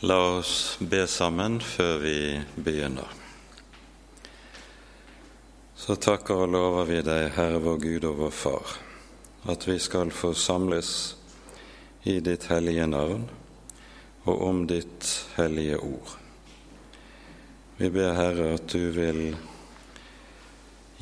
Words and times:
La 0.00 0.38
oss 0.38 0.76
be 0.78 1.00
sammen 1.10 1.56
før 1.58 1.96
vi 1.98 2.18
begynner. 2.54 3.08
Så 5.74 5.96
takker 5.98 6.44
og 6.44 6.52
lover 6.52 6.84
vi 6.86 7.00
deg, 7.02 7.32
Herre 7.34 7.58
vår 7.64 7.80
Gud 7.82 8.06
og 8.06 8.20
vår 8.20 8.30
Far, 8.30 8.76
at 9.50 9.66
vi 9.66 9.74
skal 9.82 10.12
få 10.14 10.30
samles 10.38 10.92
i 12.06 12.20
ditt 12.22 12.46
hellige 12.46 12.86
navn 12.86 13.24
og 14.28 14.44
om 14.46 14.60
ditt 14.70 15.08
hellige 15.34 15.80
ord. 15.82 16.14
Vi 17.82 17.90
ber, 17.90 18.14
Herre, 18.20 18.52
at 18.54 18.70
du 18.70 18.94
vil 18.94 19.34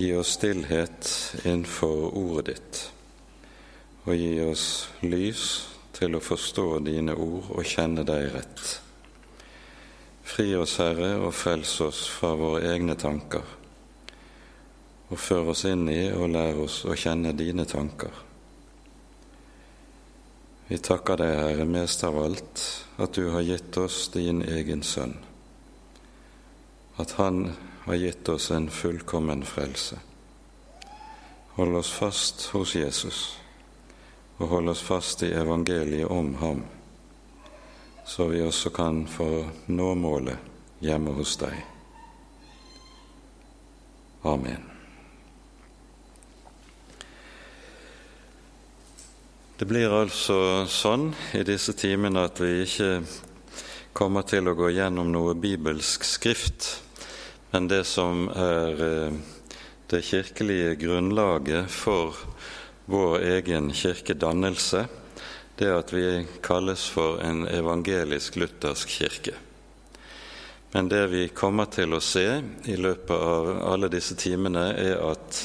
gi 0.01 0.11
oss 0.17 0.39
stillhet 0.39 1.13
innenfor 1.43 2.17
ordet 2.17 2.49
ditt, 2.55 2.83
og 4.09 4.17
gi 4.17 4.33
oss 4.49 4.67
lys 5.05 5.47
til 5.93 6.17
å 6.17 6.25
forstå 6.33 6.69
dine 6.89 7.13
ord 7.13 7.53
og 7.53 7.65
kjenne 7.77 8.09
deg 8.09 8.33
rett. 8.33 8.86
Fri 10.27 10.49
oss, 10.59 10.81
Herre, 10.83 11.13
og 11.23 11.31
frels 11.39 11.77
oss 11.85 12.01
fra 12.11 12.33
våre 12.35 12.65
egne 12.73 12.97
tanker, 12.99 13.45
og 15.07 15.21
før 15.23 15.53
oss 15.53 15.63
inn 15.71 15.87
i 15.87 16.09
og 16.11 16.33
lær 16.35 16.59
oss 16.65 16.81
å 16.83 16.97
kjenne 16.99 17.31
dine 17.39 17.63
tanker. 17.71 18.11
Vi 20.67 20.81
takker 20.83 21.23
deg, 21.23 21.31
Herre, 21.39 21.69
mest 21.71 22.03
av 22.05 22.19
alt, 22.19 22.65
at 22.99 23.15
du 23.15 23.31
har 23.31 23.47
gitt 23.47 23.79
oss 23.79 24.09
din 24.17 24.43
egen 24.43 24.83
sønn, 24.83 25.15
at 26.99 27.15
han 27.21 27.53
har 27.87 28.03
gitt 28.03 28.29
oss 28.35 28.51
en 28.51 28.67
fullkommen 28.67 29.47
frelse. 29.47 30.03
Hold 31.55 31.85
oss 31.85 31.95
fast 31.95 32.49
hos 32.51 32.75
Jesus, 32.75 33.21
og 34.41 34.51
hold 34.51 34.75
oss 34.75 34.83
fast 34.83 35.23
i 35.23 35.31
evangeliet 35.39 36.11
om 36.11 36.35
ham, 36.43 36.67
så 38.07 38.29
vi 38.31 38.43
også 38.43 38.71
kan 38.71 39.03
få 39.11 39.29
nå 39.67 39.91
målet 39.99 40.39
hjemme 40.79 41.11
hos 41.17 41.35
deg. 41.41 41.59
Amen. 44.27 44.63
Det 49.57 49.65
blir 49.65 49.89
altså 49.89 50.67
sånn 50.69 51.09
i 51.35 51.41
disse 51.49 51.73
timene 51.75 52.27
at 52.29 52.43
vi 52.45 52.67
ikke 52.67 52.91
kommer 53.97 54.27
til 54.29 54.51
å 54.51 54.55
gå 54.55 54.69
gjennom 54.77 55.09
noe 55.09 55.33
bibelsk 55.41 56.05
skrift, 56.05 56.69
men 57.55 57.67
det 57.71 57.87
som 57.89 58.27
er 58.29 58.83
eh, 58.87 59.17
det 59.89 60.03
kirkelige 60.05 60.75
grunnlaget 60.83 61.73
for 61.73 62.19
vår 62.91 63.25
egen 63.39 63.73
kirkedannelse, 63.73 64.85
det 65.57 65.73
at 65.73 65.93
vi 65.93 66.27
kalles 66.45 66.85
for 66.93 67.21
en 67.25 67.47
evangelisk-luthersk 67.49 68.89
kirke. 68.89 69.35
Men 70.73 70.89
det 70.89 71.07
vi 71.09 71.29
kommer 71.29 71.71
til 71.73 71.97
å 71.97 72.03
se 72.05 72.27
i 72.69 72.77
løpet 72.77 73.17
av 73.17 73.53
alle 73.65 73.89
disse 73.89 74.17
timene, 74.21 74.69
er 74.77 74.99
at 75.01 75.39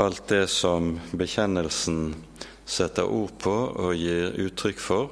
alt 0.00 0.22
det 0.28 0.46
som 0.52 0.94
bekjennelsen 1.12 2.14
setter 2.64 3.08
ord 3.08 3.36
på 3.42 3.52
og 3.52 3.92
gir 3.96 4.32
uttrykk 4.46 4.80
for, 4.80 5.10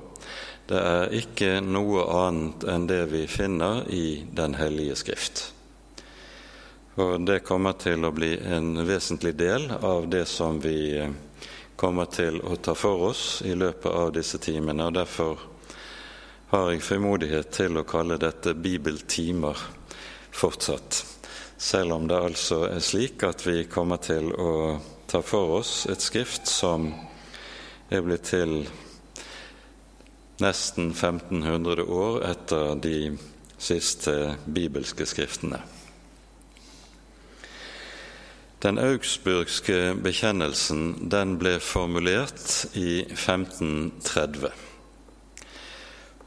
det 0.68 0.80
er 0.80 1.12
ikke 1.20 1.58
noe 1.60 2.06
annet 2.08 2.64
enn 2.72 2.86
det 2.88 3.02
vi 3.12 3.26
finner 3.28 3.84
i 3.92 4.24
Den 4.32 4.56
hellige 4.56 4.96
skrift. 4.96 5.50
Og 6.96 7.26
det 7.26 7.42
kommer 7.44 7.76
til 7.76 8.06
å 8.06 8.12
bli 8.14 8.32
en 8.38 8.78
vesentlig 8.86 9.34
del 9.36 9.66
av 9.80 10.08
det 10.08 10.24
som 10.30 10.60
vi 10.62 11.02
kommer 11.76 12.06
til 12.10 12.40
å 12.42 12.56
ta 12.56 12.74
for 12.78 13.08
oss 13.10 13.42
i 13.44 13.54
løpet 13.54 13.90
av 13.90 14.12
disse 14.14 14.38
timene. 14.38 14.86
og 14.86 14.94
Derfor 14.94 15.40
har 16.52 16.70
jeg 16.70 16.84
frimodighet 16.86 17.50
til 17.50 17.78
å 17.78 17.86
kalle 17.88 18.18
dette 18.20 18.54
bibeltimer 18.54 19.58
fortsatt. 20.34 21.00
Selv 21.56 21.96
om 21.96 22.08
det 22.08 22.18
altså 22.18 22.64
er 22.68 22.82
slik 22.82 23.22
at 23.26 23.46
vi 23.46 23.64
kommer 23.70 24.02
til 24.02 24.32
å 24.34 24.80
ta 25.10 25.22
for 25.22 25.60
oss 25.60 25.84
et 25.90 26.02
skrift 26.02 26.50
som 26.50 26.88
er 27.90 28.02
blitt 28.02 28.26
til 28.32 28.64
nesten 30.42 30.90
1500 30.90 31.86
år 31.86 32.24
etter 32.26 32.74
de 32.82 32.98
siste 33.58 34.34
bibelske 34.46 35.06
skriftene. 35.06 35.62
Den 38.64 38.78
augsburgske 38.80 39.92
bekjennelsen 40.00 41.10
den 41.12 41.34
ble 41.36 41.58
formulert 41.60 42.62
i 42.72 43.02
1530 43.12 44.48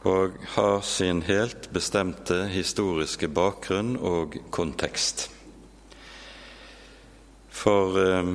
og 0.06 0.36
har 0.54 0.84
sin 0.86 1.24
helt 1.26 1.66
bestemte 1.74 2.44
historiske 2.52 3.26
bakgrunn 3.34 3.96
og 3.98 4.38
kontekst. 4.54 5.24
For 7.50 7.98
eh, 8.04 8.30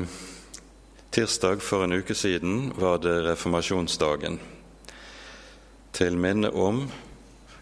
Tirsdag 1.14 1.62
for 1.62 1.86
en 1.86 1.94
uke 2.02 2.18
siden 2.18 2.72
var 2.82 2.98
det 3.06 3.14
reformasjonsdagen. 3.28 4.40
Til 5.94 6.18
minne 6.18 6.50
om 6.50 6.88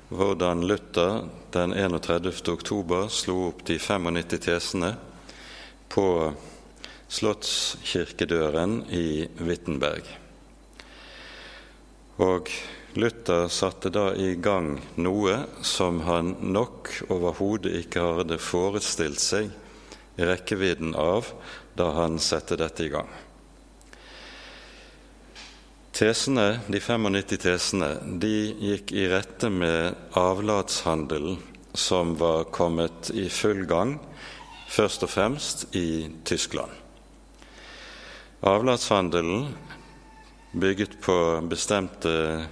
hvordan 0.08 0.64
Luther 0.64 1.28
den 1.52 1.76
31. 1.76 2.32
oktober 2.48 3.12
slo 3.12 3.50
opp 3.50 3.66
de 3.68 3.76
95 3.76 4.40
tesene 4.48 4.94
på 5.90 6.06
Slottskirkedøren 7.10 8.84
i 8.94 9.26
Wittenberg. 9.42 10.06
Og 12.20 12.50
Luther 12.94 13.48
satte 13.50 13.90
da 13.94 14.10
i 14.14 14.34
gang 14.42 14.76
noe 14.98 15.36
som 15.66 16.02
han 16.06 16.36
nok 16.54 16.90
overhodet 17.08 17.72
ikke 17.84 18.04
hadde 18.20 18.38
forestilt 18.42 19.22
seg 19.22 19.50
i 20.20 20.26
rekkevidden 20.26 20.94
av 20.98 21.30
da 21.78 21.90
han 21.96 22.18
satte 22.22 22.58
dette 22.60 22.86
i 22.86 22.92
gang. 22.92 23.10
Tesene, 26.00 26.60
De 26.70 26.80
95 26.80 27.36
tesene 27.42 27.88
de 28.22 28.34
gikk 28.70 28.92
i 28.96 29.08
rette 29.10 29.50
med 29.52 29.96
avlatshandelen 30.16 31.40
som 31.74 32.14
var 32.18 32.46
kommet 32.54 33.10
i 33.14 33.28
full 33.30 33.66
gang, 33.70 33.98
først 34.70 35.02
og 35.02 35.10
fremst 35.10 35.66
i 35.74 36.08
Tyskland. 36.24 36.70
Avlatshandelen 38.46 39.50
bygget 40.52 41.00
på 41.02 41.16
bestemte, 41.50 42.46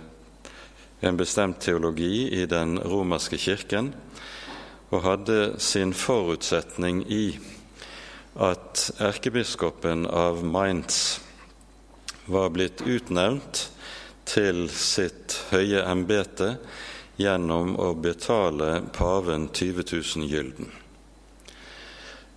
en 1.01 1.17
bestemt 1.17 1.61
teologi 1.63 2.27
i 2.43 2.47
den 2.51 2.79
romerske 2.83 3.39
kirken 3.39 3.93
og 4.91 5.05
hadde 5.05 5.39
sin 5.63 5.95
forutsetning 5.95 7.05
i 7.13 7.39
at 8.39 8.89
erkebiskopen 9.03 10.07
av 10.07 10.43
Mainz 10.47 11.21
var 12.27 12.51
blitt 12.55 12.83
utnevnt 12.83 13.69
til 14.29 14.67
sitt 14.75 15.39
høye 15.53 15.87
embete 15.87 16.57
gjennom 17.19 17.75
å 17.81 17.93
betale 17.99 18.83
paven 18.95 19.49
20 19.55 19.89
000 19.89 20.29
gylden. 20.31 20.71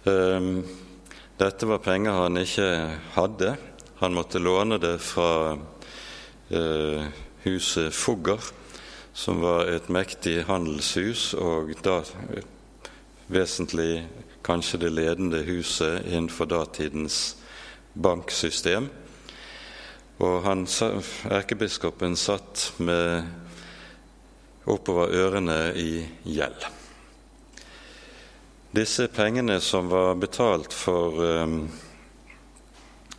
Ehm, 0.03 0.63
dette 1.37 1.67
var 1.69 1.77
penger 1.77 2.15
han 2.23 2.39
ikke 2.41 2.69
hadde. 3.13 3.51
Han 3.99 4.15
måtte 4.17 4.41
låne 4.41 4.79
det 4.81 4.95
fra 4.97 5.59
eh, 6.49 7.05
huset 7.43 7.93
Fugger, 7.93 8.41
som 9.13 9.43
var 9.45 9.69
et 9.69 9.91
mektig 9.93 10.39
handelshus, 10.49 11.35
og 11.37 11.69
da 11.85 11.99
vesentlig 13.29 14.07
kanskje 14.41 14.81
det 14.87 14.91
ledende 14.97 15.43
huset 15.45 16.01
innenfor 16.09 16.49
datidens 16.49 17.37
banksystem. 17.93 18.89
Og 20.17 20.41
han, 20.49 20.65
erkebiskopen 21.29 22.17
satt 22.17 22.71
med 22.81 23.21
oppover 24.65 25.13
ørene 25.13 25.63
i 25.77 26.07
gjeld. 26.25 26.80
Disse 28.71 29.07
pengene 29.07 29.59
som 29.59 29.89
var 29.89 30.15
betalt 30.15 30.73
for 30.73 31.17
um, 31.19 31.55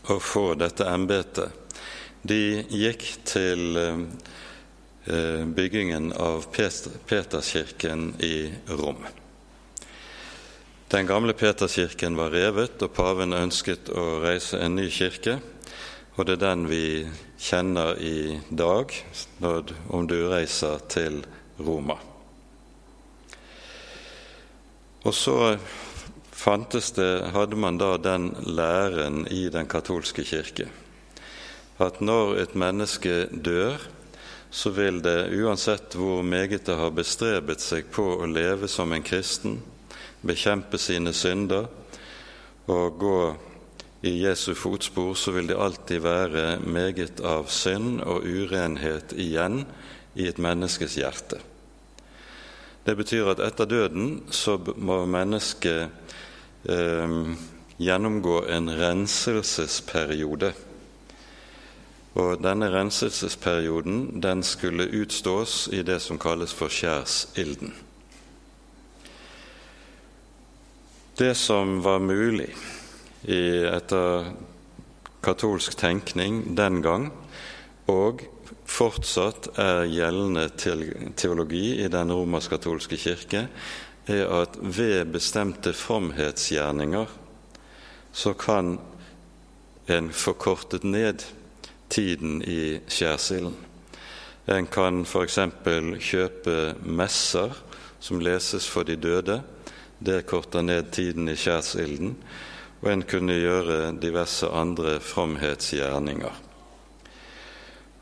å 0.08 0.14
få 0.16 0.54
dette 0.56 0.87
embetet, 0.88 1.52
de 2.22 2.62
gikk 2.72 3.02
til 3.28 3.76
um, 3.76 4.06
byggingen 5.52 6.12
av 6.16 6.46
Peterskirken 6.54 8.14
i 8.25 8.49
Rom. 8.78 9.02
Den 10.88 11.10
gamle 11.10 11.34
Peterskirken 11.37 12.16
var 12.16 12.32
revet, 12.32 12.81
og 12.81 12.94
paven 12.96 13.37
ønsket 13.37 13.90
å 13.93 14.22
reise 14.25 14.56
en 14.60 14.78
ny 14.81 14.87
kirke. 14.88 15.37
Og 16.16 16.28
det 16.28 16.38
er 16.38 16.46
den 16.46 16.64
vi 16.69 16.87
kjenner 17.40 18.00
i 18.00 18.38
dag 18.49 18.93
om 19.93 20.08
du 20.08 20.16
reiser 20.32 20.81
til 20.93 21.20
Roma. 21.60 21.99
Og 25.02 25.14
så 25.14 25.56
fantes 26.32 26.93
det, 26.94 27.32
hadde 27.34 27.58
man 27.58 27.78
da 27.78 27.96
den 27.99 28.31
læren 28.46 29.26
i 29.31 29.49
den 29.52 29.66
katolske 29.66 30.25
kirke 30.26 30.69
at 31.87 32.00
når 32.04 32.37
et 32.43 32.54
menneske 32.58 33.26
dør, 33.32 33.81
så 34.52 34.70
vil 34.76 35.00
det, 35.04 35.32
uansett 35.32 35.94
hvor 35.96 36.22
meget 36.22 36.66
det 36.66 36.76
har 36.76 36.93
bestrebet 36.94 37.62
seg 37.64 37.88
på 37.93 38.04
å 38.20 38.28
leve 38.28 38.69
som 38.69 38.93
en 38.93 39.04
kristen, 39.04 39.60
bekjempe 40.22 40.78
sine 40.78 41.14
synder 41.16 41.70
og 42.70 42.99
gå 43.00 43.20
i 44.06 44.12
Jesu 44.25 44.52
fotspor, 44.58 45.14
så 45.16 45.32
vil 45.32 45.49
det 45.49 45.58
alltid 45.58 46.04
være 46.04 46.44
meget 46.66 47.22
av 47.25 47.49
synd 47.50 48.02
og 48.04 48.26
urenhet 48.26 49.14
igjen 49.16 49.62
i 50.14 50.28
et 50.28 50.43
menneskes 50.43 50.99
hjerte. 51.00 51.40
Det 52.87 52.96
betyr 52.99 53.29
at 53.31 53.40
etter 53.40 53.69
døden 53.70 54.25
så 54.34 54.56
må 54.76 55.05
mennesket 55.06 55.90
eh, 56.67 57.14
gjennomgå 57.79 58.40
en 58.50 58.70
renselsesperiode. 58.75 60.50
Og 62.19 62.43
denne 62.43 62.69
renselsesperioden 62.75 64.20
den 64.23 64.43
skulle 64.43 64.90
utstås 64.90 65.69
i 65.73 65.84
det 65.87 66.00
som 66.02 66.19
kalles 66.19 66.52
for 66.52 66.69
skjærsilden. 66.69 67.73
Det 71.19 71.37
som 71.37 71.78
var 71.85 72.02
mulig 72.02 72.50
i, 73.31 73.62
etter 73.69 74.32
katolsk 75.23 75.76
tenkning 75.78 76.56
den 76.58 76.82
gang, 76.82 77.12
og 77.87 78.25
fortsatt 78.72 79.50
er 79.60 79.84
gjeldende 79.90 80.46
teologi 81.19 81.82
i 81.84 81.90
den 81.92 82.12
romersk-katolske 82.12 82.98
kirke, 83.00 83.46
er 84.10 84.30
at 84.42 84.56
ved 84.60 85.12
bestemte 85.14 85.74
fromhetsgjerninger 85.76 87.19
så 88.12 88.32
kan 88.34 88.78
en 89.86 90.10
forkortet 90.12 90.84
ned 90.84 91.22
tiden 91.92 92.42
i 92.42 92.80
skjærsilden. 92.88 93.54
En 94.50 94.66
kan 94.66 95.04
f.eks. 95.06 95.38
kjøpe 96.02 96.75
messer 96.82 97.54
som 98.02 98.20
leses 98.20 98.66
for 98.66 98.82
de 98.82 98.96
døde. 98.96 99.38
Det 100.02 100.25
korter 100.26 100.64
ned 100.66 100.90
tiden 100.92 101.28
i 101.30 101.36
skjærsilden. 101.38 102.16
Og 102.82 102.88
en 102.90 103.04
kunne 103.06 103.38
gjøre 103.38 103.92
diverse 104.02 104.48
andre 104.50 104.98
fromhetsgjerninger. 105.00 106.51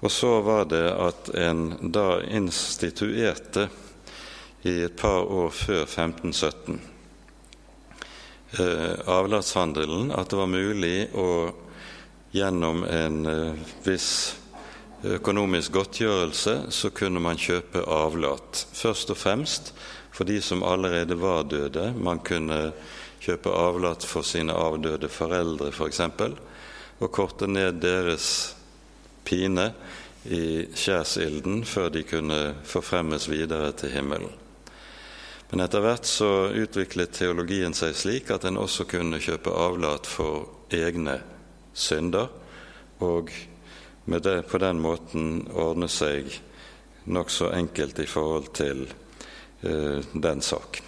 Og 0.00 0.10
så 0.12 0.40
var 0.40 0.64
det 0.70 0.86
at 0.96 1.28
en 1.36 1.92
da 1.92 2.22
instituerte 2.24 3.68
i 4.62 4.82
et 4.84 4.96
par 4.96 5.24
år 5.28 5.50
før 5.52 5.82
1517 5.84 6.80
eh, 8.58 8.94
avlatshandelen 9.08 10.12
at 10.12 10.32
det 10.32 10.40
var 10.40 10.52
mulig 10.52 11.08
å 11.16 11.28
gjennom 12.32 12.84
en 12.84 13.26
eh, 13.26 13.72
viss 13.84 14.36
økonomisk 15.02 15.72
godtgjørelse 15.72 16.56
så 16.72 16.90
kunne 16.92 17.22
man 17.24 17.40
kjøpe 17.40 17.82
avlat. 17.88 18.66
Først 18.76 19.12
og 19.12 19.18
fremst 19.20 19.72
for 20.12 20.28
de 20.28 20.40
som 20.44 20.64
allerede 20.66 21.16
var 21.16 21.48
døde. 21.48 21.90
Man 21.96 22.20
kunne 22.24 22.70
kjøpe 23.20 23.52
avlat 23.52 24.04
for 24.04 24.24
sine 24.26 24.52
avdøde 24.52 25.08
foreldre 25.08 25.72
f.eks. 25.72 26.02
For 26.16 26.36
og 27.00 27.12
korte 27.16 27.46
ned 27.48 27.80
deres 27.80 28.26
pine 29.30 29.70
i 30.26 30.66
skjærsilden 30.76 31.62
før 31.64 31.88
de 31.94 32.02
kunne 32.04 32.40
forfremmes 32.66 33.30
videre 33.30 33.72
til 33.72 33.94
himmelen. 33.94 34.32
Men 35.50 35.64
etter 35.64 35.82
hvert 35.82 36.06
så 36.06 36.50
utviklet 36.54 37.14
teologien 37.16 37.74
seg 37.74 37.96
slik 37.98 38.30
at 38.30 38.44
en 38.46 38.60
også 38.60 38.86
kunne 38.90 39.18
kjøpe 39.22 39.50
avlat 39.50 40.06
for 40.06 40.68
egne 40.70 41.16
synder, 41.74 42.28
og 43.00 43.32
det, 44.06 44.36
på 44.50 44.58
den 44.58 44.78
måten 44.82 45.48
ordne 45.54 45.88
seg 45.90 46.30
nokså 47.10 47.50
enkelt 47.56 47.98
i 47.98 48.06
forhold 48.10 48.52
til 48.54 48.84
eh, 48.86 49.98
den 50.14 50.42
sak. 50.42 50.82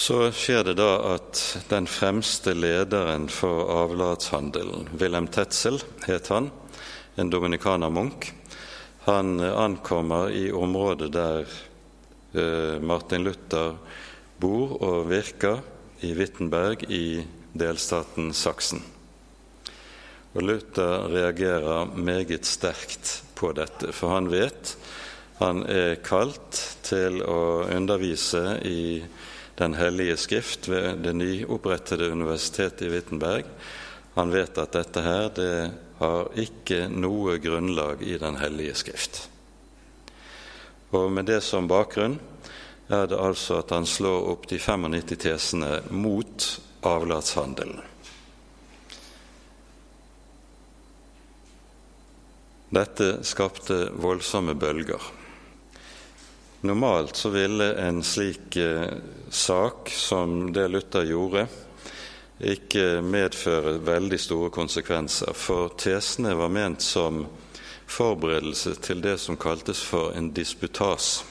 Så 0.00 0.30
skjer 0.32 0.62
det 0.64 0.78
da 0.78 0.94
at 1.10 1.40
den 1.68 1.84
fremste 1.84 2.54
lederen 2.56 3.26
for 3.28 3.68
avlatshandelen, 3.82 4.86
Wilhelm 4.96 5.26
Tetzel 5.28 5.76
het 6.06 6.30
han, 6.32 6.46
en 7.20 7.28
dominikanermunk. 7.28 8.30
Han 9.04 9.34
ankommer 9.44 10.32
i 10.32 10.46
området 10.56 11.10
der 11.12 11.44
eh, 12.32 12.80
Martin 12.80 13.26
Luther 13.28 13.76
bor 14.40 14.72
og 14.80 15.10
virker, 15.12 15.60
i 16.00 16.14
Wittenberg 16.16 16.86
i 16.88 17.20
delstaten 17.52 18.32
Saksen. 18.32 18.80
Og 20.32 20.46
Luther 20.48 21.10
reagerer 21.12 21.92
meget 21.92 22.48
sterkt 22.48 23.18
på 23.36 23.52
dette, 23.52 23.92
for 23.92 24.16
han 24.16 24.32
vet 24.32 24.78
han 25.40 25.62
er 25.68 26.00
kalt 26.04 26.56
til 26.84 27.20
å 27.24 27.68
undervise 27.68 28.58
i 28.64 29.00
Den 29.60 29.74
hellige 29.76 30.16
skrift 30.16 30.68
ved 30.72 31.02
det 31.04 31.12
nyopprettede 31.12 32.08
universitetet 32.14 32.86
i 32.86 32.90
Wittenberg. 32.94 33.44
Han 34.14 34.32
vet 34.32 34.56
at 34.58 34.72
dette 34.72 35.02
her 35.04 35.28
det 35.36 35.52
har 35.98 36.30
ikke 36.40 36.86
noe 36.88 37.36
grunnlag 37.44 38.00
i 38.00 38.16
Den 38.18 38.40
hellige 38.40 38.78
skrift. 38.80 39.26
Og 40.96 41.12
med 41.12 41.28
det 41.28 41.42
som 41.44 41.68
bakgrunn 41.68 42.16
er 42.88 43.06
det 43.06 43.20
altså 43.20 43.60
at 43.60 43.70
han 43.76 43.86
slår 43.86 44.32
opp 44.32 44.48
de 44.50 44.58
95 44.58 45.20
tesene 45.28 45.70
mot 45.92 46.48
avlatshandelen. 46.88 47.84
Dette 52.70 53.12
skapte 53.26 53.90
voldsomme 53.98 54.54
bølger. 54.54 55.19
Normalt 56.60 57.16
så 57.16 57.28
ville 57.28 57.72
en 57.74 58.02
slik 58.02 58.56
eh, 58.56 58.86
sak 59.30 59.90
som 59.90 60.52
det 60.52 60.68
Luther 60.68 61.06
gjorde, 61.08 61.46
ikke 62.40 63.00
medføre 63.00 63.78
veldig 63.84 64.18
store 64.20 64.50
konsekvenser, 64.52 65.32
for 65.32 65.72
tesene 65.80 66.34
var 66.36 66.52
ment 66.52 66.84
som 66.84 67.22
forberedelse 67.88 68.74
til 68.84 69.00
det 69.00 69.16
som 69.24 69.40
kaltes 69.40 69.80
for 69.80 70.12
en 70.12 70.30
disputas. 70.36 71.24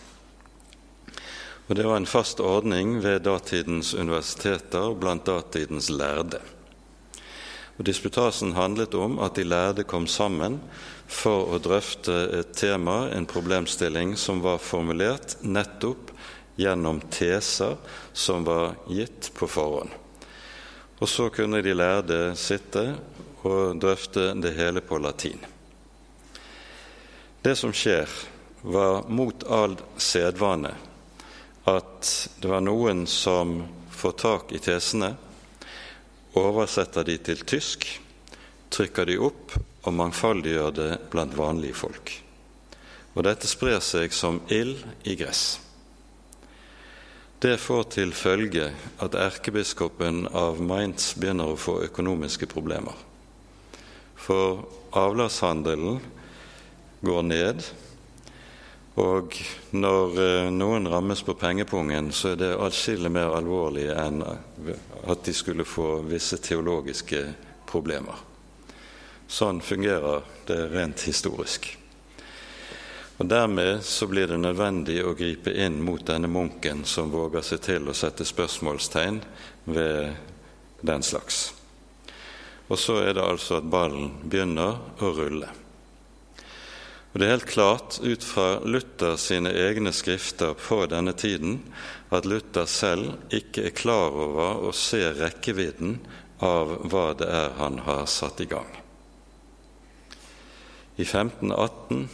Og 1.68 1.75
Det 1.75 1.86
var 1.86 2.02
en 2.02 2.10
fast 2.10 2.40
ordning 2.42 2.98
ved 3.04 3.22
datidens 3.30 3.94
universiteter 3.94 4.90
og 4.90 4.98
blant 5.00 5.25
datidens 5.30 5.92
lærde. 5.94 6.42
Og 7.78 7.86
Disputasen 7.86 8.58
handlet 8.58 8.98
om 8.98 9.20
at 9.22 9.38
de 9.38 9.46
lærde 9.46 9.84
kom 9.84 10.08
sammen 10.08 10.58
for 11.10 11.50
å 11.56 11.58
drøfte 11.62 12.16
et 12.38 12.52
tema, 12.54 13.10
en 13.10 13.26
problemstilling, 13.26 14.13
som 14.18 14.44
var 14.46 14.62
formulert 14.62 15.39
nettopp 15.42 16.12
gjennom 16.60 17.01
teser 17.10 17.78
som 18.13 18.46
var 18.46 18.75
gitt 18.88 19.32
på 19.34 19.48
forhånd. 19.50 19.89
Og 21.00 21.10
så 21.10 21.30
kunne 21.34 21.63
de 21.66 21.74
lærde 21.74 22.20
sitte 22.38 22.84
og 23.48 23.80
drøfte 23.80 24.34
det 24.38 24.51
hele 24.58 24.84
på 24.86 25.00
latin. 25.00 25.39
Det 27.42 27.56
som 27.56 27.74
skjer, 27.74 28.10
var 28.62 29.06
mot 29.08 29.46
all 29.48 29.78
sedvane 29.96 30.74
at 31.70 32.10
det 32.42 32.50
var 32.51 32.63
noen 32.66 33.06
som 33.08 33.62
får 33.96 34.16
tak 34.20 34.51
i 34.51 34.60
tesene, 34.60 35.13
oversetter 36.36 37.08
de 37.08 37.16
til 37.24 37.46
tysk, 37.48 37.88
trykker 38.70 39.08
de 39.08 39.16
opp 39.30 39.56
og 39.89 39.98
mangfoldiggjør 39.98 40.75
det 40.77 40.91
blant 41.10 41.34
vanlige 41.38 41.77
folk. 41.77 42.13
Og 43.17 43.25
dette 43.25 43.50
sprer 43.50 43.81
seg 43.84 44.13
som 44.13 44.39
ild 44.53 44.84
i 45.10 45.17
gress. 45.19 45.60
Det 47.39 47.55
får 47.58 47.86
til 47.96 48.13
følge 48.13 48.67
at 49.00 49.15
erkebiskopen 49.15 50.25
av 50.36 50.60
Mainz 50.60 51.13
begynner 51.15 51.53
å 51.53 51.60
få 51.60 51.77
økonomiske 51.88 52.50
problemer. 52.51 52.96
For 54.19 54.65
avlatshandelen 55.00 56.01
går 57.08 57.22
ned, 57.24 57.63
og 59.00 59.38
når 59.72 60.19
eh, 60.19 60.50
noen 60.51 60.89
rammes 60.91 61.24
på 61.24 61.38
pengepungen, 61.39 62.12
så 62.12 62.34
er 62.34 62.41
det 62.41 62.50
atskillig 62.60 63.13
mer 63.15 63.31
alvorlig 63.38 63.88
enn 63.96 64.19
at 64.25 65.24
de 65.24 65.36
skulle 65.36 65.63
få 65.63 66.01
visse 66.10 66.41
teologiske 66.43 67.24
problemer. 67.69 68.28
Sånn 69.29 69.62
fungerer 69.62 70.24
det 70.50 70.57
rent 70.74 71.03
historisk. 71.05 71.69
Og 73.19 73.27
Dermed 73.29 73.83
så 73.86 74.07
blir 74.07 74.31
det 74.31 74.39
nødvendig 74.39 75.01
å 75.03 75.13
gripe 75.13 75.51
inn 75.53 75.81
mot 75.83 76.01
denne 76.07 76.29
munken 76.31 76.86
som 76.88 77.12
våger 77.12 77.43
seg 77.45 77.62
til 77.67 77.89
å 77.91 77.95
sette 77.98 78.25
spørsmålstegn 78.25 79.19
ved 79.69 80.15
den 80.81 81.03
slags. 81.03 81.50
Og 82.69 82.79
så 82.79 83.01
er 83.03 83.17
det 83.17 83.25
altså 83.25 83.59
at 83.59 83.69
ballen 83.69 84.13
begynner 84.24 84.79
å 85.03 85.12
rulle. 85.17 85.51
Og 87.12 87.19
Det 87.19 87.25
er 87.25 87.36
helt 87.36 87.50
klart 87.50 88.00
ut 88.01 88.24
fra 88.24 88.59
Luther 88.63 89.15
sine 89.17 89.51
egne 89.51 89.91
skrifter 89.93 90.53
på 90.57 90.83
denne 90.89 91.13
tiden 91.17 91.59
at 92.13 92.25
Luther 92.25 92.69
selv 92.69 93.33
ikke 93.33 93.67
er 93.67 93.77
klar 93.77 94.13
over 94.13 94.69
å 94.69 94.74
se 94.74 95.01
rekkevidden 95.17 95.98
av 96.45 96.77
hva 96.88 97.09
det 97.17 97.27
er 97.27 97.57
han 97.57 97.81
har 97.89 98.05
satt 98.07 98.39
i 98.45 98.48
gang. 98.50 98.69
I 101.00 101.06
1518, 101.06 102.10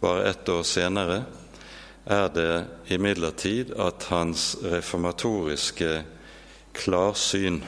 bare 0.00 0.30
ett 0.30 0.48
år 0.48 0.62
senere, 0.64 1.18
er 2.08 2.30
det 2.32 2.52
imidlertid 2.96 3.74
at 3.76 4.06
hans 4.08 4.54
reformatoriske 4.64 5.90
klarsyn 6.72 7.60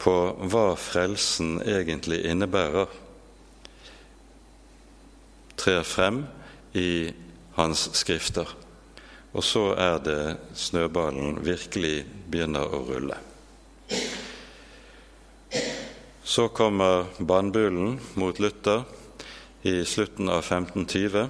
på 0.00 0.16
hva 0.48 0.64
frelsen 0.80 1.58
egentlig 1.60 2.22
innebærer, 2.24 2.88
trer 5.60 5.84
frem 5.84 6.24
i 6.72 7.12
hans 7.60 7.90
skrifter. 8.00 8.48
Og 9.36 9.44
så 9.44 9.74
er 9.76 10.00
det 10.08 10.20
snøballen 10.56 11.42
virkelig 11.44 11.98
begynner 12.32 12.64
å 12.64 12.84
rulle. 12.88 13.20
Så 16.26 16.48
kommer 16.48 17.04
bannbulen 17.18 18.00
mot 18.14 18.38
Luther 18.38 18.82
i 19.62 19.84
slutten 19.84 20.28
av 20.28 20.38
1520. 20.38 21.26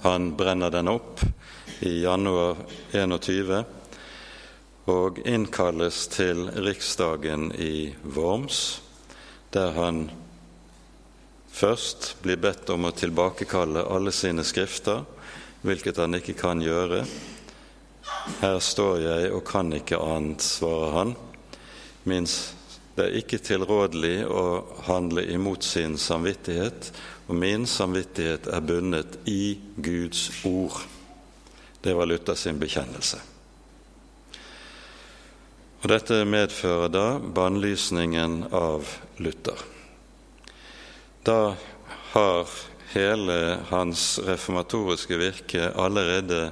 Han 0.00 0.36
brenner 0.36 0.70
den 0.70 0.88
opp 0.88 1.20
i 1.80 2.02
januar 2.02 2.56
21 2.92 3.64
og 4.86 5.18
innkalles 5.26 6.04
til 6.14 6.46
riksdagen 6.62 7.48
i 7.58 7.90
Worms, 8.02 8.80
der 9.50 9.74
han 9.74 10.04
først 11.50 12.12
blir 12.22 12.38
bedt 12.38 12.70
om 12.70 12.86
å 12.86 12.94
tilbakekalle 12.94 13.82
alle 13.82 14.12
sine 14.14 14.44
skrifter, 14.46 15.02
hvilket 15.66 15.98
han 16.04 16.20
ikke 16.20 16.36
kan 16.38 16.62
gjøre. 16.62 17.02
Her 18.44 18.60
står 18.62 19.02
jeg 19.08 19.34
og 19.34 19.42
kan 19.50 19.74
ikke 19.74 19.98
annet, 19.98 20.46
svarer 20.46 20.94
han. 21.00 21.16
Minst 22.06 22.54
det 22.96 23.04
er 23.04 23.18
ikke 23.20 23.42
tilrådelig 23.44 24.24
å 24.24 24.44
handle 24.86 25.26
imot 25.28 25.64
sin 25.66 25.98
samvittighet, 26.00 26.90
og 27.28 27.36
min 27.36 27.66
samvittighet 27.68 28.48
er 28.48 28.64
bundet 28.64 29.18
i 29.28 29.58
Guds 29.76 30.30
ord. 30.48 30.78
Det 31.84 31.92
var 31.92 32.08
Luther 32.08 32.38
sin 32.40 32.56
bekjennelse. 32.58 33.20
Og 35.82 35.90
Dette 35.92 36.22
medfører 36.24 36.88
da 36.88 37.04
bannlysningen 37.20 38.46
av 38.56 38.88
Luther. 39.20 39.60
Da 41.26 41.52
har 42.14 42.56
hele 42.94 43.38
hans 43.68 44.16
reformatoriske 44.24 45.20
virke 45.20 45.68
allerede 45.76 46.48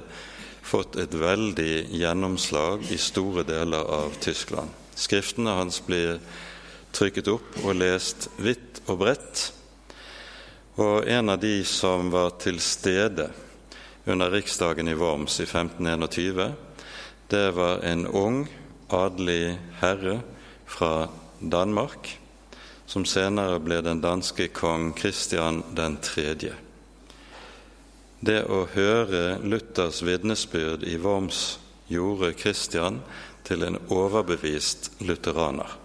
fått 0.65 0.95
et 1.01 1.13
veldig 1.17 1.87
gjennomslag 1.89 2.85
i 2.93 3.01
store 3.01 3.43
deler 3.47 3.81
av 3.97 4.13
Tyskland. 4.21 4.84
Skriftene 4.95 5.57
hans 5.57 5.81
blir 5.85 6.19
trykket 6.95 7.27
opp 7.27 7.57
og 7.63 7.75
lest 7.75 8.29
vidt 8.39 8.81
og 8.87 9.01
bredt. 9.03 9.49
Og 10.79 11.07
en 11.07 11.31
av 11.31 11.39
de 11.39 11.59
som 11.67 12.11
var 12.11 12.35
til 12.39 12.59
stede 12.63 13.29
under 14.05 14.31
riksdagen 14.31 14.87
i 14.87 14.95
Worms 14.95 15.39
i 15.39 15.47
1521, 15.47 16.53
det 17.31 17.47
var 17.55 17.83
en 17.83 18.05
ung 18.07 18.45
adelig 18.93 19.57
herre 19.81 20.19
fra 20.65 21.07
Danmark, 21.39 22.19
som 22.85 23.05
senere 23.05 23.59
ble 23.59 23.81
den 23.81 24.01
danske 24.03 24.47
kong 24.53 24.91
Kristian 24.97 25.63
3. 25.75 26.53
Det 28.25 28.41
å 28.45 28.65
høre 28.73 29.39
Luthers 29.43 30.03
vitnesbyrd 30.05 30.85
i 30.87 30.97
Worms 31.01 31.57
gjorde 31.91 32.33
Kristian 32.37 33.01
til 33.45 33.63
en 33.63 33.77
overbevist 33.93 34.91
lutheraner. 35.05 35.77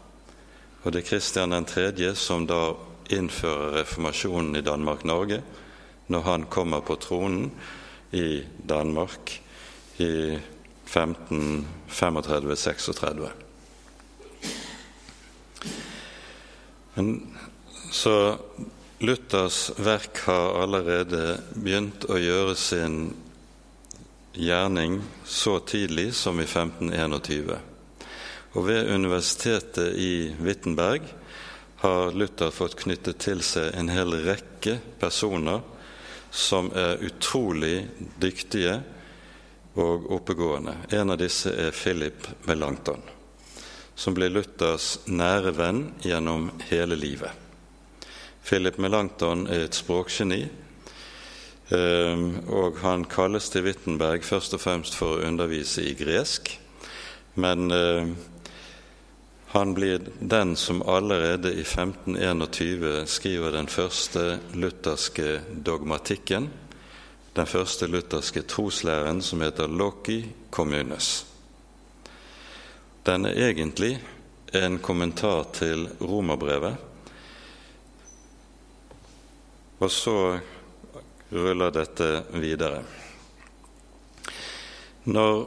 Og 0.82 0.92
det 0.92 0.98
er 1.02 1.08
Kristian 1.10 1.64
3. 1.64 2.14
som 2.16 2.46
da 2.48 2.72
innfører 3.12 3.74
reformasjonen 3.80 4.56
i 4.56 4.64
Danmark-Norge 4.64 5.42
når 6.10 6.22
han 6.26 6.44
kommer 6.50 6.80
på 6.80 6.96
tronen 6.96 7.52
i 8.12 8.42
Danmark 8.68 9.42
i 9.98 10.38
1535-36. 10.90 13.28
Men 16.94 17.36
så 17.92 18.36
Luthers 19.00 19.70
verk 19.78 20.18
har 20.26 20.62
allerede 20.62 21.40
begynt 21.54 22.04
å 22.10 22.16
gjøre 22.20 22.54
sin 22.58 23.14
gjerning 24.40 25.00
så 25.24 25.58
tidlig 25.58 26.14
som 26.14 26.40
i 26.40 26.46
1521. 26.48 27.58
Og 28.52 28.66
ved 28.66 28.88
universitetet 28.90 29.94
i 30.00 30.34
Wittenberg 30.40 31.04
har 31.80 32.12
Luther 32.12 32.50
fått 32.50 32.78
knyttet 32.82 33.20
til 33.22 33.44
seg 33.46 33.74
en 33.76 33.92
hel 33.92 34.16
rekke 34.24 34.78
personer 35.00 35.60
som 36.30 36.70
er 36.76 37.00
utrolig 37.04 37.86
dyktige 38.20 38.80
og 39.80 40.10
oppegående. 40.12 40.74
En 40.90 41.14
av 41.14 41.20
disse 41.20 41.52
er 41.54 41.70
Philip 41.74 42.26
Melanchthon, 42.48 43.02
som 43.94 44.16
ble 44.16 44.28
Luthers 44.32 44.96
nære 45.06 45.54
venn 45.56 45.84
gjennom 46.04 46.50
hele 46.70 46.98
livet. 46.98 47.30
Philip 48.44 48.78
Melanchthon 48.82 49.46
er 49.46 49.66
et 49.66 49.78
språkgeni, 49.78 50.42
og 51.70 52.80
han 52.82 53.04
kalles 53.06 53.46
til 53.52 53.62
Wittenberg 53.62 54.24
først 54.26 54.56
og 54.56 54.62
fremst 54.62 54.96
for 54.98 55.14
å 55.14 55.28
undervise 55.28 55.84
i 55.86 55.94
gresk. 55.94 56.50
Men 57.38 57.70
ehm, 57.70 58.16
han 59.54 59.74
blir 59.74 60.02
den 60.18 60.56
som 60.56 60.82
allerede 60.82 61.52
i 61.54 61.62
1521 61.62 63.06
skriver 63.06 63.54
den 63.54 63.66
første 63.66 64.38
lutherske 64.54 65.40
dogmatikken, 65.66 66.50
den 67.34 67.46
første 67.46 67.86
lutherske 67.86 68.42
troslæren 68.42 69.22
som 69.22 69.42
heter 69.42 69.70
Loki 69.70 70.24
communes. 70.50 71.24
Den 73.06 73.26
er 73.26 73.38
egentlig 73.48 73.96
en 74.52 74.78
kommentar 74.78 75.46
til 75.54 75.88
romerbrevet. 76.00 76.74
Og 79.78 79.90
så 79.90 80.38
ruller 81.30 81.70
dette 81.74 82.08
videre. 82.36 82.82
Når 85.10 85.46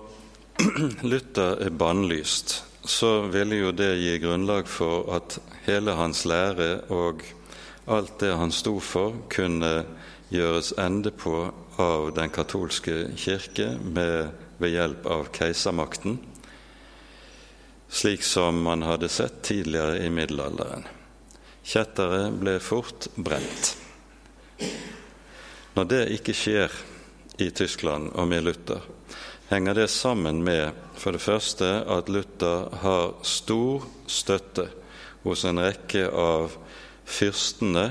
Luther 1.12 1.60
er 1.66 1.70
bannlyst, 1.70 2.64
så 2.84 3.28
ville 3.32 3.60
jo 3.62 3.72
det 3.76 3.94
gi 4.02 4.18
grunnlag 4.24 4.68
for 4.68 5.12
at 5.16 5.38
hele 5.68 5.96
hans 5.96 6.26
lære 6.28 6.84
og 6.92 7.24
alt 7.88 8.18
det 8.20 8.32
han 8.36 8.52
sto 8.52 8.78
for, 8.84 9.16
kunne 9.32 9.84
gjøres 10.34 10.74
ende 10.80 11.12
på 11.12 11.52
av 11.82 12.12
den 12.16 12.32
katolske 12.34 13.14
kirke 13.18 13.74
med, 13.82 14.32
ved 14.58 14.76
hjelp 14.76 15.08
av 15.10 15.30
keisermakten, 15.36 16.20
slik 17.94 18.24
som 18.26 18.62
man 18.66 18.86
hadde 18.88 19.10
sett 19.12 19.42
tidligere 19.46 20.00
i 20.06 20.10
middelalderen. 20.14 20.88
Kjetteret 21.64 22.40
ble 22.42 22.58
fort 22.60 23.08
brent. 23.16 23.76
Når 25.74 25.88
det 25.90 26.02
ikke 26.14 26.36
skjer 26.38 26.74
i 27.42 27.50
Tyskland 27.50 28.12
og 28.14 28.28
med 28.30 28.46
Luther, 28.46 28.84
henger 29.50 29.74
det 29.74 29.90
sammen 29.90 30.44
med 30.46 30.76
for 31.02 31.16
det 31.16 31.24
første 31.24 31.70
at 31.90 32.12
Luther 32.14 32.70
har 32.84 33.16
stor 33.26 33.88
støtte 34.06 34.68
hos 35.24 35.46
en 35.50 35.62
rekke 35.64 36.06
av 36.10 36.54
fyrstene 37.10 37.88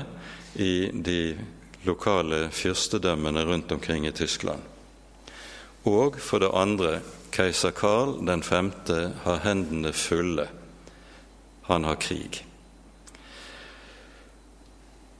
i 0.55 0.87
de 0.93 1.35
lokale 1.83 2.47
fyrstedømmene 2.55 3.43
rundt 3.51 3.75
omkring 3.75 4.07
i 4.07 4.15
Tyskland. 4.15 4.63
Og 5.83 6.15
for 6.23 6.39
det 6.39 6.53
andre 6.55 7.01
keiser 7.35 7.75
Karl 7.75 8.15
5. 8.23 8.71
har 9.25 9.43
hendene 9.43 9.91
fulle. 9.91 10.47
Han 11.67 11.83
har 11.83 11.99
krig. 11.99 12.45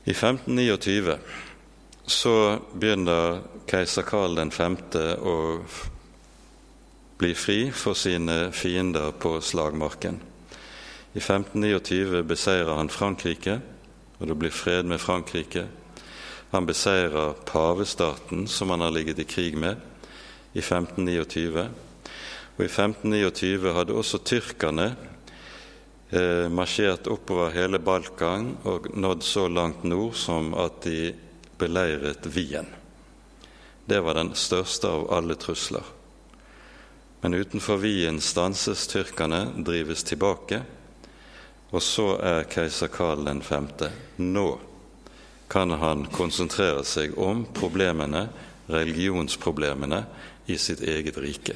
I 0.05 0.11
1529 0.11 1.17
så 2.05 2.59
begynner 2.73 3.39
keiser 3.69 4.03
Karl 4.03 4.35
5. 4.51 4.77
å 5.23 5.35
bli 7.17 7.31
fri 7.35 7.59
for 7.71 7.95
sine 7.95 8.51
fiender 8.51 9.13
på 9.15 9.37
slagmarken. 9.41 10.19
I 11.13 11.21
1529 11.21 12.23
beseirer 12.27 12.75
han 12.75 12.91
Frankrike, 12.91 13.59
og 14.19 14.27
det 14.27 14.35
blir 14.35 14.51
fred 14.51 14.89
med 14.89 14.99
Frankrike. 14.99 15.67
Han 16.51 16.67
beseirer 16.67 17.37
pavestaten, 17.47 18.47
som 18.47 18.69
han 18.73 18.81
har 18.81 18.91
ligget 18.91 19.23
i 19.23 19.29
krig 19.29 19.57
med, 19.57 19.79
i 20.53 20.59
1529. 20.59 21.67
Og 22.57 22.61
i 22.61 22.69
1529 22.69 23.73
hadde 23.73 23.95
også 23.95 24.19
tyrkerne 24.27 24.91
eh, 26.11 26.49
marsjert 26.51 27.07
oppover 27.07 27.55
hele 27.55 27.79
Balkan 27.79 28.57
og 28.69 28.91
nådd 28.93 29.23
så 29.23 29.47
langt 29.47 29.87
nord 29.87 30.17
som 30.19 30.51
at 30.53 30.83
de 30.85 31.13
beleiret 31.57 32.25
Wien. 32.25 32.65
Det 33.85 33.99
var 33.99 34.13
den 34.13 34.33
største 34.35 34.87
av 34.87 35.09
alle 35.13 35.35
trusler. 35.35 35.83
Men 37.21 37.33
utenfor 37.33 37.77
Wien 37.77 38.21
stanses 38.21 38.87
tyrkerne, 38.87 39.45
drives 39.57 40.03
tilbake, 40.03 40.61
og 41.71 41.81
så 41.81 42.13
er 42.21 42.47
keiser 42.51 42.91
Karl 42.93 43.27
5. 43.41 43.67
Nå 44.17 44.47
kan 45.47 45.71
han 45.79 46.05
konsentrere 46.11 46.83
seg 46.87 47.17
om 47.17 47.45
problemene, 47.53 48.27
religionsproblemene, 48.67 50.03
i 50.45 50.57
sitt 50.59 50.81
eget 50.83 51.17
rike. 51.23 51.55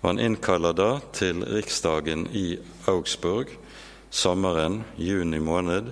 Han 0.00 0.16
innkaller 0.20 0.72
da 0.72 0.88
til 1.12 1.42
riksdagen 1.44 2.24
i 2.32 2.54
Augsburg 2.88 3.52
sommeren, 4.14 4.84
juni 4.96 5.40
måned, 5.42 5.90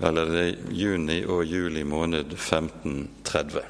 eller 0.00 0.30
det 0.30 0.42
er 0.44 0.74
juni 0.74 1.18
og 1.26 1.44
juli 1.44 1.82
måned 1.84 2.34
1530. 2.36 3.62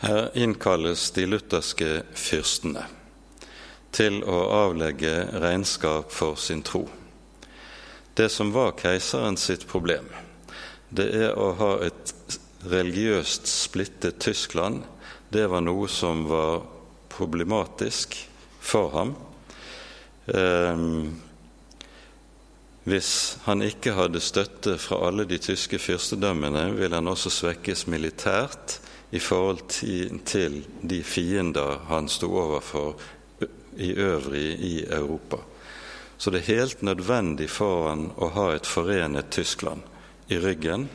Her 0.00 0.28
innkalles 0.36 1.10
de 1.16 1.26
lutherske 1.28 1.90
fyrstene 2.16 2.84
til 3.96 4.20
å 4.28 4.38
avlegge 4.52 5.12
regnskap 5.40 6.12
for 6.12 6.36
sin 6.40 6.62
tro. 6.64 6.84
Det 8.16 8.28
som 8.32 8.52
var 8.52 8.76
keiseren 8.80 9.36
sitt 9.40 9.66
problem, 9.68 10.08
det 10.88 11.08
er 11.16 11.36
å 11.36 11.52
ha 11.60 11.72
et 11.84 12.12
religiøst 12.68 13.48
splittet 13.48 14.20
Tyskland. 14.24 14.84
Det 15.28 15.46
var 15.52 15.64
noe 15.64 15.88
som 15.88 16.24
var 16.28 16.64
problematisk 17.12 18.16
for 18.60 18.92
ham. 18.96 19.14
Eh, 20.26 20.84
hvis 22.86 23.38
han 23.44 23.64
ikke 23.66 23.96
hadde 23.96 24.22
støtte 24.22 24.76
fra 24.78 25.00
alle 25.08 25.24
de 25.26 25.40
tyske 25.42 25.78
fyrstedømmene, 25.82 26.68
ville 26.76 26.94
han 26.94 27.10
også 27.10 27.32
svekkes 27.34 27.88
militært 27.90 28.76
i 29.10 29.18
forhold 29.18 29.64
til 30.26 30.60
de 30.86 31.02
fiender 31.02 31.82
han 31.90 32.06
sto 32.08 32.30
overfor 32.30 32.94
i 33.76 33.90
øvrig 33.90 34.46
i 34.62 34.74
Europa. 34.86 35.42
Så 36.18 36.30
det 36.30 36.44
er 36.44 36.62
helt 36.62 36.82
nødvendig 36.86 37.50
for 37.50 37.88
han 37.90 38.06
å 38.16 38.30
ha 38.38 38.48
et 38.54 38.70
forenet 38.70 39.34
Tyskland 39.34 39.82
i 40.30 40.38
ryggen 40.38 40.88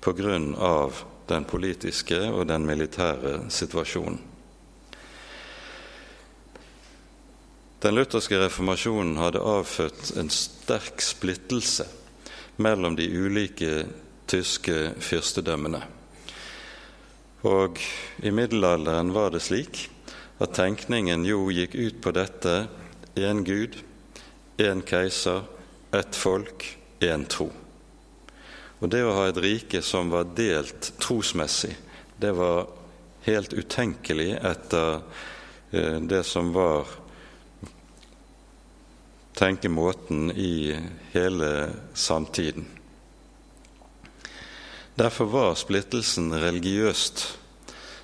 pga. 0.00 0.38
den 1.28 1.44
politiske 1.44 2.18
og 2.32 2.48
den 2.48 2.66
militære 2.66 3.50
situasjonen. 3.50 4.33
Den 7.84 7.98
lutherske 7.98 8.38
reformasjonen 8.40 9.18
hadde 9.20 9.42
avfødt 9.44 10.14
en 10.16 10.30
sterk 10.32 11.02
splittelse 11.04 11.84
mellom 12.56 12.94
de 12.96 13.04
ulike 13.12 13.82
tyske 14.24 14.94
fyrstedømmene. 15.04 15.82
Og 17.44 17.82
i 18.24 18.32
middelalderen 18.32 19.12
var 19.12 19.34
det 19.34 19.42
slik 19.44 19.82
at 20.40 20.56
tenkningen 20.56 21.28
jo 21.28 21.50
gikk 21.52 21.76
ut 21.76 22.00
på 22.00 22.14
dette 22.16 22.56
én 23.20 23.44
Gud, 23.44 23.76
én 24.56 24.80
keiser, 24.80 25.44
ett 25.92 26.16
folk, 26.16 26.64
én 27.04 27.28
tro. 27.28 27.50
Og 28.80 28.88
det 28.88 29.04
å 29.04 29.12
ha 29.20 29.28
et 29.28 29.44
rike 29.44 29.84
som 29.84 30.08
var 30.08 30.32
delt 30.32 30.94
trosmessig, 31.04 31.76
det 32.16 32.32
var 32.32 32.64
helt 33.28 33.52
utenkelig 33.52 34.38
etter 34.40 35.02
eh, 35.68 36.00
det 36.00 36.24
som 36.24 36.56
var 36.56 37.03
tenkemåten 39.34 40.30
i 40.30 40.76
hele 41.12 41.70
samtiden. 41.94 42.66
Derfor 44.94 45.24
var 45.24 45.54
splittelsen 45.54 46.34
religiøst, 46.38 47.38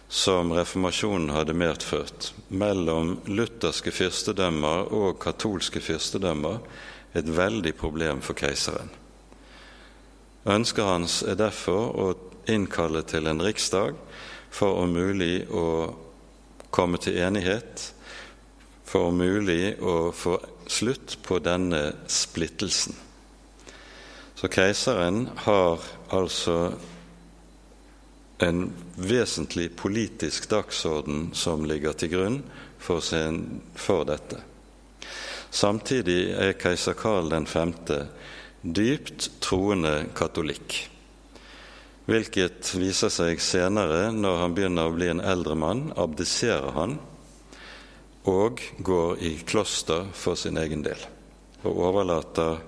som 0.08 0.50
reformasjonen 0.52 1.30
hadde 1.30 1.54
medført, 1.54 2.32
mellom 2.48 3.20
lutherske 3.30 3.92
fyrstedømmer 3.94 4.90
og 4.90 5.20
katolske 5.22 5.78
fyrstedømmer, 5.80 6.58
et 7.14 7.30
veldig 7.30 7.76
problem 7.78 8.18
for 8.22 8.38
keiseren. 8.38 8.90
Ønsket 10.50 10.86
hans 10.86 11.20
er 11.22 11.38
derfor 11.38 11.94
å 11.94 12.08
innkalle 12.50 13.02
til 13.06 13.30
en 13.30 13.42
riksdag 13.42 13.94
for 14.50 14.82
om 14.82 14.94
mulig 14.94 15.44
å 15.46 15.94
komme 16.74 16.98
til 17.02 17.18
enighet, 17.22 17.92
for 18.82 19.10
om 19.10 19.22
mulig 19.22 19.76
å 19.78 20.10
få 20.10 20.40
slutt 20.70 21.18
på 21.26 21.40
denne 21.42 21.90
splittelsen. 22.06 22.94
Så 24.38 24.48
keiseren 24.48 25.26
har 25.44 25.82
altså 26.08 26.72
en 28.40 28.62
vesentlig 28.96 29.68
politisk 29.76 30.46
dagsorden 30.50 31.28
som 31.36 31.66
ligger 31.68 31.92
til 31.92 32.12
grunn 32.14 32.38
for, 32.80 33.04
sin, 33.04 33.60
for 33.76 34.06
dette. 34.08 34.40
Samtidig 35.50 36.30
er 36.32 36.56
keiser 36.56 36.96
Karl 36.96 37.34
5. 37.34 37.74
dypt 38.62 39.28
troende 39.44 40.06
katolikk, 40.16 40.78
hvilket 42.08 42.72
viser 42.80 43.12
seg 43.12 43.42
senere 43.44 44.08
når 44.14 44.40
han 44.44 44.56
begynner 44.56 44.88
å 44.88 44.94
bli 44.94 45.10
en 45.10 45.20
eldre 45.20 45.58
mann. 45.58 45.90
Abdiserer 46.00 46.72
han 46.78 46.96
og 48.28 48.60
går 48.78 49.22
i 49.24 49.36
kloster 49.46 50.10
for 50.12 50.36
sin 50.36 50.60
egen 50.60 50.84
del 50.84 51.08
og 51.60 51.76
overlater 51.90 52.58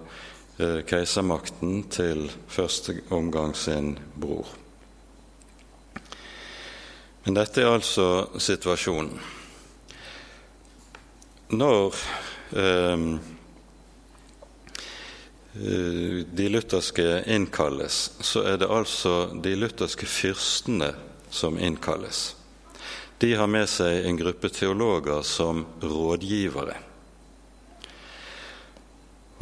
Eh, 0.62 0.82
keisermakten 0.84 1.86
til 1.90 2.26
første 2.48 3.00
omgang 3.10 3.54
sin 3.56 3.94
bror. 4.20 4.46
Men 7.24 7.38
dette 7.38 7.62
er 7.62 7.72
altså 7.72 8.26
situasjonen. 8.36 9.16
Når 11.56 11.96
eh, 12.52 13.06
eh, 15.56 16.20
de 16.36 16.50
lutherske 16.52 17.08
innkalles, 17.32 18.12
så 18.20 18.44
er 18.52 18.60
det 18.60 18.68
altså 18.68 19.32
de 19.32 19.56
lutherske 19.56 20.06
fyrstene 20.06 20.92
som 21.30 21.56
innkalles. 21.58 22.34
De 23.22 23.34
har 23.38 23.46
med 23.46 23.68
seg 23.70 24.02
en 24.02 24.16
gruppe 24.18 24.48
teologer 24.50 25.20
som 25.22 25.60
rådgivere. 25.78 26.74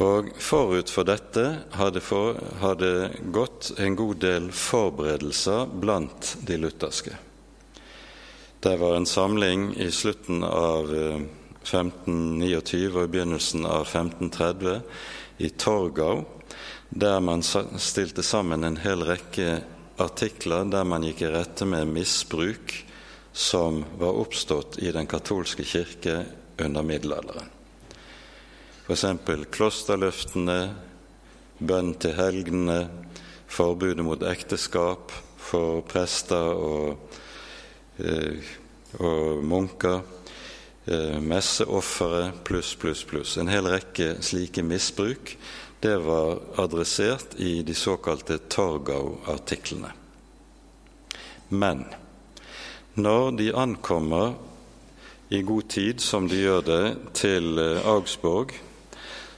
Og 0.05 0.27
Forut 0.37 0.91
for 0.93 1.09
dette 1.09 1.45
hadde, 1.73 2.03
for, 2.05 2.37
hadde 2.61 3.09
gått 3.33 3.71
en 3.81 3.95
god 3.97 4.19
del 4.21 4.51
forberedelser 4.53 5.73
blant 5.81 6.35
de 6.45 6.59
lutherske. 6.61 7.15
Det 8.61 8.75
var 8.77 8.99
en 8.99 9.09
samling 9.09 9.73
i 9.81 9.89
slutten 9.89 10.45
av 10.45 10.93
1529 10.93 12.85
eh, 12.85 12.93
og 12.93 13.01
i 13.01 13.11
begynnelsen 13.17 13.65
av 13.65 13.89
1530 13.89 14.77
i 15.41 15.49
Torgau, 15.57 16.21
der 16.89 17.17
man 17.17 17.41
stilte 17.41 18.21
sammen 18.21 18.61
en 18.61 18.77
hel 18.85 19.01
rekke 19.09 19.57
artikler 19.97 20.69
der 20.69 20.85
man 20.85 21.09
gikk 21.09 21.25
i 21.25 21.33
rette 21.33 21.65
med 21.65 21.89
misbruk 21.97 22.90
som 23.33 23.83
var 23.99 24.19
oppstått 24.19 24.77
i 24.83 24.91
den 24.91 25.07
katolske 25.07 25.63
kirke 25.63 26.23
under 26.59 26.83
middelalderen 26.83 27.49
f.eks. 28.91 29.47
klosterløftene, 29.51 30.59
bønn 31.59 31.93
til 32.01 32.15
helgene, 32.17 32.79
forbudet 33.51 34.03
mot 34.05 34.23
ekteskap 34.27 35.13
for 35.41 35.83
prester 35.87 36.55
og, 36.55 37.19
eh, 38.03 38.51
og 38.99 39.43
munker, 39.47 40.01
messeofferet 40.81 41.21
messeoffere 41.21 42.21
pluss, 42.43 42.73
pluss, 42.75 43.03
pluss. 43.05 43.37
En 43.37 43.47
hel 43.47 43.67
rekke 43.69 44.15
slike 44.25 44.63
misbruk. 44.65 45.35
Det 45.79 45.93
var 46.01 46.41
adressert 46.57 47.35
i 47.37 47.61
de 47.63 47.75
såkalte 47.77 48.39
Torgau-artiklene. 48.49 49.91
Men 51.49 51.85
når 52.95 53.31
de 53.39 53.51
ankommer 53.55 54.33
i 55.31 55.41
god 55.47 55.67
tid, 55.71 56.01
som 56.03 56.27
de 56.27 56.41
gjør 56.41 56.63
det, 56.67 56.85
til 57.15 57.55
eh, 57.61 57.85
Augsburg, 57.87 58.51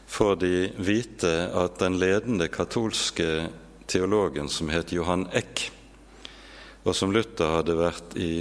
får 0.10 0.36
de 0.42 0.56
vite 0.82 1.32
at 1.54 1.78
den 1.82 2.00
ledende 2.02 2.48
katolske 2.50 3.48
teologen 3.90 4.50
som 4.50 4.72
het 4.74 4.94
Johan 4.94 5.28
Eck, 5.34 5.68
og 6.84 6.98
som 6.98 7.14
Luther 7.14 7.60
hadde 7.60 7.78
vært 7.78 8.18
i 8.18 8.34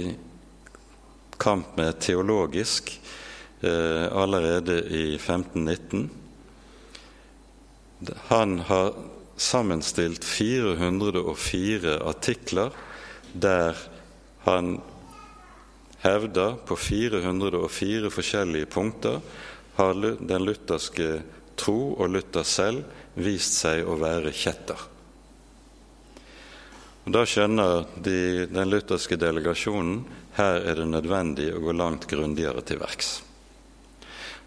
kamp 1.37 1.77
med 1.77 1.99
teologisk 2.01 2.89
eh, 3.61 4.05
allerede 4.09 4.79
i 4.89 5.05
1519 5.15 6.09
Han 8.29 8.57
har 8.67 8.91
sammenstilt 9.39 10.25
404 10.27 11.99
artikler 12.03 12.73
der 13.33 13.77
han 14.43 14.81
hevder 16.03 16.57
på 16.67 16.75
404 16.75 18.11
forskjellige 18.11 18.69
punkter 18.71 19.21
har 19.77 19.93
den 20.03 20.45
lutherske 20.45 21.21
tro 21.59 21.93
og 21.95 22.09
Luther 22.11 22.45
selv 22.47 22.83
vist 23.15 23.55
seg 23.61 23.87
å 23.87 23.95
være 24.01 24.33
kjetter. 24.35 24.89
Og 27.03 27.11
Da 27.11 27.25
skjønner 27.27 27.85
de, 27.99 28.47
den 28.47 28.71
lutherske 28.71 29.17
delegasjonen 29.19 30.03
her 30.37 30.63
er 30.63 30.79
det 30.79 30.89
nødvendig 30.89 31.51
å 31.53 31.61
gå 31.61 31.75
langt 31.75 32.07
grundigere 32.09 32.63
til 32.65 32.79
verks. 32.81 33.21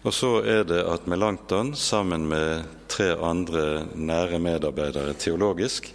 Og 0.05 0.13
så 0.13 0.31
er 0.45 0.65
det 0.67 0.81
at 0.87 1.07
Melankton, 1.09 1.73
sammen 1.75 2.27
med 2.29 2.67
tre 2.91 3.13
andre 3.23 3.85
nære 3.95 4.39
medarbeidere 4.39 5.15
teologisk, 5.19 5.89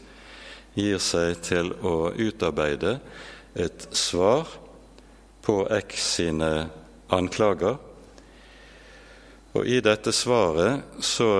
gir 0.75 0.99
seg 1.03 1.39
til 1.45 1.71
å 1.85 2.11
utarbeide 2.17 2.97
et 3.53 3.87
svar 3.97 4.49
på 5.43 5.67
X 5.71 6.07
sine 6.17 6.51
anklager. 7.13 7.77
Og 9.53 9.67
i 9.69 9.81
dette 9.85 10.13
svaret 10.17 11.03
så 11.05 11.31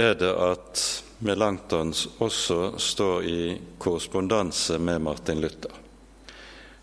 er 0.00 0.14
det 0.16 0.32
at 0.32 0.82
Melanktons 1.22 2.06
også 2.24 2.72
står 2.82 3.24
i 3.28 3.40
korrespondanse 3.78 4.78
med 4.78 5.04
Martin 5.04 5.42
Luther. 5.42 5.74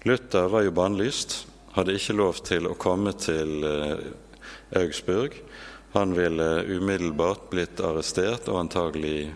Luther 0.07 0.47
var 0.47 0.63
jo 0.63 0.71
bannlyst, 0.71 1.41
hadde 1.75 1.97
ikke 1.97 2.15
lov 2.15 2.39
til 2.47 2.69
å 2.69 2.77
komme 2.79 3.11
til 3.19 3.65
eh, 3.67 4.05
Augsburg. 4.79 5.35
Han 5.97 6.13
ville 6.15 6.63
umiddelbart 6.69 7.49
blitt 7.51 7.81
arrestert 7.83 8.47
og 8.47 8.61
antagelig 8.61 9.31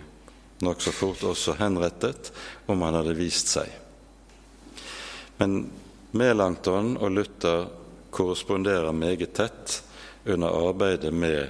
nokså 0.63 0.93
fort 0.95 1.23
også 1.27 1.57
henrettet 1.59 2.31
om 2.71 2.85
han 2.85 2.95
hadde 3.01 3.17
vist 3.17 3.51
seg. 3.51 3.67
Men 5.41 5.65
Melankton 6.13 6.93
og 7.01 7.09
Luther 7.11 7.65
korresponderer 8.13 8.93
meget 8.93 9.33
tett 9.33 9.79
under 10.29 10.53
arbeidet 10.69 11.13
med 11.13 11.49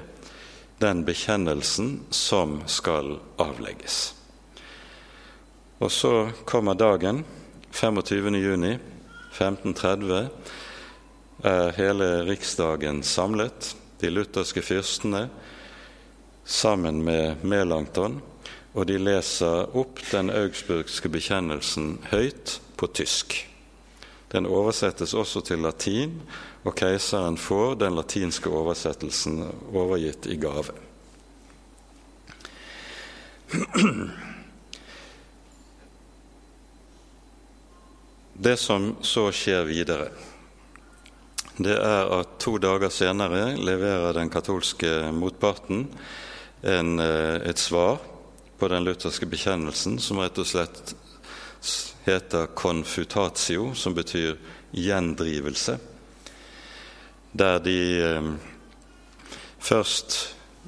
den 0.80 1.04
bekjennelsen 1.04 1.98
som 2.16 2.62
skal 2.72 3.18
avlegges. 3.44 4.14
Og 5.84 5.92
så 5.92 6.30
kommer 6.48 6.80
dagen, 6.80 7.26
25. 7.76 8.40
juni 8.40 8.78
1530 9.34 10.28
er 11.44 11.76
hele 11.76 12.10
riksdagen 12.24 13.04
samlet, 13.04 13.74
de 14.00 14.16
lutherske 14.16 14.64
fyrstene 14.64 15.26
sammen 16.46 17.04
med 17.04 17.44
Melankton, 17.44 18.22
og 18.74 18.88
de 18.88 18.96
leser 18.96 19.76
opp 19.76 20.00
den 20.12 20.32
augsburgske 20.32 21.12
bekjennelsen 21.12 21.98
høyt 22.14 22.62
på 22.80 22.88
tysk. 22.96 23.44
Den 24.34 24.48
oversettes 24.50 25.14
også 25.14 25.44
til 25.46 25.62
latin, 25.62 26.16
og 26.66 26.74
keiseren 26.76 27.38
får 27.38 27.76
den 27.84 27.94
latinske 27.98 28.50
oversettelsen 28.50 29.44
overgitt 29.70 30.26
i 30.26 30.40
gave. 30.42 30.74
Det 38.34 38.58
som 38.58 38.96
så 39.06 39.28
skjer 39.32 39.68
videre, 39.70 40.10
det 41.62 41.76
er 41.78 42.10
at 42.18 42.40
to 42.42 42.58
dager 42.58 42.90
senere 42.90 43.54
leverer 43.62 44.18
den 44.18 44.32
katolske 44.34 45.12
motparten 45.14 45.86
en, 46.64 47.00
eh, 47.00 47.36
et 47.46 47.62
svar 47.62 48.00
på 48.58 48.68
den 48.68 48.84
lutherske 48.84 49.30
bekjennelsen, 49.30 50.00
som 50.00 50.18
rett 50.24 50.40
og 50.42 50.48
slett 50.50 50.96
heter 52.06 52.52
confutatio, 52.56 53.72
som 53.76 53.96
betyr 53.96 54.38
gjendrivelse, 54.72 55.78
der 57.32 57.60
de 57.64 57.78
eh, 58.04 58.32
først 59.60 60.18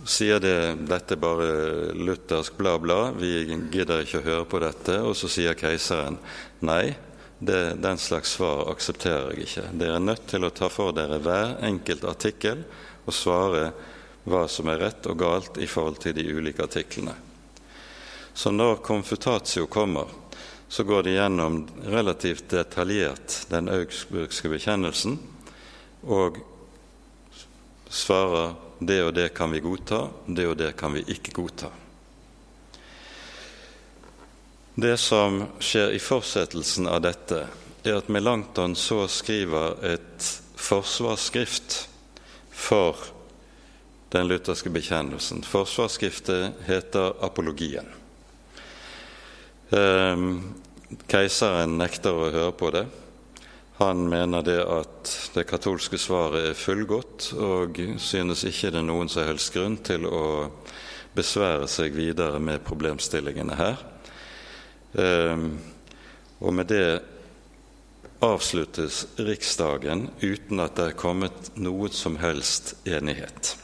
sier 0.05 0.39
det, 0.39 0.75
dette 0.89 1.17
bare 1.19 1.93
luthersk 1.95 2.57
bla, 2.57 2.77
bla, 2.79 2.99
vi 3.15 3.45
gidder 3.71 4.03
ikke 4.03 4.21
å 4.21 4.25
høre 4.25 4.47
på 4.49 4.61
dette, 4.63 4.99
og 5.01 5.15
så 5.17 5.29
sier 5.31 5.57
keiseren 5.57 6.17
nei, 6.65 6.95
det, 7.39 7.75
den 7.83 7.97
slags 7.99 8.35
svar 8.37 8.65
aksepterer 8.71 9.33
jeg 9.35 9.47
ikke. 9.47 9.67
Dere 9.75 9.99
er 9.99 10.03
nødt 10.03 10.25
til 10.31 10.47
å 10.47 10.53
ta 10.55 10.69
for 10.71 10.95
dere 10.95 11.19
hver 11.23 11.57
enkelt 11.67 12.07
artikkel 12.07 12.63
og 13.05 13.13
svare 13.13 13.69
hva 14.25 14.45
som 14.49 14.69
er 14.71 14.81
rett 14.81 15.07
og 15.11 15.19
galt 15.19 15.59
i 15.61 15.67
forhold 15.69 15.99
til 16.01 16.15
de 16.17 16.25
ulike 16.31 16.63
artiklene. 16.65 17.13
Så 18.35 18.51
når 18.51 18.81
konfutatio 18.83 19.67
kommer, 19.71 20.09
så 20.67 20.83
går 20.83 21.03
de 21.03 21.15
gjennom 21.15 21.67
relativt 21.85 22.49
detaljert 22.49 23.45
den 23.49 23.69
augsburgske 23.69 24.49
bekjennelsen 24.49 25.17
og 26.01 26.41
svarer 27.89 28.55
det 28.79 28.99
og 29.03 29.13
det 29.15 29.29
kan 29.37 29.51
vi 29.53 29.63
godta, 29.63 30.07
det 30.25 30.47
og 30.49 30.57
det 30.59 30.73
kan 30.77 30.93
vi 30.93 31.05
ikke 31.15 31.35
godta. 31.35 31.71
Det 34.75 34.97
som 34.99 35.45
skjer 35.63 35.95
i 35.95 36.01
fortsettelsen 36.03 36.89
av 36.91 36.99
dette, 37.05 37.45
er 37.85 37.99
at 38.01 38.09
Melankton 38.11 38.75
så 38.75 39.05
skriver 39.07 39.77
et 39.87 40.31
forsvarsskrift 40.59 41.85
for 42.51 42.99
den 44.11 44.27
lutherske 44.27 44.71
bekjennelsen. 44.73 45.45
Forsvarsskriftet 45.47 46.65
heter 46.67 47.13
Apologien. 47.23 47.87
Ehm, 49.75 50.27
keiseren 51.09 51.75
nekter 51.79 52.15
å 52.15 52.29
høre 52.31 52.53
på 52.55 52.69
det. 52.71 52.85
Han 53.81 54.05
mener 54.07 54.43
det 54.45 54.61
at 54.61 55.09
det 55.35 55.43
katolske 55.49 55.99
svaret 55.99 56.51
er 56.51 56.59
fullgodt, 56.59 57.33
og 57.35 57.81
synes 57.99 58.45
ikke 58.47 58.71
det 58.71 58.79
er 58.79 58.87
noen 58.87 59.11
som 59.11 59.27
helst 59.27 59.51
grunn 59.55 59.75
til 59.83 60.07
å 60.07 60.21
besvære 61.15 61.67
seg 61.71 61.95
videre 61.97 62.39
med 62.39 62.63
problemstillingene 62.63 63.57
her. 63.59 63.83
Ehm, 65.01 65.49
og 66.39 66.55
med 66.55 66.71
det 66.71 66.87
avsluttes 68.23 69.03
Riksdagen 69.19 70.07
uten 70.21 70.63
at 70.63 70.79
det 70.79 70.87
er 70.91 70.99
kommet 70.99 71.51
noe 71.59 71.91
som 71.91 72.15
helst 72.21 72.77
enighet. 72.87 73.57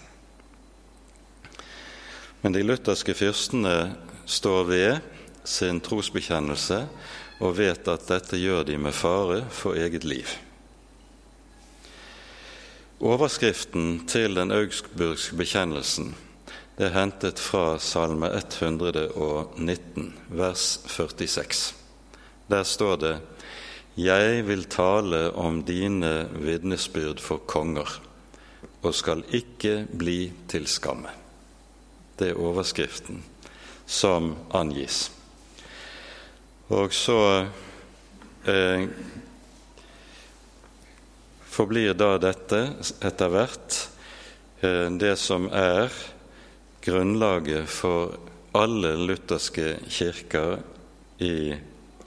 Men 2.42 2.58
de 2.58 2.66
lutherske 2.66 3.16
fyrstene 3.16 3.94
står 4.28 4.68
ved 4.68 5.20
sin 5.44 5.82
trosbekjennelse 5.82 6.86
og 7.42 7.58
vet 7.58 7.88
at 7.88 8.08
dette 8.10 8.38
gjør 8.38 8.66
de 8.68 8.78
med 8.78 8.94
fare 8.94 9.44
for 9.50 9.78
eget 9.80 10.04
liv. 10.04 10.28
Overskriften 13.02 14.04
til 14.06 14.36
den 14.38 14.54
augsburgske 14.54 15.40
bekjennelsen 15.40 16.14
det 16.82 16.88
er 16.88 16.96
hentet 16.96 17.38
fra 17.38 17.76
Salme 17.78 18.30
119, 18.34 20.08
vers 20.34 20.80
46. 20.90 21.74
Der 22.50 22.64
står 22.64 22.96
det:" 22.96 23.20
Jeg 23.98 24.48
vil 24.48 24.64
tale 24.64 25.32
om 25.36 25.64
dine 25.64 26.30
vitnesbyrd 26.32 27.20
for 27.20 27.38
konger, 27.38 28.02
og 28.82 28.96
skal 28.96 29.24
ikke 29.30 29.86
bli 29.98 30.32
til 30.48 30.68
skamme. 30.68 31.10
Det 32.20 32.30
er 32.30 32.40
overskriften 32.40 33.24
som 33.86 34.36
angis. 34.54 35.12
Og 36.72 36.94
så 36.96 37.48
eh, 38.48 38.84
forblir 41.52 41.98
da 42.00 42.14
dette 42.22 42.62
etter 43.04 43.32
hvert 43.34 43.80
eh, 44.64 44.88
det 44.96 45.18
som 45.20 45.50
er 45.52 45.92
grunnlaget 46.86 47.68
for 47.68 48.16
alle 48.56 48.94
lutherske 49.04 49.82
kirker 49.92 50.62
i, 51.20 51.58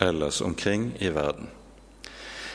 ellers 0.00 0.40
omkring 0.40 0.94
i 0.96 1.12
verden. 1.12 1.52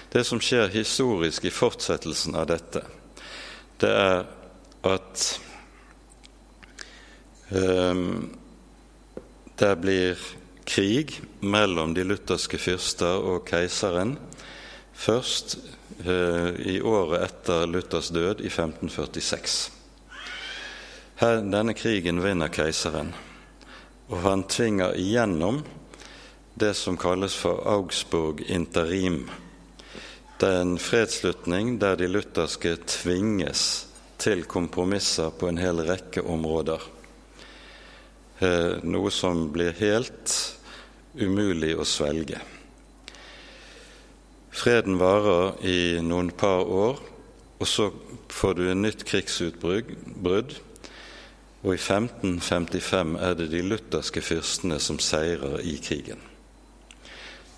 Det 0.10 0.26
som 0.26 0.42
skjer 0.42 0.74
historisk 0.74 1.46
i 1.46 1.54
fortsettelsen 1.54 2.34
av 2.42 2.50
dette, 2.50 2.82
det 3.86 3.94
er 3.94 4.26
at 4.90 5.30
eh, 7.54 8.06
det 9.62 9.74
blir 9.86 10.30
krig 10.70 11.22
mellom 11.40 11.94
de 11.98 12.04
lutherske 12.06 12.60
fyrster 12.62 13.24
og 13.26 13.48
keiseren 13.50 14.16
først 14.94 15.58
uh, 16.06 16.54
i 16.60 16.78
året 16.82 17.24
etter 17.26 17.66
Luthers 17.66 18.12
død, 18.14 18.44
i 18.44 18.52
1546. 18.52 19.58
Her, 21.20 21.42
denne 21.42 21.74
krigen 21.76 22.22
vinner 22.24 22.52
keiseren, 22.54 23.14
og 24.10 24.22
han 24.24 24.46
tvinger 24.48 24.96
igjennom 25.00 25.64
det 26.60 26.74
som 26.78 26.98
kalles 27.00 27.36
for 27.40 27.64
Augsburg 27.68 28.44
interim. 28.48 29.24
Det 30.40 30.48
er 30.48 30.62
en 30.64 30.78
fredsslutning 30.80 31.78
der 31.82 31.98
de 32.00 32.08
lutherske 32.08 32.76
tvinges 32.88 33.66
til 34.20 34.46
kompromisser 34.48 35.34
på 35.36 35.50
en 35.50 35.60
hel 35.60 35.82
rekke 35.88 36.24
områder. 36.24 36.84
Eh, 38.40 38.80
noe 38.88 39.12
som 39.12 39.50
blir 39.52 39.76
helt 39.80 40.36
umulig 41.18 41.74
å 41.80 41.88
svelge. 41.88 42.42
Freden 44.50 45.00
varer 45.00 45.56
i 45.66 45.80
noen 46.04 46.32
par 46.36 46.68
år, 46.68 47.00
og 47.60 47.68
så 47.68 47.90
får 48.30 48.58
du 48.58 48.66
en 48.70 48.84
nytt 48.84 49.06
krigsutbrudd 49.08 50.58
og 51.64 51.74
i 51.74 51.78
1555 51.78 53.16
er 53.20 53.34
det 53.36 53.50
de 53.52 53.62
lutherske 53.66 54.22
fyrstene 54.24 54.78
som 54.80 55.00
seirer 55.04 55.60
i 55.60 55.76
krigen. 55.84 56.22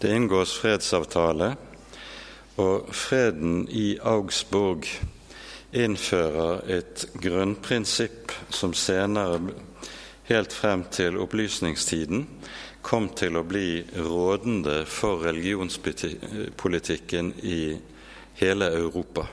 Det 0.01 0.09
inngås 0.09 0.55
fredsavtale, 0.57 1.53
og 2.57 2.89
freden 2.95 3.67
i 3.69 3.99
Augsburg 4.01 4.87
innfører 5.71 6.65
et 6.79 7.05
grunnprinsipp 7.21 8.33
som 8.49 8.73
senere, 8.73 9.39
helt 10.25 10.53
frem 10.53 10.83
til 10.91 11.19
opplysningstiden, 11.21 12.25
kom 12.81 13.09
til 13.15 13.37
å 13.37 13.43
bli 13.47 13.83
rådende 13.95 14.85
for 14.89 15.23
religionspolitikken 15.25 17.33
i 17.43 17.77
hele 18.41 18.65
Europa, 18.73 19.27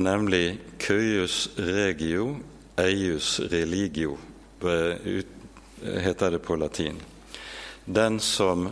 nemlig 0.00 0.58
cuius 0.80 1.48
regio 1.56 2.36
eius 2.80 3.40
religio, 3.40 4.18
heter 5.82 6.30
det 6.30 6.38
på 6.38 6.56
latin. 6.56 7.00
Den 7.84 8.20
som 8.20 8.68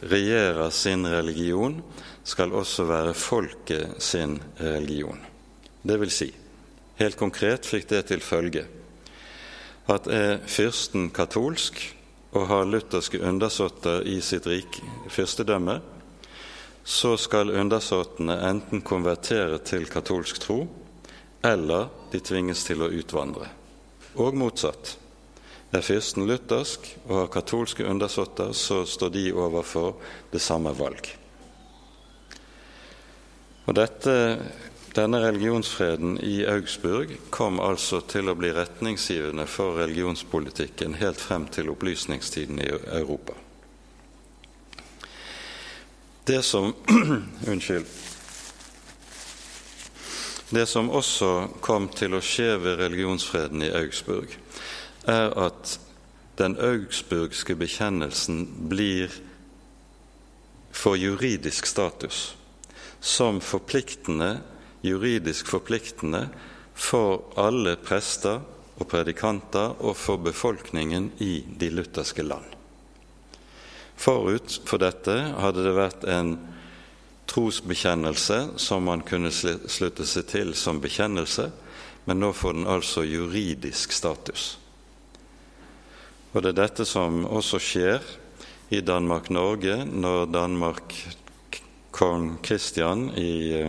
regjerer 0.00 0.70
sin 0.70 1.06
religion, 1.06 1.82
skal 2.28 2.52
også 2.52 2.84
være 2.84 3.14
folket 3.16 4.02
sin 4.04 4.34
religion. 4.60 5.16
Det 5.82 5.96
vil 6.00 6.10
si, 6.12 6.26
helt 7.00 7.16
konkret 7.16 7.66
fikk 7.66 7.88
det 7.88 8.02
til 8.10 8.20
følge 8.20 8.66
at 9.88 10.10
er 10.12 10.42
fyrsten 10.44 11.08
katolsk 11.16 11.80
og 12.36 12.46
har 12.50 12.68
lutherske 12.68 13.20
undersåtter 13.24 14.04
i 14.08 14.18
sitt 14.24 14.46
rik 14.46 14.80
fyrstedømme, 15.08 15.78
så 16.84 17.16
skal 17.20 17.52
undersåttene 17.52 18.38
enten 18.48 18.80
konvertere 18.80 19.58
til 19.64 19.88
katolsk 19.88 20.40
tro, 20.40 20.62
eller 21.44 21.88
de 22.12 22.20
tvinges 22.24 22.64
til 22.64 22.82
å 22.84 22.90
utvandre. 22.92 23.48
Og 24.16 24.36
motsatt. 24.36 24.96
Er 25.68 25.84
fyrsten 25.84 26.24
luthersk 26.24 26.86
og 27.06 27.14
har 27.18 27.32
katolske 27.32 27.84
undersåtter, 27.84 28.54
så 28.56 28.86
står 28.88 29.12
de 29.12 29.24
overfor 29.36 29.98
det 30.32 30.40
samme 30.40 30.72
valg. 30.76 31.10
Og 33.68 33.76
dette, 33.76 34.14
Denne 34.98 35.20
religionsfreden 35.22 36.20
i 36.20 36.46
Augsburg 36.46 37.12
kom 37.30 37.60
altså 37.62 38.00
til 38.10 38.26
å 38.26 38.34
bli 38.34 38.48
retningsgivende 38.50 39.44
for 39.46 39.76
religionspolitikken 39.78 40.96
helt 40.98 41.20
frem 41.22 41.44
til 41.54 41.70
opplysningstiden 41.70 42.58
i 42.58 42.66
Europa. 42.72 43.36
Det 46.26 46.40
som 46.42 46.74
Unnskyld. 47.52 47.86
Det 50.50 50.66
som 50.66 50.90
også 50.90 51.30
kom 51.62 51.86
til 51.94 52.18
å 52.18 52.24
skje 52.24 52.56
ved 52.58 52.82
religionsfreden 52.82 53.62
i 53.62 53.70
Augsburg, 53.70 54.34
er 55.06 55.30
at 55.46 55.78
den 56.42 56.58
augsburgske 56.58 57.54
bekjennelsen 57.54 58.46
blir 58.66 59.14
for 60.74 60.98
juridisk 60.98 61.70
status 61.70 62.32
som 62.98 63.38
forpliktende, 63.38 64.40
juridisk 64.82 65.50
forpliktende 65.50 66.28
for 66.78 67.24
alle 67.40 67.76
prester 67.82 68.40
og 68.78 68.86
predikanter 68.90 69.74
og 69.82 69.96
for 69.98 70.20
befolkningen 70.22 71.10
i 71.24 71.42
de 71.58 71.70
lutherske 71.74 72.22
land. 72.22 72.46
Forut 73.98 74.60
for 74.68 74.78
dette 74.78 75.16
hadde 75.42 75.64
det 75.66 75.74
vært 75.74 76.06
en 76.06 76.36
trosbekjennelse 77.28 78.38
som 78.62 78.86
man 78.86 79.02
kunne 79.06 79.32
slutte 79.34 80.06
seg 80.06 80.28
til 80.30 80.54
som 80.56 80.78
bekjennelse, 80.80 81.50
men 82.06 82.22
nå 82.22 82.30
får 82.32 82.56
den 82.56 82.70
altså 82.70 83.02
juridisk 83.04 83.92
status. 83.92 84.56
Og 86.32 86.42
Det 86.42 86.52
er 86.52 86.60
dette 86.62 86.84
som 86.86 87.24
også 87.26 87.58
skjer 87.58 88.04
i 88.70 88.80
Danmark-Norge 88.84 89.80
når 89.88 90.28
Danmark 90.30 90.94
kong 91.90 92.36
Kristian 92.44 93.08
i 93.18 93.64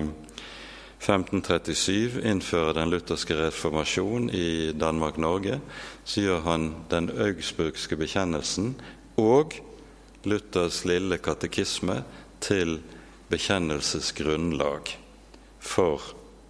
1537 0.99 2.19
eh, 2.19 2.31
innfører 2.31 2.75
den 2.75 2.91
lutherske 2.91 3.37
reformasjon 3.39 4.29
i 4.35 4.71
Danmark-Norge, 4.75 5.59
så 6.03 6.21
gjør 6.25 6.41
han 6.43 6.69
den 6.91 7.07
augsburgske 7.15 7.95
bekjennelsen 7.99 8.73
og 9.19 9.55
Luthers 10.27 10.83
lille 10.83 11.17
katekisme 11.23 12.01
til 12.43 12.81
bekjennelsesgrunnlag 13.31 14.91
for 15.59 16.03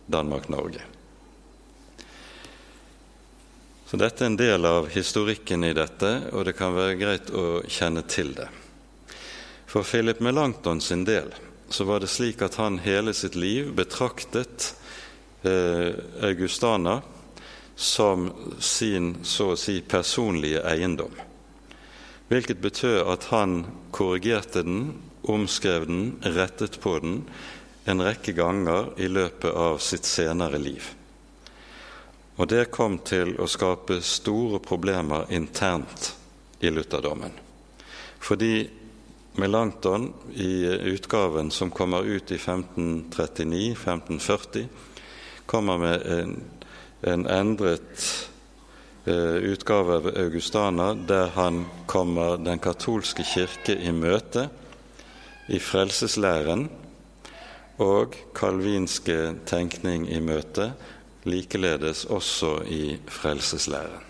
Danmark-Norge. 0.09 0.81
Så 3.89 3.97
Dette 3.97 4.25
er 4.25 4.29
en 4.29 4.38
del 4.38 4.65
av 4.69 4.89
historikken 4.93 5.63
i 5.65 5.73
dette, 5.73 6.09
og 6.33 6.45
det 6.45 6.55
kan 6.57 6.75
være 6.77 6.97
greit 6.97 7.29
å 7.33 7.62
kjenne 7.65 8.03
til 8.09 8.35
det. 8.38 8.49
For 9.69 9.85
Philip 9.85 10.21
Melanchthon 10.21 10.81
sin 10.81 11.05
del 11.05 11.33
så 11.69 11.84
var 11.84 11.99
det 11.99 12.10
slik 12.12 12.41
at 12.41 12.55
han 12.60 12.79
hele 12.84 13.13
sitt 13.13 13.36
liv 13.36 13.73
betraktet 13.77 14.73
eh, 15.41 15.93
Augustana 16.25 17.01
som 17.75 18.32
sin 18.60 19.15
så 19.23 19.53
å 19.53 19.60
si 19.60 19.79
personlige 19.82 20.63
eiendom. 20.67 21.13
Hvilket 22.29 22.60
betød 22.62 23.08
at 23.10 23.29
han 23.32 23.62
korrigerte 23.95 24.65
den, 24.65 24.82
omskrev 25.23 25.88
den, 25.88 26.03
rettet 26.21 26.79
på 26.82 26.97
den 26.99 27.21
en 27.89 28.03
rekke 28.05 28.36
ganger 28.38 28.91
i 29.01 29.08
løpet 29.08 29.53
av 29.55 29.79
sitt 29.82 30.05
senere 30.05 30.60
liv. 30.62 30.84
Og 32.39 32.47
det 32.47 32.69
kom 32.71 32.99
til 33.03 33.34
å 33.41 33.47
skape 33.49 34.01
store 34.05 34.62
problemer 34.63 35.32
internt 35.36 36.13
i 36.60 36.69
lutherdommen. 36.71 37.34
Fordi 38.19 38.69
Melanchthon 39.36 40.13
i 40.36 40.65
utgaven 40.65 41.52
som 41.52 41.72
kommer 41.72 42.04
ut 42.04 42.32
i 42.32 42.38
1539-1540, 42.38 44.65
kommer 45.46 45.78
med 45.78 46.06
en, 46.06 46.42
en 47.02 47.28
endret 47.28 48.30
eh, 49.06 49.36
utgave 49.54 49.96
av 49.96 50.08
Augustana 50.08 50.94
der 50.94 51.28
han 51.36 51.65
kommer 51.86 52.38
den 52.38 52.60
katolske 52.60 53.24
kirke 53.24 53.76
i 53.78 53.92
møte 53.92 54.50
i 55.50 55.60
frelseslæren 55.60 56.70
og 57.80 58.15
kalvinske 58.36 59.18
tenkning 59.48 60.06
i 60.12 60.20
møte, 60.22 60.74
likeledes 61.30 62.06
også 62.06 62.60
i 62.68 62.98
frelseslæren. 63.08 64.06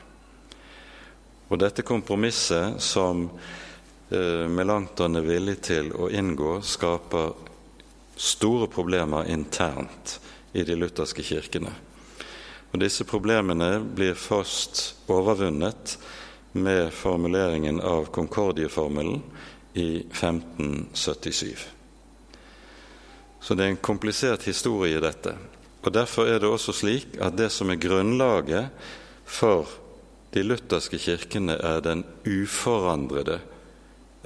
Og 1.50 1.62
dette 1.62 1.86
kompromisset 1.86 2.82
som 2.82 3.28
Eh, 4.12 4.48
Melanchthon 4.50 5.20
er 5.20 5.22
villig 5.22 5.60
til 5.68 5.92
å 5.94 6.08
inngå, 6.10 6.56
skaper 6.66 7.36
store 8.18 8.66
problemer 8.72 9.28
internt 9.30 10.16
i 10.58 10.64
de 10.66 10.74
lutherske 10.74 11.22
kirkene. 11.22 11.70
Og 12.74 12.82
Disse 12.82 13.06
problemene 13.06 13.76
blir 13.82 14.18
først 14.18 15.06
overvunnet 15.14 15.94
med 16.58 16.90
formuleringen 16.94 17.78
av 17.86 18.10
Concordieformelen 18.14 19.22
i 19.78 20.02
1577. 20.10 21.68
Så 23.40 23.54
det 23.54 23.66
er 23.66 23.76
en 23.76 23.84
komplisert 23.92 24.50
historie 24.50 24.98
dette. 25.06 25.36
Og 25.86 25.94
Derfor 25.94 26.26
er 26.26 26.42
det 26.42 26.50
også 26.50 26.74
slik 26.74 27.14
at 27.22 27.38
det 27.38 27.52
som 27.54 27.70
er 27.70 27.78
grunnlaget 27.78 28.74
for 29.30 29.70
de 30.34 30.42
lutherske 30.44 30.98
kirkene, 30.98 31.62
er 31.62 31.86
den 31.86 32.04
uforandrede 32.26 33.40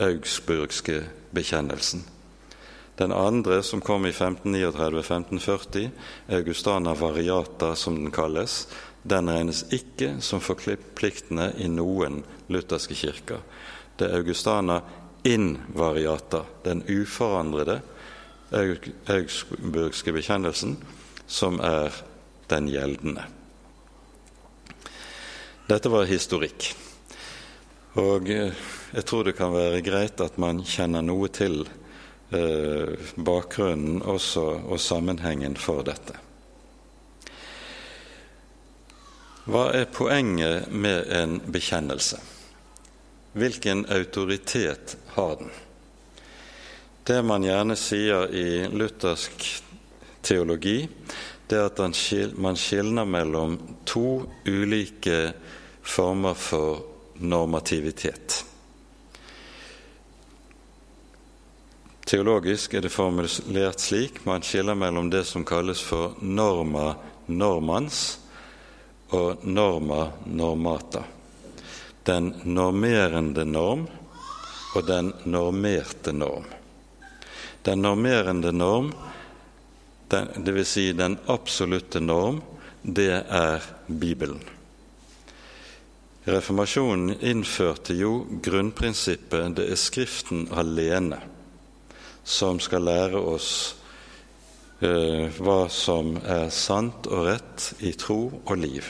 augsburgske 0.03 1.03
bekjennelsen. 1.35 2.03
Den 2.95 3.11
andre, 3.11 3.63
som 3.63 3.81
kom 3.81 4.05
i 4.05 4.11
1539-1540, 4.11 5.89
Augustana 6.29 6.93
variata, 6.93 7.75
som 7.75 7.95
den 7.95 8.11
kalles, 8.13 8.67
den 9.03 9.29
regnes 9.29 9.65
ikke 9.73 10.15
som 10.21 10.43
forpliktende 10.43 11.49
i 11.57 11.67
noen 11.67 12.21
lutherske 12.53 12.95
kirker. 12.95 13.41
Det 13.97 14.07
er 14.07 14.19
Augustana 14.21 14.81
invariata, 15.23 16.43
den 16.63 16.83
uforandrede 16.87 17.81
augsburgske 18.53 20.13
bekjennelsen, 20.13 20.77
som 21.27 21.59
er 21.63 21.95
den 22.51 22.69
gjeldende. 22.69 23.25
Dette 25.67 25.89
var 25.89 26.05
historikk. 26.05 26.73
Og 27.99 28.29
eh, 28.29 28.53
jeg 28.93 29.05
tror 29.05 29.27
det 29.27 29.35
kan 29.37 29.53
være 29.53 29.83
greit 29.85 30.21
at 30.23 30.39
man 30.41 30.63
kjenner 30.65 31.05
noe 31.05 31.29
til 31.29 31.61
eh, 32.33 32.93
bakgrunnen 33.13 34.01
også, 34.01 34.45
og 34.65 34.81
sammenhengen 34.81 35.57
for 35.61 35.85
dette. 35.85 36.17
Hva 39.43 39.67
er 39.75 39.91
poenget 39.91 40.71
med 40.71 41.11
en 41.13 41.35
bekjennelse? 41.51 42.17
Hvilken 43.33 43.83
autoritet 43.91 44.95
har 45.17 45.35
den? 45.41 45.51
Det 47.03 47.19
man 47.25 47.43
gjerne 47.43 47.75
sier 47.75 48.31
i 48.31 48.63
luthersk 48.71 49.45
teologi, 50.23 50.87
det 51.51 51.59
er 51.59 51.67
at 51.67 52.39
man 52.39 52.57
skilner 52.57 53.05
mellom 53.05 53.57
to 53.85 54.23
ulike 54.47 55.33
former 55.83 56.39
for 56.39 56.92
normativitet. 57.17 58.45
Teologisk 62.05 62.73
er 62.73 62.83
det 62.83 62.91
formulert 62.91 63.79
slik 63.79 64.19
man 64.27 64.43
skiller 64.43 64.75
mellom 64.75 65.09
det 65.09 65.23
som 65.25 65.45
kalles 65.47 65.81
for 65.81 66.17
norma 66.19 66.95
normans 67.25 68.19
og 69.15 69.45
norma 69.47 70.09
normata. 70.25 71.03
Den 72.03 72.33
normerende 72.43 73.45
norm 73.45 73.87
og 74.75 74.87
den 74.87 75.13
normerte 75.23 76.11
norm. 76.11 76.45
Den 77.63 77.81
normerende 77.81 78.51
norm, 78.51 78.91
dvs. 80.09 80.67
Si 80.67 80.91
den 80.93 81.17
absolutte 81.25 81.99
norm, 81.99 82.41
det 82.81 83.23
er 83.29 83.63
Bibelen. 83.87 84.41
Reformasjonen 86.23 87.17
innførte 87.19 87.95
jo 87.99 88.23
grunnprinsippet 88.43 89.57
det 89.57 89.65
er 89.73 89.79
Skriften 89.79 90.45
alene 90.55 91.19
som 92.23 92.61
skal 92.63 92.85
lære 92.87 93.19
oss 93.19 93.49
eh, 94.79 95.27
hva 95.35 95.65
som 95.67 96.15
er 96.23 96.47
sant 96.55 97.09
og 97.11 97.25
rett 97.27 97.65
i 97.83 97.91
tro 97.99 98.21
og 98.39 98.55
liv. 98.55 98.87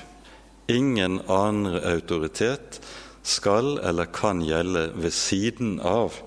Ingen 0.69 1.23
annen 1.25 1.79
autoritet 1.81 2.77
skal 3.25 3.79
eller 3.81 4.13
kan 4.13 4.45
gjelde 4.45 4.91
ved 4.93 5.17
siden 5.17 5.79
av 5.81 6.21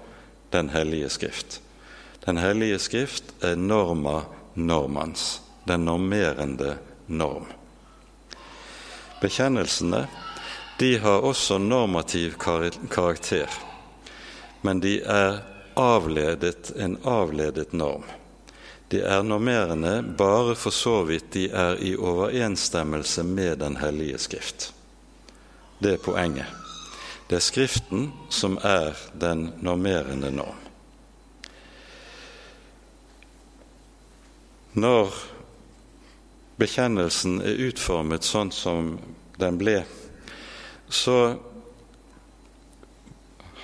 Den 0.51 0.69
hellige 0.71 1.09
skrift. 1.11 1.61
Den 2.25 2.38
hellige 2.38 2.79
skrift 2.79 3.33
er 3.45 3.57
norma 3.59 4.23
normans, 4.55 5.40
den 5.66 5.85
normerende 5.85 6.79
norm. 7.07 7.47
Bekjennelsene 9.21 10.07
de 10.79 10.99
har 10.99 11.25
også 11.25 11.59
normativ 11.59 12.35
karakter, 12.91 13.51
men 14.61 14.81
de 14.81 15.01
er 15.03 15.39
avledet, 15.77 16.73
en 16.77 16.99
avledet 17.05 17.73
norm. 17.73 18.05
De 18.89 19.01
er 19.01 19.23
normerende 19.23 20.03
bare 20.19 20.55
for 20.55 20.71
så 20.71 21.01
vidt 21.09 21.33
de 21.35 21.49
er 21.51 21.81
i 21.83 21.97
overensstemmelse 21.97 23.25
med 23.25 23.57
Den 23.59 23.77
hellige 23.77 24.19
skrift. 24.19 24.73
Det 25.79 25.93
er 25.93 26.05
poenget. 26.05 26.47
Det 27.31 27.37
er 27.37 27.43
Skriften 27.43 28.12
som 28.31 28.59
er 28.62 28.95
den 29.21 29.53
normerende 29.61 30.31
norm. 30.31 30.62
Når 34.73 35.12
bekjennelsen 36.57 37.41
er 37.41 37.59
utformet 37.67 38.25
sånn 38.25 38.53
som 38.53 38.99
den 39.41 39.59
ble, 39.59 39.81
så 40.88 41.37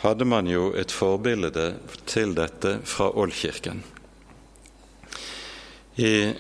hadde 0.03 0.27
man 0.27 0.49
jo 0.51 0.73
et 0.75 0.93
forbilde 0.93 1.67
til 2.11 2.35
dette 2.35 2.79
fra 2.89 3.11
Oldkirken. 3.15 3.83
I 6.03 6.33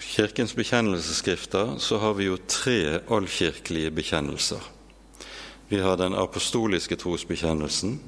Kirkens 0.00 0.56
bekjennelsesskrifter 0.58 1.76
så 1.78 1.98
har 2.02 2.16
vi 2.18 2.26
jo 2.26 2.38
tre 2.50 2.98
oldkirkelige 3.12 3.92
bekjennelser. 3.94 4.64
Vi 5.68 5.78
har 5.78 6.00
den 6.00 6.16
apostoliske 6.18 6.96
trosbekjennelsen, 6.98 8.00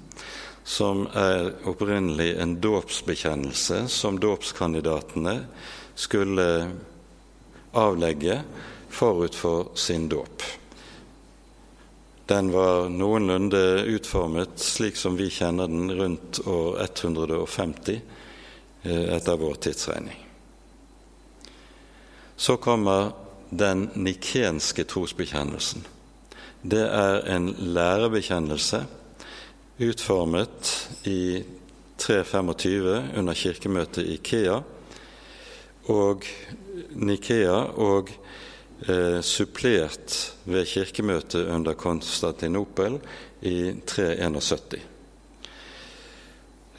som 0.65 1.05
er 1.15 1.53
opprinnelig 1.69 2.33
en 2.43 2.57
dåpsbekjennelse 2.65 3.85
som 3.93 4.19
dåpskandidatene 4.19 5.37
skulle 5.95 6.49
avlegge 7.79 8.41
forut 8.91 9.39
for 9.39 9.71
sin 9.79 10.09
dåp. 10.11 10.43
Den 12.33 12.53
var 12.53 12.89
noenlunde 12.89 13.83
utformet 13.93 14.57
slik 14.57 14.97
som 14.97 15.19
vi 15.21 15.27
kjenner 15.29 15.69
den 15.69 15.91
rundt 15.93 16.39
år 16.49 16.79
150 16.81 17.99
eh, 18.83 19.03
etter 19.17 19.37
vår 19.37 19.59
tidsregning. 19.67 20.17
Så 22.37 22.57
kommer 22.57 23.11
den 23.51 23.91
nikenske 23.95 24.87
trosbekjennelsen. 24.89 25.85
Det 26.63 26.87
er 26.89 27.21
en 27.35 27.51
lærebekjennelse 27.53 28.81
utformet 29.85 30.73
i 31.05 31.45
325 32.01 33.19
under 33.21 33.37
kirkemøtet 33.37 34.09
i 34.09 34.17
Kea 34.25 34.57
og 35.93 36.25
Nikea 36.97 37.61
og 37.77 38.17
supplert 39.23 40.15
ved 40.45 40.67
kirkemøtet 40.67 41.47
under 41.55 41.77
Konstantinopel 41.79 42.97
i 43.47 43.75
371. 43.87 44.81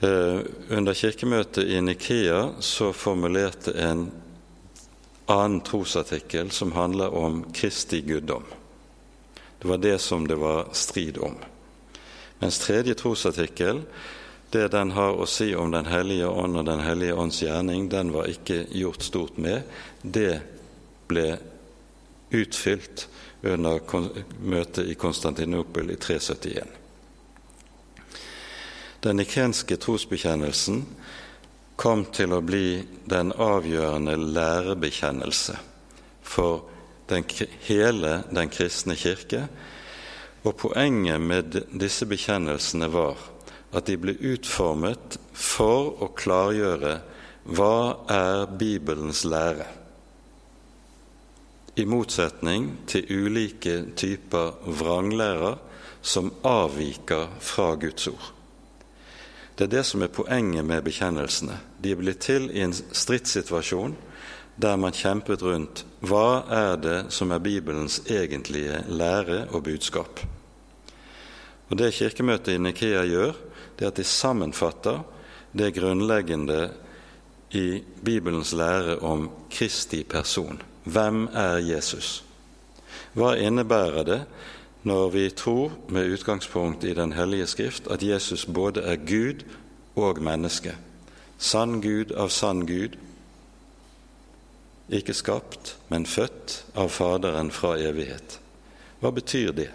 Eh, 0.04 0.40
under 0.70 0.94
kirkemøtet 0.94 1.64
i 1.64 1.82
Nikea 1.82 2.50
så 2.60 2.90
formulerte 2.94 3.72
en 3.80 4.10
annen 5.32 5.62
trosartikkel 5.64 6.52
som 6.52 6.74
handler 6.76 7.14
om 7.16 7.46
Kristi 7.56 8.02
guddom. 8.02 8.44
Det 9.62 9.68
var 9.68 9.78
det 9.78 10.00
som 10.04 10.28
det 10.28 10.36
var 10.36 10.68
strid 10.72 11.18
om. 11.18 11.38
Mens 12.40 12.60
tredje 12.60 12.94
trosartikkel, 13.00 13.80
det 14.52 14.68
den 14.74 14.92
har 14.92 15.16
å 15.16 15.26
si 15.26 15.54
om 15.56 15.72
Den 15.72 15.86
hellige 15.86 16.28
ånd 16.28 16.58
og 16.58 16.66
Den 16.66 16.84
hellige 16.84 17.14
ånds 17.14 17.42
gjerning, 17.42 17.88
den 17.90 18.12
var 18.12 18.28
ikke 18.28 18.66
gjort 18.70 19.04
stort 19.04 19.38
med. 19.38 19.62
Det 20.02 20.42
ble 21.08 21.38
utfylt 22.34 23.08
under 23.44 23.80
møtet 24.40 24.88
i 24.88 24.96
Konstantinopel 24.96 25.92
i 25.92 25.98
371. 26.00 26.80
Den 29.04 29.20
nikenske 29.20 29.76
trosbekjennelsen 29.84 30.86
kom 31.76 32.06
til 32.16 32.32
å 32.32 32.44
bli 32.46 32.80
den 33.10 33.34
avgjørende 33.36 34.16
lærebekjennelse 34.16 35.58
for 36.24 36.64
den, 37.12 37.28
hele 37.68 38.22
den 38.32 38.52
kristne 38.54 38.96
kirke. 38.96 39.44
Og 40.48 40.56
poenget 40.60 41.20
med 41.20 41.60
disse 41.76 42.08
bekjennelsene 42.08 42.88
var 42.94 43.20
at 43.76 43.90
de 43.90 44.00
ble 44.00 44.16
utformet 44.32 45.20
for 45.36 45.98
å 46.06 46.12
klargjøre 46.16 46.98
hva 47.44 47.78
er 48.08 48.46
Bibelens 48.56 49.26
lære 49.28 49.83
i 51.76 51.86
motsetning 51.86 52.70
til 52.88 53.08
ulike 53.10 53.80
typer 53.98 54.54
vranglærer 54.66 55.58
som 56.02 56.34
avviker 56.44 57.28
fra 57.40 57.74
Guds 57.76 58.08
ord. 58.08 58.32
Det 59.58 59.68
er 59.68 59.76
det 59.78 59.86
som 59.86 60.02
er 60.02 60.14
poenget 60.14 60.66
med 60.66 60.82
bekjennelsene. 60.86 61.60
De 61.82 61.94
er 61.94 62.00
blitt 62.00 62.24
til 62.26 62.50
i 62.52 62.64
en 62.66 62.74
stridssituasjon 62.74 63.96
der 64.56 64.78
man 64.78 64.94
kjempet 64.94 65.42
rundt 65.42 65.82
hva 66.06 66.44
er 66.52 66.76
det 66.78 66.98
som 67.14 67.32
er 67.34 67.42
Bibelens 67.42 68.02
egentlige 68.06 68.84
lære 68.88 69.48
og 69.50 69.64
budskap. 69.66 70.20
Og 71.70 71.78
Det 71.78 71.94
Kirkemøtet 71.94 72.54
i 72.54 72.58
Nikea 72.58 73.06
gjør, 73.06 73.34
det 73.80 73.86
er 73.86 73.92
at 73.92 73.98
de 73.98 74.04
sammenfatter 74.04 75.02
det 75.58 75.74
grunnleggende 75.74 76.70
i 77.52 77.82
Bibelens 78.06 78.54
lære 78.54 79.00
om 79.02 79.30
Kristi 79.50 80.04
person. 80.04 80.62
Hvem 80.84 81.28
er 81.34 81.62
Jesus? 81.64 82.24
Hva 83.14 83.36
innebærer 83.40 84.04
det 84.04 84.20
når 84.84 85.10
vi 85.10 85.30
tror, 85.30 85.72
med 85.88 86.12
utgangspunkt 86.12 86.84
i 86.84 86.94
Den 86.94 87.14
hellige 87.14 87.48
skrift, 87.48 87.88
at 87.88 88.04
Jesus 88.04 88.46
både 88.46 88.82
er 88.82 88.96
Gud 88.96 89.46
og 89.96 90.22
menneske? 90.22 90.76
Sann 91.38 91.82
Gud 91.82 92.12
av 92.12 92.30
sann 92.30 92.66
Gud, 92.68 92.98
ikke 94.90 95.14
skapt, 95.14 95.78
men 95.90 96.06
født 96.06 96.66
av 96.76 96.90
Faderen 96.90 97.52
fra 97.52 97.78
evighet. 97.80 98.40
Hva 99.00 99.12
betyr 99.12 99.52
det? 99.52 99.70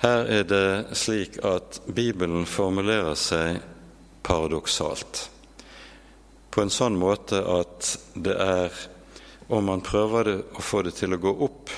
Her 0.00 0.24
er 0.28 0.44
det 0.48 0.96
slik 0.96 1.38
at 1.44 1.80
Bibelen 1.94 2.46
formulerer 2.46 3.16
seg 3.16 3.60
paradoksalt 4.24 5.28
på 6.50 6.62
en 6.62 6.72
sånn 6.72 6.98
måte 6.98 7.42
at 7.46 7.96
det 8.14 8.36
er 8.36 8.86
Om 9.50 9.64
man 9.66 9.80
prøver 9.82 10.24
det, 10.24 10.34
å 10.54 10.62
få 10.62 10.84
det 10.86 10.92
til 10.94 11.10
å 11.10 11.18
gå 11.18 11.30
opp 11.42 11.70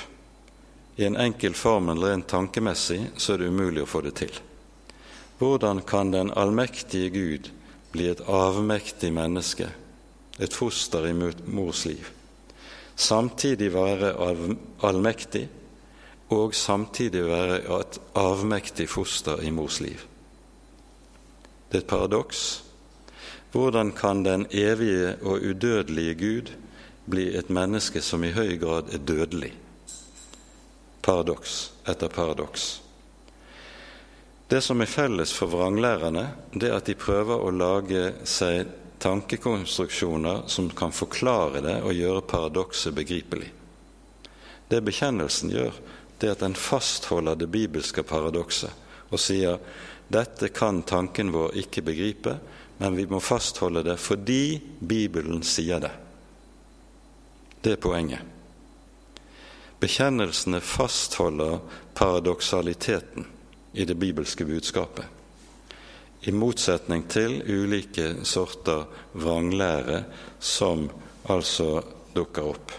i 1.00 1.06
en 1.06 1.16
enkel 1.16 1.54
formel 1.56 2.02
rent 2.04 2.26
tankemessig, 2.28 2.98
så 3.16 3.32
er 3.32 3.38
det 3.40 3.46
umulig 3.48 3.80
å 3.80 3.88
få 3.88 4.02
det 4.04 4.12
til. 4.20 4.34
Hvordan 5.40 5.80
kan 5.88 6.12
den 6.12 6.34
allmektige 6.36 7.08
Gud 7.14 7.48
bli 7.94 8.10
et 8.10 8.20
avmektig 8.28 9.08
menneske, 9.16 9.70
et 10.36 10.52
foster 10.52 11.08
i 11.08 11.14
mors 11.16 11.86
liv, 11.88 12.10
samtidig 12.92 13.70
være 13.72 14.12
allmektig 14.84 15.46
og 16.36 16.52
samtidig 16.52 17.24
være 17.24 17.62
et 17.78 17.98
avmektig 18.20 18.84
foster 18.92 19.40
i 19.40 19.48
mors 19.48 19.80
liv? 19.80 20.04
Det 21.72 21.80
er 21.80 21.86
et 21.86 21.88
paradoks 21.88 22.44
hvordan 23.52 23.92
kan 23.92 24.22
den 24.24 24.46
evige 24.50 25.16
og 25.22 25.42
udødelige 25.42 26.14
Gud 26.14 26.52
bli 27.06 27.28
et 27.36 27.50
menneske 27.50 28.00
som 28.00 28.24
i 28.24 28.32
høy 28.32 28.56
grad 28.60 28.92
er 28.94 28.98
dødelig? 28.98 29.52
Paradoks 31.02 31.72
etter 31.88 32.08
paradoks. 32.08 32.80
Det 34.48 34.60
som 34.60 34.80
er 34.80 34.90
felles 34.90 35.32
for 35.32 35.48
vranglærerne, 35.52 36.26
det 36.52 36.68
er 36.68 36.76
at 36.76 36.88
de 36.88 36.94
prøver 36.96 37.40
å 37.40 37.52
lage 37.52 38.12
seg 38.28 38.68
tankekonstruksjoner 39.02 40.44
som 40.46 40.68
kan 40.76 40.92
forklare 40.94 41.62
det 41.64 41.78
og 41.82 41.96
gjøre 41.96 42.24
paradokset 42.28 42.94
begripelig. 42.94 43.48
Det 44.68 44.80
bekjennelsen 44.84 45.50
gjør, 45.52 45.74
det 46.18 46.28
er 46.28 46.36
at 46.36 46.44
den 46.44 46.54
fastholder 46.56 47.36
det 47.36 47.50
bibelske 47.52 48.04
paradokset 48.06 48.70
og 49.12 49.20
sier 49.20 49.58
dette 50.12 50.48
kan 50.54 50.82
tanken 50.88 51.32
vår 51.32 51.56
ikke 51.64 51.84
begripe, 51.84 52.36
men 52.82 52.96
vi 52.96 53.04
må 53.06 53.20
fastholde 53.22 53.84
det 53.86 53.94
fordi 54.02 54.58
Bibelen 54.80 55.44
sier 55.46 55.78
det. 55.84 55.92
Det 57.62 57.76
er 57.76 57.78
poenget. 57.78 58.24
Bekjennelsene 59.78 60.58
fastholder 60.66 61.60
paradoksaliteten 61.94 63.28
i 63.78 63.86
det 63.86 63.94
bibelske 64.02 64.42
budskapet, 64.48 65.06
i 66.26 66.34
motsetning 66.34 67.06
til 67.06 67.38
ulike 67.46 68.24
sorter 68.26 68.88
vranglære 69.14 70.02
som 70.42 70.88
altså 71.30 71.84
dukker 72.18 72.50
opp. 72.50 72.74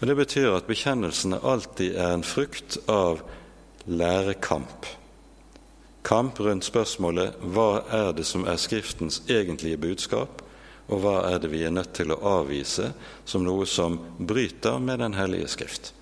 Og 0.00 0.06
Det 0.06 0.18
betyr 0.18 0.50
at 0.50 0.66
bekjennelsene 0.66 1.44
alltid 1.46 1.94
er 1.94 2.10
en 2.18 2.26
frukt 2.26 2.82
av 2.90 3.22
lærekamp 3.86 4.96
kamp 6.06 6.38
rundt 6.40 6.64
spørsmålet 6.64 7.34
hva 7.42 7.82
er 7.90 8.12
det 8.14 8.26
som 8.28 8.46
er 8.46 8.60
Skriftens 8.62 9.22
egentlige 9.26 9.80
budskap, 9.82 10.42
og 10.86 11.02
hva 11.02 11.16
er 11.32 11.40
det 11.42 11.50
vi 11.50 11.64
er 11.66 11.74
nødt 11.74 11.96
til 11.98 12.14
å 12.14 12.20
avvise 12.38 12.92
som 13.26 13.42
noe 13.42 13.66
som 13.66 13.98
bryter 14.18 14.78
med 14.78 15.02
Den 15.02 15.18
hellige 15.18 15.50
Skrift. 15.50 15.92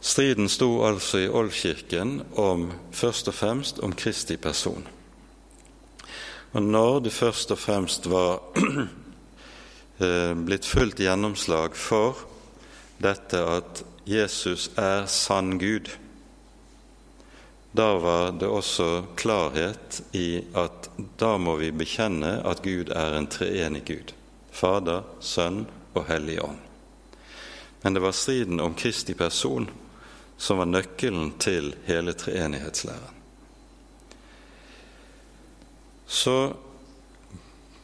Striden 0.00 0.48
sto 0.48 0.70
altså 0.86 1.20
i 1.20 1.28
Oldkirken 1.28 2.22
om, 2.38 2.70
først 2.94 3.28
og 3.28 3.34
fremst 3.34 3.82
om 3.84 3.92
Kristi 3.92 4.38
person. 4.40 4.86
Og 6.54 6.62
når 6.64 7.00
det 7.04 7.12
først 7.12 7.52
og 7.52 7.60
fremst 7.60 8.06
var 8.08 8.38
eh, 10.00 10.32
blitt 10.32 10.64
fullt 10.64 11.02
gjennomslag 11.02 11.76
for 11.76 12.22
dette 13.02 13.42
at 13.42 13.82
Jesus 14.08 14.70
er 14.80 15.06
sann 15.06 15.58
Gud, 15.58 15.90
da 17.72 17.90
var 18.00 18.30
det 18.32 18.48
også 18.48 19.02
klarhet 19.20 20.00
i 20.16 20.40
at 20.56 20.88
da 21.20 21.34
må 21.36 21.58
vi 21.60 21.68
bekjenne 21.76 22.38
at 22.48 22.62
Gud 22.64 22.88
er 22.88 23.18
en 23.18 23.28
treenig 23.28 23.84
Gud. 23.90 24.14
Fader, 24.48 25.04
Sønn 25.20 25.66
og 25.92 26.08
Hellig 26.08 26.38
Ånd. 26.40 26.56
Men 27.84 27.94
det 27.94 28.06
var 28.06 28.16
striden 28.16 28.64
om 28.64 28.74
Kristi 28.74 29.12
person 29.14 29.68
som 30.40 30.64
var 30.64 30.72
nøkkelen 30.72 31.34
til 31.36 31.74
hele 31.84 32.16
treenighetslæren. 32.16 33.14
Så 36.06 36.38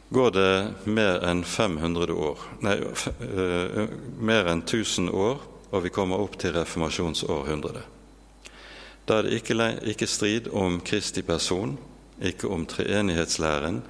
går 0.09 0.31
det 0.33 0.53
mer 0.89 1.21
enn 1.21 1.45
500 1.45 2.13
år, 2.17 2.47
nei, 2.65 2.79
eh, 2.81 3.83
mer 4.17 4.49
enn 4.49 4.65
1000 4.65 5.13
år 5.13 5.51
og 5.75 5.83
vi 5.83 5.91
kommer 5.91 6.21
opp 6.23 6.37
til 6.39 6.55
reformasjonsårhundret. 6.55 7.83
Da 9.05 9.19
er 9.19 9.27
det 9.27 9.41
ikke, 9.41 9.67
ikke 9.91 10.07
strid 10.07 10.47
om 10.55 10.79
Kristi 10.81 11.21
person, 11.21 11.75
ikke 12.23 12.47
om 12.47 12.63
treenighetslæren, 12.65 13.81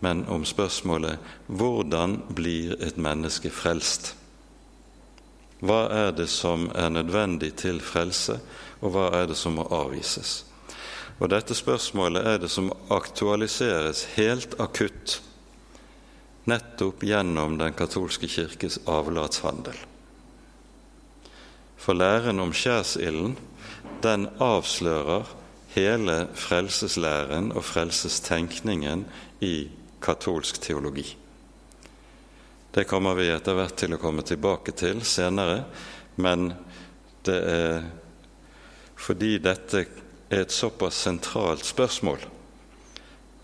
men 0.00 0.24
om 0.28 0.44
spørsmålet 0.44 1.18
hvordan 1.46 2.20
blir 2.36 2.76
et 2.80 3.00
menneske 3.00 3.50
frelst? 3.50 4.14
Hva 5.60 5.88
er 5.92 6.12
det 6.16 6.28
som 6.32 6.68
er 6.74 6.92
nødvendig 6.92 7.54
til 7.60 7.80
frelse, 7.80 8.38
og 8.80 8.94
hva 8.94 9.10
er 9.16 9.26
det 9.32 9.36
som 9.36 9.58
må 9.58 9.66
avvises? 9.68 10.44
Og 11.20 11.28
Dette 11.28 11.54
spørsmålet 11.56 12.24
er 12.26 12.38
det 12.40 12.48
som 12.48 12.70
aktualiseres 12.88 14.06
helt 14.16 14.56
akutt 14.60 15.20
nettopp 16.48 17.04
gjennom 17.04 17.58
Den 17.58 17.76
katolske 17.76 18.28
kirkes 18.28 18.80
avlatshandel. 18.88 19.89
For 21.80 21.96
læren 21.96 22.40
om 22.42 22.52
skjærsilden, 22.52 23.38
den 24.04 24.26
avslører 24.40 25.28
hele 25.74 26.16
frelseslæren 26.34 27.52
og 27.56 27.64
frelsestenkningen 27.64 29.06
i 29.40 29.70
katolsk 30.02 30.60
teologi. 30.60 31.06
Det 32.74 32.86
kommer 32.86 33.16
vi 33.18 33.30
etter 33.32 33.56
hvert 33.56 33.78
til 33.80 33.96
å 33.96 34.00
komme 34.02 34.22
tilbake 34.26 34.74
til 34.76 35.00
senere, 35.06 35.64
men 36.20 36.52
det 37.26 37.38
er 37.48 37.88
fordi 39.00 39.38
dette 39.40 39.86
er 40.28 40.44
et 40.44 40.52
såpass 40.52 41.00
sentralt 41.06 41.64
spørsmål 41.64 42.20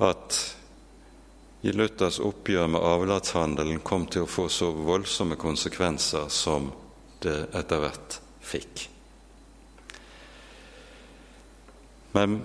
at 0.05 0.37
i 1.65 1.73
Luthers 1.73 2.21
oppgjør 2.21 2.69
med 2.75 2.85
avlatshandelen 2.85 3.81
kom 3.81 4.05
til 4.13 4.27
å 4.27 4.31
få 4.31 4.47
så 4.53 4.69
voldsomme 4.77 5.41
konsekvenser 5.41 6.29
som 6.31 6.69
det 7.25 7.39
etter 7.57 7.81
hvert 7.83 8.21
fikk. 8.47 8.87
Men 12.17 12.41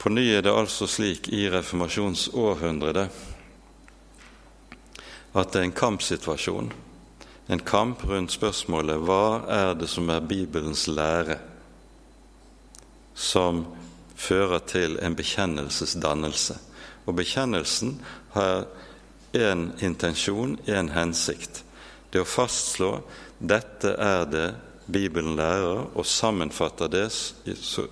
på 0.00 0.10
ny 0.10 0.24
er 0.34 0.42
det 0.42 0.52
altså 0.52 0.88
slik 0.90 1.28
i 1.32 1.46
reformasjonsårhundret 1.52 3.04
at 5.34 5.52
det 5.52 5.60
er 5.60 5.66
en 5.66 5.74
kampsituasjon, 5.74 6.72
en 7.46 7.62
kamp 7.66 8.04
rundt 8.08 8.32
spørsmålet 8.32 9.02
hva 9.04 9.44
er 9.50 9.72
det 9.78 9.88
som 9.90 10.10
er 10.10 10.26
Bibelens 10.26 10.86
lære, 10.88 11.38
som 13.14 13.64
fører 14.16 14.62
til 14.66 14.98
en 15.02 15.16
bekjennelsesdannelse. 15.16 16.56
Og 17.06 17.16
bekjennelsen 17.18 17.98
har 18.34 18.66
én 19.34 19.66
intensjon, 19.82 20.56
én 20.66 20.90
hensikt. 20.94 21.62
Det 22.10 22.22
å 22.22 22.28
fastslå 22.28 22.92
dette 23.38 23.94
er 23.98 24.24
det 24.30 24.46
Bibelen 24.92 25.36
lærer, 25.36 25.86
og 25.94 26.06
sammenfatter 26.06 26.90
det 26.92 27.06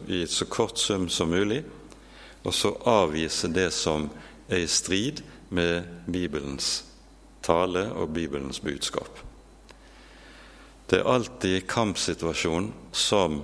i 0.09 0.25
så 0.27 0.45
kort 0.45 0.79
sum 0.79 1.09
som 1.09 1.33
mulig, 1.33 1.63
og 2.45 2.55
så 2.55 2.75
avvise 2.89 3.49
det 3.49 3.71
som 3.73 4.11
er 4.49 4.65
i 4.65 4.69
strid 4.69 5.23
med 5.51 5.85
Bibelens 6.13 6.85
tale 7.43 7.87
og 7.93 8.13
Bibelens 8.15 8.61
budskap. 8.61 9.21
Det 10.91 11.01
er 11.01 11.09
alltid 11.09 11.67
kampsituasjonen 11.69 12.73
som 12.93 13.41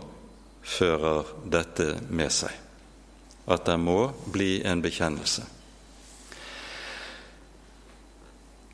fører 0.63 1.29
dette 1.49 1.95
med 2.11 2.33
seg, 2.35 2.53
at 3.49 3.65
det 3.65 3.79
må 3.81 4.11
bli 4.29 4.59
en 4.69 4.83
bekjennelse. 4.85 5.47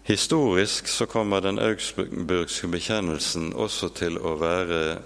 Historisk 0.05 0.89
så 0.89 1.07
kommer 1.09 1.41
den 1.41 1.59
augsburgske 1.59 2.69
bekjennelsen 2.69 3.55
også 3.57 3.89
til 3.97 4.19
å 4.21 4.35
være 4.37 4.99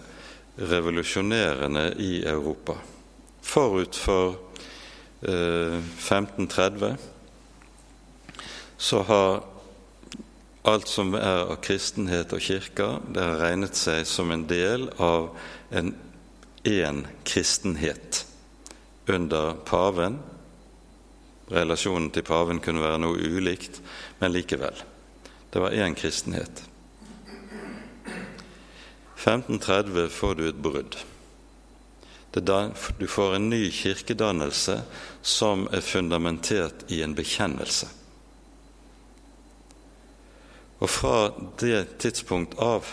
revolusjonerende 0.59 1.93
i 2.03 2.25
Europa. 2.27 2.75
Forut 3.47 3.95
for 3.95 4.35
eh, 5.23 5.79
1530 5.79 6.97
så 8.79 9.05
har 9.07 9.39
alt 10.67 10.91
som 10.91 11.15
er 11.15 11.45
av 11.47 11.61
kristenhet 11.63 12.35
og 12.35 12.43
kirker, 12.43 12.99
det 13.15 13.23
har 13.23 13.39
regnet 13.41 13.79
seg 13.79 14.03
som 14.07 14.35
en 14.35 14.45
del 14.51 14.91
av 14.99 15.31
en 15.71 15.95
én 16.67 17.05
kristenhet 17.23 18.25
under 19.07 19.55
paven. 19.67 20.19
Relasjonen 21.49 22.11
til 22.13 22.27
paven 22.27 22.61
kunne 22.61 22.83
være 22.85 23.01
noe 23.07 23.31
ulikt, 23.39 23.81
men 24.21 24.35
likevel. 24.35 24.88
Det 25.51 25.61
var 25.61 25.71
én 25.71 25.95
kristenhet. 25.95 26.65
1530 29.17 30.09
får 30.09 30.35
du 30.35 30.49
et 30.49 30.63
brudd. 30.63 30.97
du 32.99 33.07
får 33.07 33.35
en 33.35 33.49
ny 33.51 33.71
kirkedannelse 33.71 34.83
som 35.23 35.67
er 35.73 35.81
fundamentert 35.81 36.85
i 36.93 37.03
en 37.03 37.15
bekjennelse. 37.15 37.89
Og 40.79 40.91
fra 40.91 41.33
det 41.59 41.99
tidspunkt 41.99 42.55
av 42.63 42.87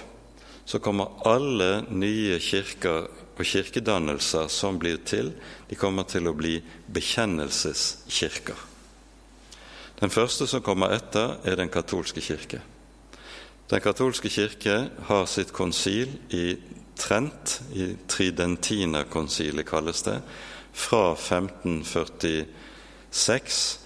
så 0.66 0.80
kommer 0.80 1.20
alle 1.28 1.86
nye 1.94 2.40
kirker 2.42 3.06
og 3.36 3.44
kirkedannelser 3.46 4.48
som 4.50 4.80
blir 4.80 4.98
til, 5.06 5.34
de 5.70 5.76
kommer 5.78 6.08
til 6.10 6.28
å 6.28 6.34
bli 6.34 6.58
bekjennelseskirker. 6.88 8.75
Den 10.00 10.10
første 10.12 10.48
som 10.48 10.62
kommer 10.62 10.88
etter, 10.92 11.38
er 11.48 11.56
den 11.56 11.70
katolske 11.72 12.22
kirke. 12.22 12.62
Den 13.70 13.82
katolske 13.82 14.30
kirke 14.30 14.90
har 15.08 15.26
sitt 15.26 15.54
konsil 15.56 16.10
i 16.36 16.58
Trent, 16.96 17.62
i 17.74 17.96
Tridentina-konsilet 18.08 19.66
kalles 19.68 20.02
det, 20.06 20.22
fra 20.76 21.14
1546. 21.14 23.80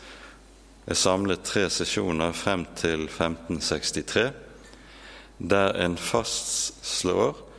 er 0.89 0.93
samlet 0.97 1.43
tre 1.45 1.70
sesjoner 1.70 2.32
frem 2.34 2.66
til 2.76 3.05
1563, 3.05 4.32
der 5.39 5.86
en 5.86 5.97
fastslår 5.97 7.49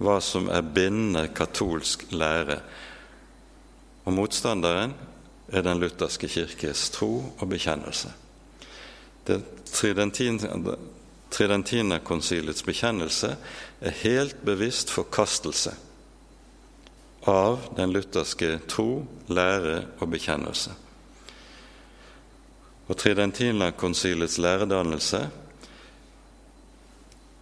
hva 0.00 0.20
som 0.24 0.48
er 0.50 0.62
bindende 0.64 1.28
katolsk 1.36 2.06
lære. 2.10 2.60
Og 4.04 4.12
motstanderen 4.16 4.94
er 5.52 5.62
den 5.66 5.80
lutherske 5.82 6.28
kirkes 6.28 6.90
tro 6.94 7.24
og 7.38 7.48
bekjennelse. 7.48 8.12
Det 9.26 9.42
Tridentinerkonsilets 11.30 12.62
bekjennelse 12.66 13.36
er 13.80 13.98
helt 14.02 14.40
bevisst 14.44 14.90
forkastelse 14.90 15.74
av 17.30 17.58
den 17.76 17.92
lutherske 17.94 18.58
tro, 18.70 19.06
lære 19.28 19.84
og 20.00 20.10
bekjennelse. 20.10 20.70
Og 22.90 22.96
Tridentinerkonsilets 22.98 24.38
læredannelse 24.42 25.30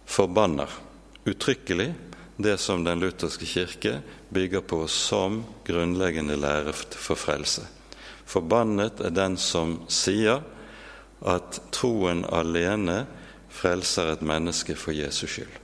forbanner 0.05 0.69
uttrykkelig 1.25 1.95
det 2.37 2.59
som 2.61 2.85
den 2.85 3.01
lutherske 3.01 3.45
kirke 3.49 4.01
bygger 4.29 4.61
på 4.61 4.85
som 4.87 5.41
grunnleggende 5.65 6.37
lære 6.37 6.73
for 6.73 7.17
frelse. 7.17 7.65
Forbannet 8.29 9.01
er 9.01 9.13
den 9.15 9.37
som 9.41 9.79
sier 9.89 10.43
at 11.25 11.61
troen 11.73 12.21
alene 12.29 13.01
frelser 13.49 14.13
et 14.13 14.21
menneske 14.21 14.75
for 14.77 14.93
Jesus 14.93 15.33
skyld. 15.33 15.55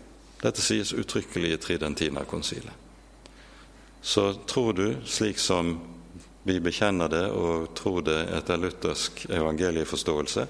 Dette 0.42 0.64
sies 0.66 0.94
uttrykkelig 0.94 1.52
i 1.54 1.60
Tridentinerkonsilet. 1.62 2.74
Så 4.02 4.34
tror 4.50 4.74
du 4.78 4.88
slik 5.06 5.40
som 5.42 5.78
vi 6.46 6.60
bekjenner 6.62 7.10
det 7.10 7.26
og 7.34 7.72
tror 7.78 8.04
det 8.06 8.20
etter 8.38 8.60
luthersk 8.62 9.24
evangelieforståelse, 9.34 10.48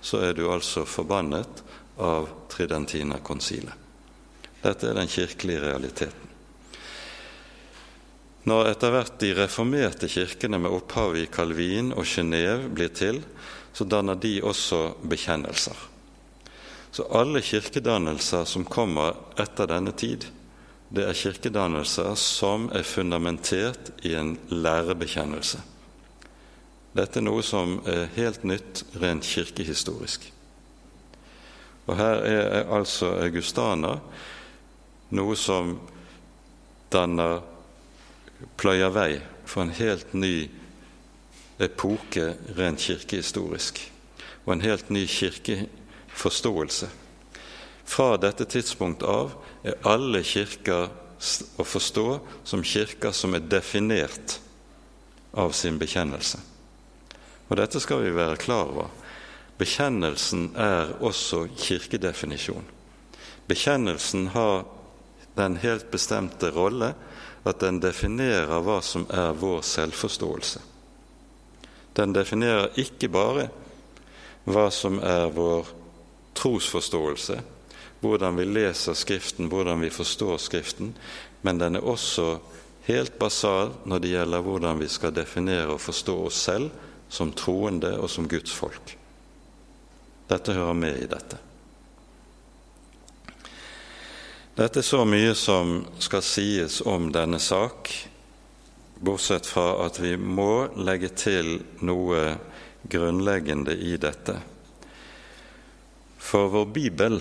så 0.00 0.20
er 0.24 0.36
du 0.36 0.46
altså 0.48 0.86
forbannet 0.88 1.64
av 2.00 2.28
Tridentinerkonsilet. 2.52 3.74
Dette 4.64 4.88
er 4.88 4.96
den 4.96 5.10
kirkelige 5.12 5.60
realiteten. 5.60 6.33
Når 8.44 8.68
etter 8.74 8.92
hvert 8.92 9.16
de 9.22 9.30
reformerte 9.38 10.08
kirkene 10.12 10.58
med 10.60 10.72
opphav 10.76 11.16
i 11.16 11.24
Calvin 11.32 11.94
og 11.96 12.04
Genéve 12.04 12.68
blir 12.68 12.90
til, 12.92 13.22
så 13.72 13.86
danner 13.88 14.18
de 14.20 14.36
også 14.44 14.94
bekjennelser. 15.00 15.76
Så 16.94 17.06
alle 17.10 17.40
kirkedannelser 17.42 18.44
som 18.46 18.66
kommer 18.68 19.16
etter 19.40 19.66
denne 19.66 19.94
tid, 19.96 20.28
det 20.94 21.08
er 21.08 21.16
kirkedannelser 21.16 22.12
som 22.20 22.68
er 22.76 22.84
fundamentert 22.86 23.90
i 24.04 24.12
en 24.14 24.36
lærebekjennelse. 24.52 25.62
Dette 26.94 27.18
er 27.18 27.26
noe 27.26 27.42
som 27.42 27.80
er 27.90 28.12
helt 28.14 28.44
nytt 28.46 28.84
rent 29.02 29.26
kirkehistorisk. 29.26 30.28
Og 31.88 31.96
her 31.98 32.22
er 32.28 32.70
altså 32.70 33.10
augustaner 33.24 33.98
noe 35.16 35.34
som 35.36 35.74
danner 36.92 37.42
pløyer 38.56 38.92
vei 38.94 39.10
for 39.46 39.64
en 39.64 39.74
helt 39.74 40.14
ny 40.14 40.48
epoke 41.62 42.34
rent 42.58 42.82
kirkehistorisk, 42.82 43.80
og 44.44 44.56
en 44.56 44.64
helt 44.64 44.90
ny 44.90 45.04
kirkeforståelse. 45.08 46.90
Fra 47.84 48.16
dette 48.16 48.46
tidspunkt 48.48 49.04
av 49.04 49.34
er 49.64 49.78
alle 49.86 50.22
kirker 50.24 50.88
å 51.56 51.64
forstå 51.64 52.08
som 52.44 52.64
kirker 52.64 53.14
som 53.16 53.36
er 53.36 53.44
definert 53.48 54.38
av 55.32 55.54
sin 55.56 55.78
bekjennelse. 55.80 56.40
Og 57.48 57.58
dette 57.60 57.80
skal 57.82 58.02
vi 58.04 58.14
være 58.14 58.40
klar 58.40 58.70
over. 58.72 58.92
Bekjennelsen 59.58 60.50
er 60.58 60.96
også 61.04 61.44
kirkedefinisjon. 61.54 62.64
Bekjennelsen 63.46 64.30
har 64.34 64.64
den 65.36 65.58
helt 65.62 65.90
bestemte 65.92 66.50
rolle 66.54 66.94
at 67.44 67.60
den 67.60 67.80
definerer 67.80 68.62
hva 68.64 68.78
som 68.82 69.04
er 69.12 69.34
vår 69.36 69.60
selvforståelse. 69.68 70.62
Den 71.94 72.14
definerer 72.16 72.72
ikke 72.80 73.10
bare 73.12 73.48
hva 74.48 74.66
som 74.74 74.98
er 75.04 75.28
vår 75.32 75.68
trosforståelse, 76.34 77.38
hvordan 78.00 78.36
vi 78.36 78.48
leser 78.48 78.96
Skriften, 78.98 79.48
hvordan 79.52 79.80
vi 79.84 79.92
forstår 79.92 80.40
Skriften, 80.42 80.92
men 81.42 81.60
den 81.60 81.76
er 81.76 81.86
også 81.86 82.38
helt 82.88 83.18
basal 83.18 83.72
når 83.88 84.02
det 84.02 84.12
gjelder 84.12 84.44
hvordan 84.44 84.80
vi 84.80 84.90
skal 84.92 85.14
definere 85.16 85.76
og 85.76 85.80
forstå 85.84 86.18
oss 86.26 86.42
selv 86.48 86.72
som 87.08 87.32
troende 87.32 87.94
og 88.00 88.10
som 88.10 88.28
Guds 88.28 88.52
folk. 88.52 88.96
Dette 90.28 90.56
hører 90.56 90.76
med 90.76 91.02
i 91.04 91.08
dette. 91.08 91.38
Dette 94.54 94.84
er 94.84 94.86
så 94.86 95.00
mye 95.02 95.32
som 95.34 95.80
skal 95.98 96.22
sies 96.22 96.76
om 96.86 97.08
denne 97.10 97.40
sak, 97.42 97.88
bortsett 99.02 99.48
fra 99.50 99.80
at 99.82 99.98
vi 99.98 100.12
må 100.14 100.68
legge 100.78 101.10
til 101.10 101.56
noe 101.82 102.20
grunnleggende 102.86 103.74
i 103.74 103.96
dette. 103.98 104.36
For 106.22 106.54
vår 106.54 106.70
bibel 106.70 107.18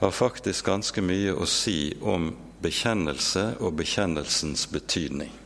har 0.00 0.16
faktisk 0.22 0.72
ganske 0.72 1.04
mye 1.04 1.36
å 1.36 1.44
si 1.44 1.92
om 2.00 2.30
bekjennelse 2.64 3.58
og 3.60 3.76
bekjennelsens 3.76 4.70
betydning. 4.72 5.36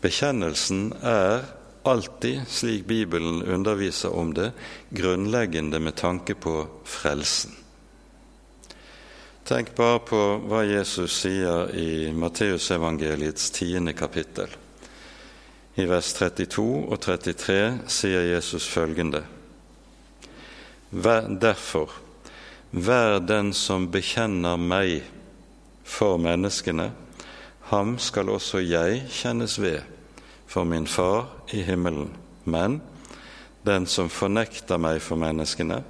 Bekjennelsen 0.00 0.94
er 1.04 1.44
alltid, 1.84 2.48
slik 2.48 2.88
Bibelen 2.88 3.42
underviser 3.44 4.16
om 4.16 4.32
det, 4.32 4.54
grunnleggende 4.96 5.76
med 5.76 6.00
tanke 6.00 6.40
på 6.40 6.62
frelsen. 6.88 7.58
Tenk 9.42 9.72
bare 9.74 9.98
på 10.06 10.18
hva 10.46 10.60
Jesus 10.62 11.16
sier 11.24 11.72
i 11.74 12.12
Matteusevangeliets 12.14 13.50
tiende 13.50 13.90
kapittel. 13.98 14.52
I 15.74 15.86
vers 15.90 16.12
32 16.14 16.66
og 16.86 17.00
33 17.02 17.56
sier 17.90 18.28
Jesus 18.28 18.68
følgende.: 18.70 19.24
Derfor, 20.92 21.90
vær 22.70 23.18
den 23.18 23.50
som 23.52 23.88
bekjenner 23.90 24.56
meg 24.56 25.02
for 25.82 26.22
menneskene, 26.22 26.92
ham 27.72 27.96
skal 27.98 28.30
også 28.30 28.62
jeg 28.62 29.02
kjennes 29.10 29.58
ved 29.58 29.80
for 30.46 30.64
min 30.64 30.86
Far 30.86 31.26
i 31.50 31.64
himmelen. 31.66 32.14
Men 32.44 32.80
den 33.66 33.86
som 33.86 34.08
fornekter 34.08 34.78
meg 34.78 35.02
for 35.02 35.16
menneskene, 35.16 35.82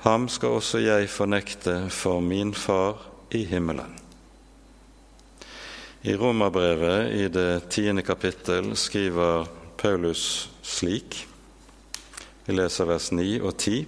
ham 0.00 0.28
skal 0.32 0.56
også 0.56 0.80
jeg 0.80 1.10
fornekte 1.12 1.74
for 1.92 2.22
min 2.24 2.54
Far 2.56 3.02
i 3.36 3.42
himmelen. 3.44 3.98
I 6.02 6.14
Romerbrevet 6.16 7.10
i 7.12 7.26
det 7.28 7.68
tiende 7.68 8.02
kapittel 8.02 8.72
skriver 8.76 9.44
Paulus 9.76 10.48
slik 10.64 11.26
Vi 12.46 12.56
leser 12.56 12.88
vers 12.88 13.10
9 13.12 13.26
og 13.44 13.52
10. 13.58 13.84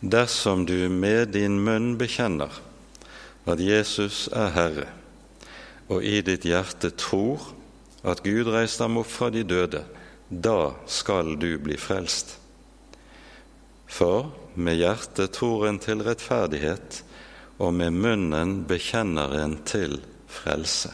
Dersom 0.00 0.62
du 0.66 0.86
med 0.88 1.34
din 1.34 1.58
munn 1.58 1.96
bekjenner 1.98 2.54
at 3.50 3.60
Jesus 3.60 4.28
er 4.32 4.54
Herre, 4.54 4.86
og 5.90 6.06
i 6.06 6.22
ditt 6.22 6.46
hjerte 6.46 6.94
tror 6.94 7.50
at 8.06 8.22
Gud 8.22 8.46
reiste 8.54 8.86
ham 8.86 9.02
opp 9.02 9.10
fra 9.10 9.32
de 9.34 9.42
døde, 9.42 9.82
da 10.30 10.72
skal 10.86 11.34
du 11.34 11.50
bli 11.58 11.76
frelst. 11.76 12.38
For 13.94 14.30
med 14.54 14.80
hjertet 14.80 15.36
tror 15.36 15.68
en 15.68 15.78
til 15.78 16.02
rettferdighet, 16.02 17.02
og 17.62 17.74
med 17.78 17.94
munnen 17.94 18.56
bekjenner 18.66 19.36
en 19.38 19.60
til 19.62 20.00
frelse. 20.26 20.90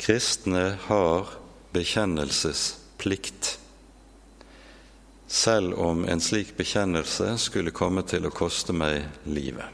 Kristne 0.00 0.78
har 0.86 1.34
bekjennelsesplikt, 1.76 3.58
selv 5.26 5.74
om 5.82 6.04
en 6.08 6.22
slik 6.24 6.54
bekjennelse 6.56 7.34
skulle 7.42 7.74
komme 7.76 8.04
til 8.08 8.28
å 8.28 8.32
koste 8.32 8.72
meg 8.72 9.02
livet. 9.28 9.68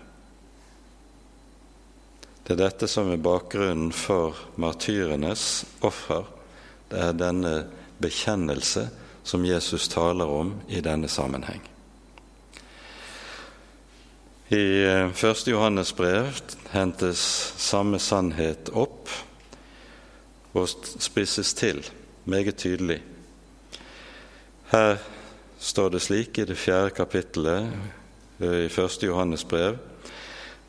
Det 2.43 2.57
er 2.57 2.65
dette 2.65 2.89
som 2.91 3.13
er 3.13 3.23
bakgrunnen 3.23 3.93
for 3.95 4.41
martyrenes 4.59 5.63
offer. 5.87 6.27
Det 6.91 6.99
er 6.99 7.15
denne 7.15 7.55
bekjennelse 8.03 8.89
som 9.23 9.45
Jesus 9.47 9.89
taler 9.89 10.27
om 10.27 10.55
i 10.69 10.81
denne 10.81 11.09
sammenheng. 11.09 11.63
I 14.53 14.65
eh, 14.85 15.13
første 15.17 15.51
Johannes 15.51 15.93
brev 15.97 16.29
hentes 16.75 17.21
samme 17.57 18.01
sannhet 18.03 18.69
opp 18.77 19.09
og 20.53 20.69
spisses 21.01 21.55
til 21.57 21.81
meget 22.25 22.59
tydelig. 22.61 22.99
Her 24.73 24.99
står 25.59 25.95
det 25.95 26.03
slik 26.03 26.39
i 26.39 26.45
det 26.45 26.59
fjerde 26.61 26.93
kapittelet 26.97 27.71
eh, 28.43 28.67
i 28.67 28.69
første 28.69 29.09
Johannes 29.09 29.45
brev 29.45 29.79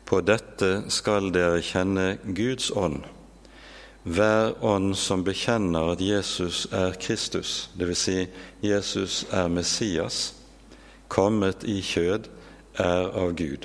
på 0.04 0.20
dette 0.20 0.84
skal 0.92 1.30
dere 1.32 1.62
kjenne 1.64 2.18
Guds 2.36 2.70
ånd. 2.76 3.02
Hver 4.04 4.64
ånd 4.64 4.96
som 5.00 5.22
bekjenner 5.24 5.94
at 5.94 6.00
Jesus 6.04 6.66
er 6.72 6.92
Kristus, 7.00 7.70
dvs. 7.80 8.02
Si 8.04 8.26
Jesus 8.60 9.22
er 9.32 9.48
Messias, 9.48 10.34
kommet 11.08 11.64
i 11.64 11.80
kjød, 11.80 12.28
er 12.76 13.08
av 13.16 13.32
Gud. 13.38 13.64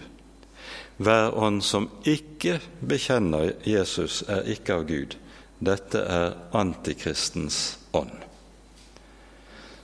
Hver 0.98 1.36
ånd 1.36 1.60
som 1.64 1.90
ikke 2.08 2.60
bekjenner 2.80 3.52
Jesus, 3.68 4.22
er 4.28 4.48
ikke 4.48 4.80
av 4.80 4.88
Gud. 4.88 5.18
Dette 5.60 6.06
er 6.08 6.38
antikristens 6.56 7.78
ånd. 7.92 8.16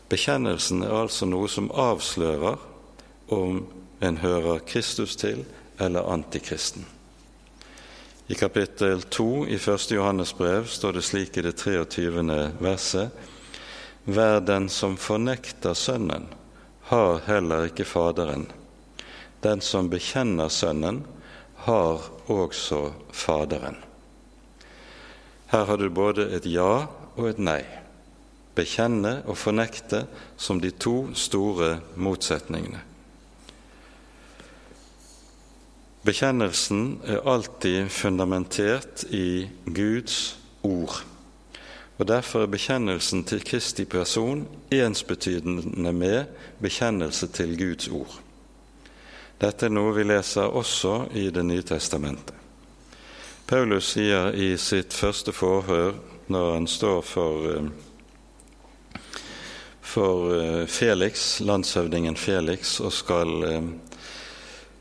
Bekjennelsen 0.08 0.86
er 0.86 0.96
altså 1.02 1.28
noe 1.28 1.52
som 1.52 1.72
avslører 1.72 2.62
om 3.34 3.66
en 4.00 4.18
hører 4.24 4.64
Kristus 4.68 5.16
til 5.20 5.44
eller 5.80 6.08
antikristen. 6.14 6.86
I 8.28 8.34
kapittel 8.34 9.02
2 9.02 9.48
i 9.48 9.56
1. 9.56 9.92
Johannes 9.92 10.38
brev 10.38 10.66
står 10.66 10.94
det 10.94 11.02
slik 11.02 11.38
i 11.38 11.42
det 11.46 11.52
23. 11.62 12.24
verset 12.58 13.10
Vær 14.06 14.40
den 14.42 14.66
som 14.70 14.96
fornekter 14.98 15.78
Sønnen, 15.78 16.26
har 16.90 17.22
heller 17.28 17.68
ikke 17.70 17.86
Faderen. 17.86 18.48
Den 19.46 19.62
som 19.62 19.92
bekjenner 19.94 20.50
Sønnen, 20.50 21.04
har 21.68 22.02
også 22.26 22.96
Faderen. 23.14 23.78
Her 25.54 25.70
har 25.70 25.78
du 25.78 25.90
både 25.94 26.26
et 26.34 26.50
ja 26.50 26.88
og 27.14 27.30
et 27.30 27.38
nei. 27.38 27.62
Bekjenne 28.58 29.20
og 29.30 29.38
fornekte 29.38 30.08
som 30.38 30.58
de 30.62 30.74
to 30.74 31.12
store 31.14 31.76
motsetningene. 31.94 32.82
Bekjennelsen 36.06 37.00
er 37.10 37.24
alltid 37.26 37.90
fundamentert 37.90 39.04
i 39.10 39.48
Guds 39.66 40.38
ord. 40.62 41.00
Og 41.98 42.08
Derfor 42.08 42.44
er 42.44 42.52
bekjennelsen 42.52 43.24
til 43.26 43.42
Kristi 43.42 43.86
person 43.90 44.44
ensbetydende 44.72 45.94
med 45.94 46.26
bekjennelse 46.62 47.28
til 47.28 47.58
Guds 47.58 47.88
ord. 47.88 48.20
Dette 49.42 49.66
er 49.66 49.74
noe 49.74 49.96
vi 49.96 50.06
leser 50.06 50.54
også 50.54 51.08
i 51.18 51.30
Det 51.34 51.46
nye 51.46 51.64
testamentet. 51.66 52.36
Paulus 53.48 53.96
sier 53.96 54.30
i 54.34 54.56
sitt 54.58 54.94
første 54.94 55.34
forhør 55.34 55.98
når 56.28 56.54
han 56.54 56.68
står 56.68 57.02
for, 57.02 57.50
eh, 57.50 59.02
for 59.82 60.32
eh, 60.34 60.68
Felix, 60.68 61.40
landshøvdingen 61.42 62.16
Felix, 62.18 62.80
og 62.80 62.94
skal 62.94 63.44
eh, 63.44 63.62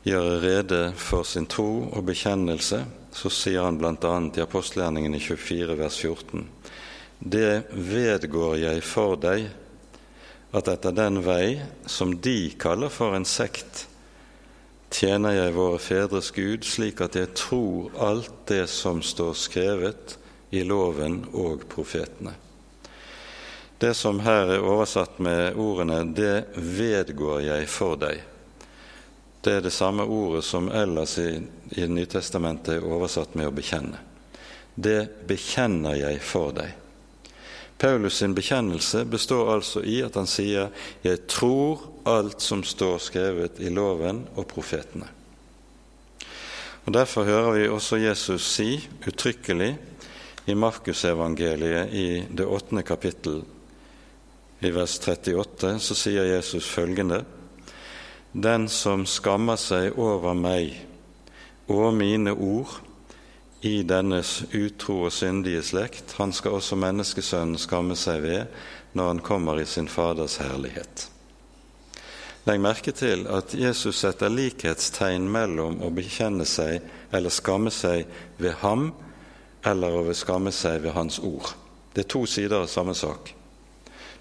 gjøre 0.05 0.39
rede 0.43 0.81
for 1.01 1.25
sin 1.25 1.47
tro 1.49 1.87
og 1.89 2.05
bekjennelse, 2.05 2.83
så 3.15 3.31
sier 3.31 3.65
han 3.65 3.79
bl.a. 3.79 4.13
i 4.37 4.43
apostelgjerningen 4.43 5.15
i 5.17 5.21
24 5.23 5.77
vers 5.79 5.97
14.: 5.97 6.45
Det 7.19 7.63
vedgår 7.71 8.57
jeg 8.61 8.83
for 8.83 9.15
deg, 9.17 9.47
at 10.55 10.69
etter 10.71 10.93
den 10.95 11.23
vei 11.25 11.59
som 11.89 12.13
de 12.21 12.53
kaller 12.59 12.93
for 12.93 13.15
en 13.15 13.25
sekt, 13.25 13.87
tjener 14.93 15.35
jeg 15.35 15.55
våre 15.55 15.79
fedres 15.81 16.29
Gud 16.35 16.63
slik 16.63 17.01
at 17.03 17.17
jeg 17.17 17.33
tror 17.35 17.91
alt 17.99 18.45
det 18.47 18.67
som 18.71 19.01
står 19.03 19.33
skrevet 19.35 20.15
i 20.55 20.61
loven 20.63 21.23
og 21.33 21.65
profetene. 21.71 22.35
Det 23.81 23.91
som 23.97 24.21
her 24.23 24.53
er 24.53 24.63
oversatt 24.63 25.19
med 25.19 25.57
ordene 25.59 26.05
'det 26.13 26.45
vedgår 26.55 27.41
jeg 27.41 27.67
for 27.67 27.97
deg', 27.99 28.34
det 29.45 29.53
er 29.53 29.61
det 29.61 29.73
samme 29.73 30.03
ordet 30.03 30.43
som 30.43 30.71
ellers 30.73 31.17
i, 31.21 31.29
i 31.77 31.85
Nytestamentet 31.87 32.79
er 32.79 32.87
oversatt 32.87 33.35
med 33.37 33.49
å 33.49 33.53
bekjenne. 33.53 34.01
Det 34.75 35.27
bekjenner 35.29 35.95
jeg 35.99 36.19
for 36.25 36.55
deg. 36.57 36.73
Paulus 37.77 38.17
sin 38.17 38.33
bekjennelse 38.35 39.03
består 39.05 39.51
altså 39.53 39.83
i 39.83 39.99
at 40.03 40.15
han 40.15 40.27
sier 40.27 40.71
'Jeg 41.03 41.27
tror 41.27 41.83
alt 42.05 42.41
som 42.41 42.63
står 42.63 42.97
skrevet 42.99 43.59
i 43.59 43.69
loven 43.69 44.27
og 44.35 44.47
profetene'. 44.47 45.11
Og 46.85 46.93
Derfor 46.93 47.23
hører 47.23 47.51
vi 47.51 47.67
også 47.69 47.97
Jesus 47.97 48.41
si 48.41 48.89
uttrykkelig 49.07 49.77
i 50.45 50.53
Markusevangeliet 50.53 51.93
i 51.93 52.25
det 52.31 52.45
åttende 52.45 52.83
kapittel, 52.83 53.43
i 54.61 54.69
vers 54.69 54.99
38, 54.99 55.79
så 55.79 55.95
sier 55.95 56.23
Jesus 56.23 56.65
følgende:" 56.65 57.25
Den 58.35 58.65
som 58.67 59.05
skammer 59.07 59.55
seg 59.55 59.93
over 59.95 60.33
meg 60.35 60.73
og 61.71 61.93
mine 61.95 62.33
ord 62.35 62.73
i 63.63 63.77
dennes 63.87 64.41
utro 64.51 65.05
og 65.07 65.13
syndige 65.15 65.61
slekt, 65.63 66.17
han 66.19 66.33
skal 66.35 66.57
også 66.57 66.75
menneskesønnen 66.75 67.55
skamme 67.55 67.95
seg 67.95 68.25
ved 68.25 68.57
når 68.91 69.07
han 69.07 69.21
kommer 69.23 69.61
i 69.61 69.65
sin 69.65 69.87
Faders 69.87 70.35
herlighet. 70.43 71.05
Legg 72.43 72.59
merke 72.59 72.91
til 72.91 73.23
at 73.31 73.55
Jesus 73.55 74.01
setter 74.03 74.33
likhetstegn 74.33 75.29
mellom 75.31 75.79
å 75.79 75.93
bekjenne 75.95 76.43
seg 76.43 76.83
eller 77.15 77.31
skamme 77.31 77.71
seg 77.71 78.03
ved 78.35 78.57
ham 78.65 78.89
eller 79.63 79.95
å 79.95 80.11
skamme 80.11 80.51
seg 80.51 80.81
ved 80.83 80.91
hans 80.97 81.21
ord. 81.23 81.53
Det 81.95 82.03
er 82.03 82.11
to 82.11 82.25
sider 82.27 82.65
av 82.65 82.67
samme 82.67 82.97
sak. 82.99 83.31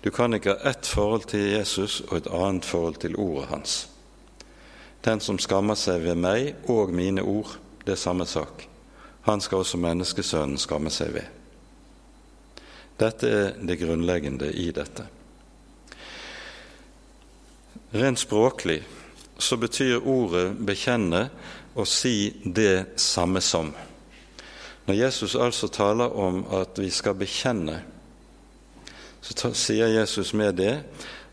Du 0.06 0.12
kan 0.14 0.38
ikke 0.38 0.54
ha 0.54 0.70
ett 0.70 0.86
forhold 0.86 1.26
til 1.34 1.50
Jesus 1.56 1.98
og 2.06 2.14
et 2.20 2.30
annet 2.30 2.70
forhold 2.70 3.02
til 3.02 3.18
ordet 3.18 3.50
hans. 3.50 3.76
Den 5.04 5.20
som 5.20 5.38
skammer 5.38 5.76
seg 5.76 6.00
ved 6.04 6.16
meg 6.16 6.68
og 6.72 6.92
mine 6.96 7.22
ord, 7.22 7.58
det 7.84 7.92
er 7.92 8.00
samme 8.00 8.26
sak. 8.26 8.64
Han 9.28 9.40
skal 9.40 9.60
også 9.60 9.80
menneskesønnen 9.80 10.60
skamme 10.60 10.92
seg 10.92 11.12
ved. 11.16 11.28
Dette 13.00 13.28
er 13.28 13.52
det 13.60 13.78
grunnleggende 13.80 14.52
i 14.52 14.70
dette. 14.72 15.06
Rent 17.94 18.18
språklig 18.18 18.80
så 19.38 19.56
betyr 19.56 20.00
ordet 20.06 20.56
'bekjenne' 20.58 21.28
å 21.74 21.84
si 21.84 22.30
det 22.44 22.86
samme 22.96 23.40
som. 23.40 23.72
Når 24.86 24.94
Jesus 24.94 25.34
altså 25.34 25.68
taler 25.68 26.16
om 26.16 26.44
at 26.52 26.78
vi 26.78 26.90
skal 26.90 27.14
bekjenne, 27.14 27.82
så 29.20 29.52
sier 29.54 29.88
Jesus 29.88 30.34
med 30.34 30.54
det 30.54 30.82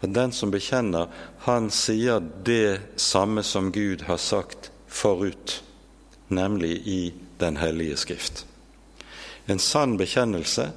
at 0.01 0.13
den 0.13 0.31
som 0.33 0.51
bekjenner, 0.51 1.09
han 1.45 1.69
sier 1.73 2.21
det 2.45 2.81
samme 2.99 3.43
som 3.43 3.71
Gud 3.71 4.05
har 4.07 4.17
sagt 4.17 4.71
forut, 4.87 5.61
nemlig 6.27 6.81
i 6.87 7.13
Den 7.41 7.57
hellige 7.57 7.97
skrift. 7.97 8.45
En 9.49 9.59
sann 9.59 9.95
bekjennelse, 9.97 10.67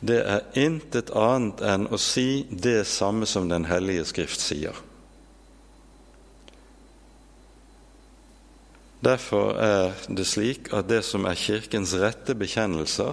det 0.00 0.22
er 0.24 0.46
intet 0.56 1.10
annet 1.12 1.60
enn 1.60 1.84
å 1.92 1.98
si 2.00 2.46
det 2.48 2.86
samme 2.88 3.28
som 3.28 3.50
Den 3.50 3.68
hellige 3.68 4.06
skrift 4.08 4.40
sier. 4.40 4.72
Derfor 9.04 9.58
er 9.60 9.92
det 10.08 10.24
slik 10.26 10.72
at 10.74 10.88
det 10.88 11.02
som 11.04 11.28
er 11.28 11.36
Kirkens 11.36 11.92
rette 12.00 12.34
bekjennelser, 12.34 13.12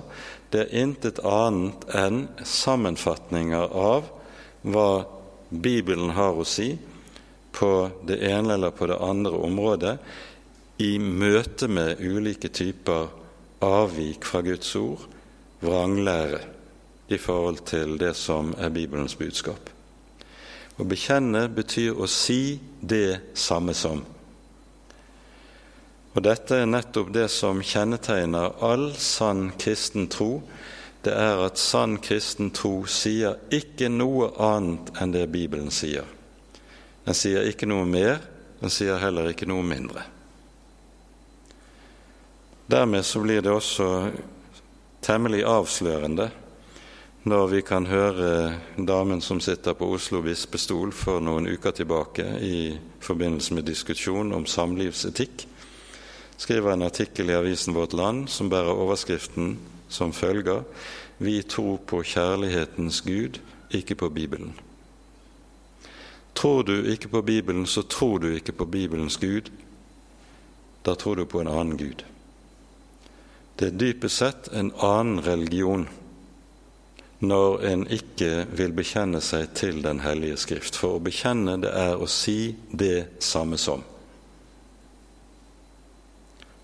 det 0.53 0.64
er 0.64 0.86
intet 0.86 1.20
annet 1.28 1.84
enn 1.91 2.24
sammenfatninger 2.39 3.68
av 3.68 4.07
hva 4.64 5.03
Bibelen 5.53 6.13
har 6.17 6.33
å 6.33 6.45
si 6.47 6.73
på 7.53 7.71
det 8.07 8.17
ene 8.25 8.55
eller 8.55 8.73
på 8.73 8.87
det 8.89 8.97
andre 8.97 9.37
området 9.45 9.97
i 10.81 10.95
møte 10.97 11.69
med 11.69 12.01
ulike 12.01 12.49
typer 12.49 13.11
avvik 13.63 14.25
fra 14.25 14.41
Guds 14.41 14.73
ord, 14.75 15.05
vranglære, 15.61 16.41
i 17.13 17.17
forhold 17.19 17.61
til 17.67 17.97
det 17.99 18.15
som 18.17 18.53
er 18.57 18.71
Bibelens 18.73 19.15
budskap. 19.19 19.69
Å 20.79 20.85
bekjenne 20.87 21.45
betyr 21.53 21.93
å 21.93 22.07
si 22.09 22.57
det 22.81 23.35
samme 23.37 23.75
som. 23.77 24.01
Og 26.13 26.21
dette 26.25 26.61
er 26.61 26.69
nettopp 26.69 27.11
det 27.13 27.27
som 27.33 27.61
kjennetegner 27.61 28.55
all 28.65 28.91
sann 28.97 29.51
kristen 29.59 30.07
tro, 30.09 30.41
det 31.03 31.13
er 31.19 31.41
at 31.43 31.59
sann 31.59 31.97
kristen 32.03 32.51
tro 32.55 32.85
sier 32.87 33.35
ikke 33.51 33.89
noe 33.91 34.29
annet 34.39 34.93
enn 35.03 35.11
det 35.11 35.25
Bibelen 35.33 35.71
sier. 35.73 36.07
Den 37.03 37.17
sier 37.17 37.43
ikke 37.49 37.67
noe 37.67 37.83
mer, 37.87 38.21
den 38.61 38.71
sier 38.71 39.01
heller 39.01 39.27
ikke 39.33 39.49
noe 39.49 39.65
mindre. 39.67 40.05
Dermed 42.71 43.03
så 43.03 43.19
blir 43.19 43.43
det 43.43 43.51
også 43.51 43.89
temmelig 45.03 45.43
avslørende 45.43 46.29
når 47.27 47.47
vi 47.51 47.59
kan 47.63 47.85
høre 47.87 48.55
damen 48.75 49.21
som 49.23 49.39
sitter 49.43 49.75
på 49.79 49.87
Oslo 49.95 50.19
bispestol 50.23 50.91
for 50.95 51.23
noen 51.23 51.47
uker 51.51 51.75
tilbake 51.75 52.25
i 52.43 52.57
forbindelse 53.03 53.55
med 53.55 53.67
diskusjon 53.67 54.31
om 54.35 54.47
samlivsetikk, 54.47 55.45
skriver 56.39 56.73
en 56.73 56.87
artikkel 56.87 57.31
i 57.31 57.37
avisen 57.37 57.75
Vårt 57.75 57.95
Land 57.95 58.27
som 58.31 58.51
bærer 58.51 58.75
overskriften 58.75 59.55
som 59.93 60.13
følger 60.13 60.63
Vi 61.17 61.41
tror 61.45 61.77
på 61.77 62.01
kjærlighetens 62.03 63.01
Gud, 63.05 63.39
ikke 63.71 63.95
på 63.95 64.09
Bibelen. 64.09 64.55
Tror 66.33 66.63
du 66.63 66.73
ikke 66.89 67.07
på 67.07 67.21
Bibelen, 67.21 67.65
så 67.65 67.81
tror 67.81 68.17
du 68.19 68.33
ikke 68.33 68.51
på 68.51 68.65
Bibelens 68.65 69.17
Gud. 69.17 69.51
Da 70.85 70.95
tror 70.95 71.15
du 71.15 71.25
på 71.25 71.41
en 71.41 71.47
annen 71.47 71.77
Gud. 71.77 72.03
Det 73.55 73.67
er 73.69 73.77
dypest 73.77 74.17
sett 74.17 74.49
en 74.51 74.71
annen 74.81 75.21
religion 75.21 75.85
når 77.23 77.61
en 77.69 77.85
ikke 77.87 78.47
vil 78.57 78.73
bekjenne 78.75 79.21
seg 79.23 79.53
til 79.55 79.79
Den 79.85 80.01
hellige 80.03 80.37
skrift. 80.41 80.75
For 80.75 80.97
å 80.97 81.03
bekjenne 81.03 81.59
det 81.63 81.71
er 81.71 82.01
å 82.01 82.09
si 82.09 82.55
det 82.71 83.21
samme 83.23 83.57
som. 83.61 83.85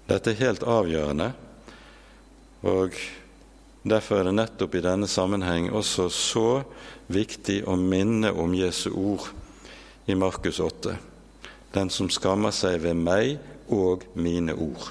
Dette 0.09 0.33
er 0.33 0.41
helt 0.41 0.65
avgjørende, 0.65 1.31
og 2.61 2.95
derfor 3.87 4.19
er 4.19 4.29
det 4.29 4.35
nettopp 4.35 4.75
i 4.75 4.83
denne 4.83 5.07
sammenheng 5.07 5.69
også 5.71 6.09
så 6.11 6.47
viktig 7.07 7.61
å 7.67 7.77
minne 7.79 8.33
om 8.35 8.53
Jesu 8.57 8.89
ord 8.91 9.29
i 10.09 10.17
Markus 10.17 10.59
8. 10.59 10.97
Den 11.73 11.91
som 11.93 12.09
skammer 12.11 12.51
seg 12.55 12.81
ved 12.83 12.97
meg 12.97 13.37
og 13.69 14.05
mine 14.17 14.55
ord. 14.57 14.89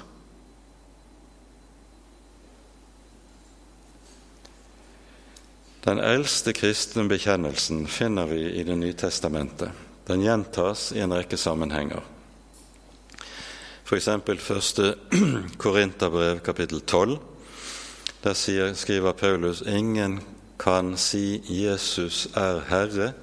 Den 5.83 5.99
eldste 6.03 6.51
kristne 6.53 7.05
bekjennelsen 7.07 7.85
finner 7.87 8.27
vi 8.27 8.41
i 8.59 8.63
Det 8.63 8.75
nye 8.75 8.93
testamentet. 8.93 9.71
Den 10.07 10.21
gjentas 10.21 10.91
i 10.91 10.99
en 10.99 11.13
rekke 11.13 11.37
sammenhenger. 11.37 12.01
F.eks. 13.85 14.09
første 14.43 14.95
Korinterbrev 15.63 16.43
kapittel 16.45 16.81
12. 16.81 17.17
Der 18.23 18.33
sier, 18.35 18.73
skriver 18.73 19.13
Paulus 19.13 19.61
ingen 19.61 20.19
kan 20.59 20.97
si 20.97 21.39
Jesus 21.47 22.27
er 22.35 22.59
Herre 22.67 23.13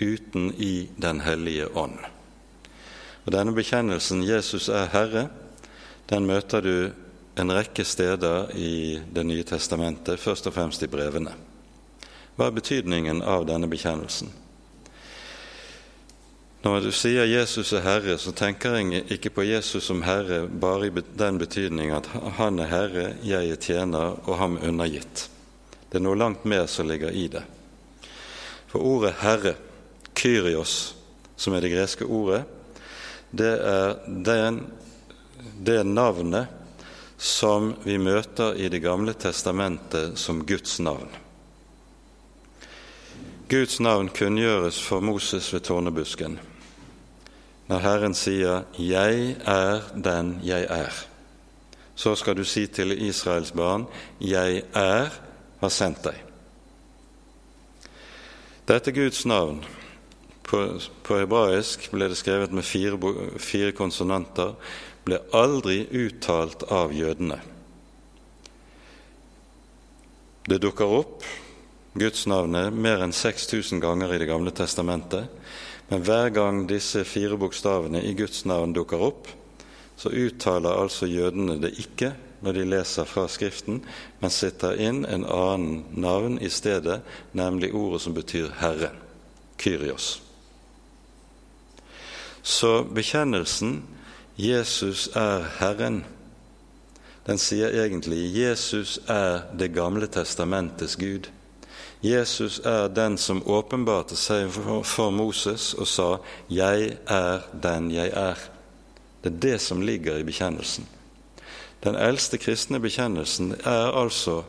uten 0.00 0.52
i 0.58 0.90
Den 1.02 1.20
hellige 1.20 1.76
ånd. 1.76 1.96
Og 3.24 3.32
Denne 3.32 3.54
bekjennelsen 3.54 4.22
'Jesus 4.22 4.68
er 4.68 4.86
Herre' 4.92 5.28
den 6.10 6.26
møter 6.26 6.60
du 6.60 6.90
en 7.38 7.52
rekke 7.52 7.84
steder 7.84 8.50
i 8.54 9.00
Det 9.14 9.26
nye 9.26 9.42
testamentet, 9.42 10.20
først 10.20 10.46
og 10.46 10.52
fremst 10.52 10.82
i 10.82 10.86
brevene. 10.86 11.32
Hva 12.36 12.46
er 12.46 12.50
betydningen 12.50 13.22
av 13.22 13.46
denne 13.46 13.68
bekjennelsen? 13.68 14.28
Når 16.62 16.80
du 16.80 16.92
sier 16.94 17.24
'Jesus 17.26 17.72
er 17.72 17.80
Herre', 17.82 18.18
så 18.18 18.30
tenker 18.32 18.76
jeg 18.76 19.04
ikke 19.10 19.30
på 19.34 19.42
Jesus 19.42 19.82
som 19.84 20.02
Herre 20.02 20.46
bare 20.46 20.86
i 20.86 20.90
den 21.18 21.38
betydning 21.38 21.90
at 21.90 22.06
han 22.36 22.58
er 22.58 22.70
Herre, 22.70 23.06
jeg 23.24 23.50
er 23.50 23.56
tjener 23.56 24.20
og 24.28 24.38
ham 24.38 24.58
undergitt. 24.62 25.28
Det 25.90 25.98
er 25.98 26.04
noe 26.06 26.14
langt 26.14 26.44
mer 26.44 26.66
som 26.66 26.86
ligger 26.86 27.10
i 27.10 27.26
det. 27.26 27.42
For 28.68 28.78
ordet 28.78 29.14
'Herre', 29.18 29.56
Kyrios, 30.14 30.94
som 31.36 31.54
er 31.54 31.60
det 31.60 31.72
greske 31.72 32.04
ordet, 32.04 32.44
det 33.32 33.58
er 33.58 33.96
den, 34.06 34.62
det 35.66 35.86
navnet 35.86 36.46
som 37.18 37.74
vi 37.82 37.98
møter 37.98 38.54
i 38.54 38.68
Det 38.68 38.82
gamle 38.82 39.14
testamentet 39.14 40.18
som 40.18 40.46
Guds 40.46 40.78
navn. 40.80 41.08
Guds 43.48 43.80
navn 43.80 44.08
kunngjøres 44.08 44.82
for 44.82 45.00
Moses 45.00 45.52
ved 45.52 45.60
tårnebusken 45.60 46.38
når 47.68 47.78
Herren 47.78 48.14
sier 48.14 48.64
'Jeg 48.78 49.36
er 49.46 49.80
den 50.04 50.40
jeg 50.44 50.66
er'. 50.70 51.06
Så 51.94 52.14
skal 52.14 52.36
du 52.36 52.44
si 52.44 52.66
til 52.66 53.08
Israels 53.08 53.52
barn 53.52 53.86
'Jeg 54.20 54.62
er 54.74 55.10
har 55.60 55.68
sendt 55.68 56.02
deg'. 56.04 56.22
Dette 58.68 58.92
Guds 58.92 59.26
navn 59.26 59.64
på, 60.42 60.80
på 61.02 61.18
hebraisk 61.18 61.90
ble 61.90 62.08
det 62.08 62.16
skrevet 62.16 62.52
med 62.52 62.62
fire, 62.62 62.98
fire 63.38 63.72
konsonanter, 63.72 64.54
ble 65.04 65.18
aldri 65.34 65.86
uttalt 65.90 66.62
av 66.70 66.92
jødene. 66.94 67.40
Det 70.48 70.58
dukker 70.62 70.84
opp 70.84 71.24
gudsnavnet 71.98 72.72
mer 72.74 73.02
enn 73.04 73.12
6000 73.12 73.80
ganger 73.82 74.14
i 74.14 74.18
Det 74.18 74.28
gamle 74.30 74.50
testamentet. 74.50 75.28
Men 75.92 76.00
hver 76.06 76.30
gang 76.32 76.62
disse 76.64 77.02
fire 77.04 77.36
bokstavene 77.36 78.00
i 78.00 78.14
Guds 78.16 78.46
navn 78.48 78.70
dukker 78.72 79.02
opp, 79.04 79.26
så 80.00 80.08
uttaler 80.08 80.78
altså 80.80 81.04
jødene 81.04 81.58
det 81.60 81.74
ikke 81.82 82.14
når 82.40 82.56
de 82.56 82.62
leser 82.64 83.04
fra 83.04 83.26
Skriften, 83.28 83.82
men 84.22 84.32
sitter 84.32 84.80
inn 84.80 85.02
en 85.04 85.26
annen 85.28 85.82
navn 85.92 86.38
i 86.40 86.48
stedet, 86.48 87.02
nemlig 87.36 87.74
ordet 87.76 88.00
som 88.06 88.16
betyr 88.16 88.48
Herre, 88.62 88.88
Kyrios. 89.60 90.22
Så 92.42 92.88
bekjennelsen 92.88 93.82
'Jesus 94.40 95.10
er 95.12 95.44
Herren' 95.60 96.06
den 97.26 97.38
sier 97.38 97.68
egentlig 97.84 98.32
'Jesus 98.32 98.98
er 99.06 99.44
Det 99.58 99.74
gamle 99.74 100.06
testamentets 100.06 100.96
Gud'. 100.96 101.28
Jesus 102.02 102.58
er 102.58 102.88
den 102.88 103.14
som 103.18 103.44
åpenbarte 103.46 104.16
seg 104.18 104.50
for 104.50 105.10
Moses 105.14 105.74
og 105.74 105.86
sa 105.86 106.16
'Jeg 106.50 106.96
er 107.06 107.40
den 107.62 107.90
jeg 107.90 108.10
er'. 108.10 108.48
Det 109.22 109.32
er 109.32 109.38
det 109.38 109.60
som 109.60 109.80
ligger 109.80 110.18
i 110.18 110.22
bekjennelsen. 110.22 110.86
Den 111.84 111.94
eldste 111.94 112.38
kristne 112.38 112.80
bekjennelsen 112.80 113.52
er 113.64 113.92
altså 114.02 114.42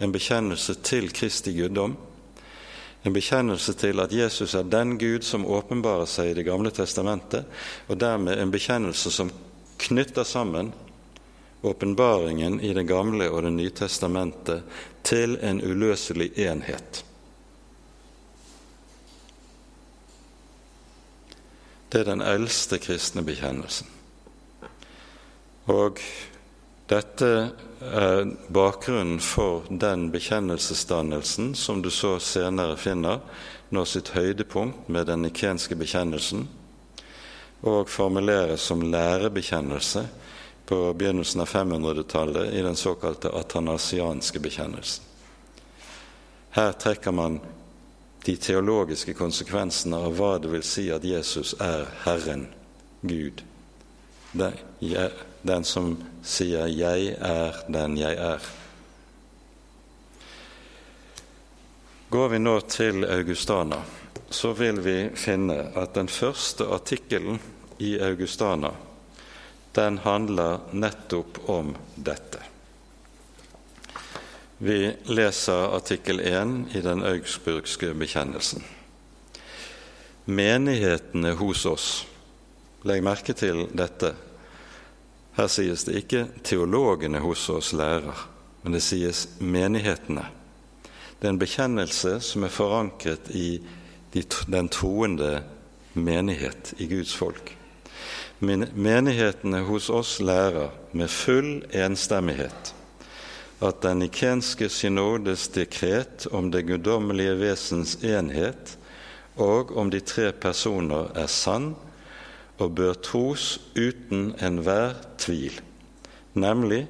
en 0.00 0.12
bekjennelse 0.12 0.74
til 0.74 1.12
Kristi 1.12 1.52
guddom, 1.52 1.96
en 3.04 3.12
bekjennelse 3.12 3.72
til 3.72 4.00
at 4.00 4.12
Jesus 4.12 4.54
er 4.54 4.62
den 4.62 4.98
Gud 4.98 5.22
som 5.22 5.46
åpenbarer 5.46 6.06
seg 6.06 6.30
i 6.30 6.34
Det 6.34 6.44
gamle 6.44 6.70
testamentet, 6.70 7.44
og 7.88 8.00
dermed 8.00 8.38
en 8.38 8.50
bekjennelse 8.50 9.10
som 9.10 9.30
knytter 9.78 10.24
sammen 10.24 10.72
åpenbaringen 11.62 12.60
i 12.60 12.72
Det 12.74 12.82
gamle 12.82 13.28
og 13.30 13.42
Det 13.42 13.52
nye 13.52 13.70
testamentet 13.70 14.62
til 15.02 15.38
en 15.42 15.60
uløselig 15.60 16.32
enhet. 16.38 17.04
Det 21.88 22.00
er 22.00 22.10
den 22.10 22.20
eldste 22.20 22.78
kristne 22.78 23.24
bekjennelsen. 23.24 23.88
Og 25.72 26.00
dette 26.88 27.30
er 27.80 28.28
bakgrunnen 28.52 29.20
for 29.20 29.64
den 29.68 30.08
bekjennelsesdannelsen 30.12 31.54
som 31.56 31.82
du 31.82 31.90
så 31.92 32.18
senere 32.20 32.76
finner 32.80 33.20
når 33.72 33.88
sitt 33.88 34.12
høydepunkt 34.16 34.88
med 34.88 35.08
den 35.08 35.24
nikenske 35.26 35.76
bekjennelsen, 35.76 36.46
og 37.60 37.90
formuleres 37.90 38.64
som 38.70 38.84
lærebekjennelse 38.84 40.06
på 40.68 40.92
begynnelsen 40.92 41.40
av 41.40 41.48
500-tallet 41.48 42.52
i 42.52 42.62
den 42.62 42.76
såkalte 42.76 43.28
atanasianske 43.28 44.38
bekjennelsen. 44.38 45.04
Her 46.50 46.72
trekker 46.72 47.12
man 47.12 47.40
de 48.24 48.36
teologiske 48.36 49.14
konsekvensene 49.16 49.96
av 49.96 50.16
hva 50.18 50.34
det 50.38 50.50
vil 50.52 50.64
si 50.66 50.90
at 50.92 51.04
Jesus 51.08 51.54
er 51.64 51.86
Herren, 52.04 52.42
Gud. 53.00 53.40
Den 55.42 55.64
som 55.64 55.94
sier 56.22 56.66
'Jeg 56.66 57.16
er 57.20 57.56
den 57.68 57.96
jeg 57.96 58.16
er'. 58.16 58.44
Går 62.10 62.28
vi 62.28 62.38
nå 62.38 62.60
til 62.60 63.04
Augustana, 63.04 63.82
så 64.30 64.52
vil 64.52 64.80
vi 64.84 65.10
finne 65.14 65.72
at 65.76 65.94
den 65.94 66.08
første 66.08 66.64
artikkelen 66.64 67.40
i 67.78 67.98
Augustana 68.00 68.74
den 69.78 69.98
handler 70.02 70.58
nettopp 70.74 71.38
om 71.46 71.76
dette. 71.94 72.42
Vi 74.58 74.78
leser 75.06 75.74
artikkel 75.76 76.20
1 76.20 76.74
i 76.74 76.82
den 76.82 77.04
augsburgske 77.06 77.92
bekjennelsen. 77.94 78.64
Menighetene 80.24 81.36
hos 81.38 81.66
oss 81.66 81.90
Legg 82.86 83.02
merke 83.02 83.34
til 83.34 83.64
dette. 83.74 84.12
Her 85.34 85.48
sies 85.50 85.82
det 85.84 85.96
ikke 85.98 86.28
'teologene 86.46 87.18
hos 87.18 87.48
oss 87.50 87.72
lærer', 87.72 88.26
men 88.62 88.72
det 88.72 88.82
sies 88.82 89.26
'menighetene'. 89.40 90.30
Det 91.20 91.26
er 91.26 91.34
en 91.34 91.38
bekjennelse 91.38 92.20
som 92.20 92.44
er 92.44 92.54
forankret 92.54 93.30
i 93.30 93.60
den 94.46 94.68
troende 94.68 95.42
menighet, 95.94 96.74
i 96.78 96.86
Guds 96.86 97.14
folk. 97.14 97.57
Menighetene 98.38 99.64
hos 99.66 99.88
oss 99.90 100.18
lærer 100.22 100.70
med 100.94 101.10
full 101.10 101.64
enstemmighet 101.74 102.74
at 103.58 103.80
den 103.82 103.98
nikenske 104.04 104.68
synodes 104.70 105.48
dekret 105.50 106.28
om 106.30 106.52
det 106.54 106.68
guddommelige 106.68 107.34
vesens 107.40 107.96
enhet 108.06 108.76
og 109.42 109.72
om 109.78 109.90
de 109.90 109.98
tre 110.06 110.30
personer 110.30 111.10
er 111.18 111.26
sann 111.26 111.72
og 112.58 112.76
bør 112.78 112.94
tros 113.02 113.56
uten 113.74 114.32
enhver 114.42 114.94
tvil, 115.18 115.58
nemlig 116.38 116.84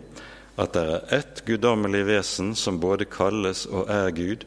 at 0.61 0.75
det 0.77 0.83
er 0.85 1.17
ett 1.21 1.43
guddommelig 1.49 2.05
vesen 2.09 2.53
som 2.57 2.81
både 2.81 3.09
kalles 3.09 3.65
og 3.69 3.89
er 3.93 4.11
Gud, 4.17 4.45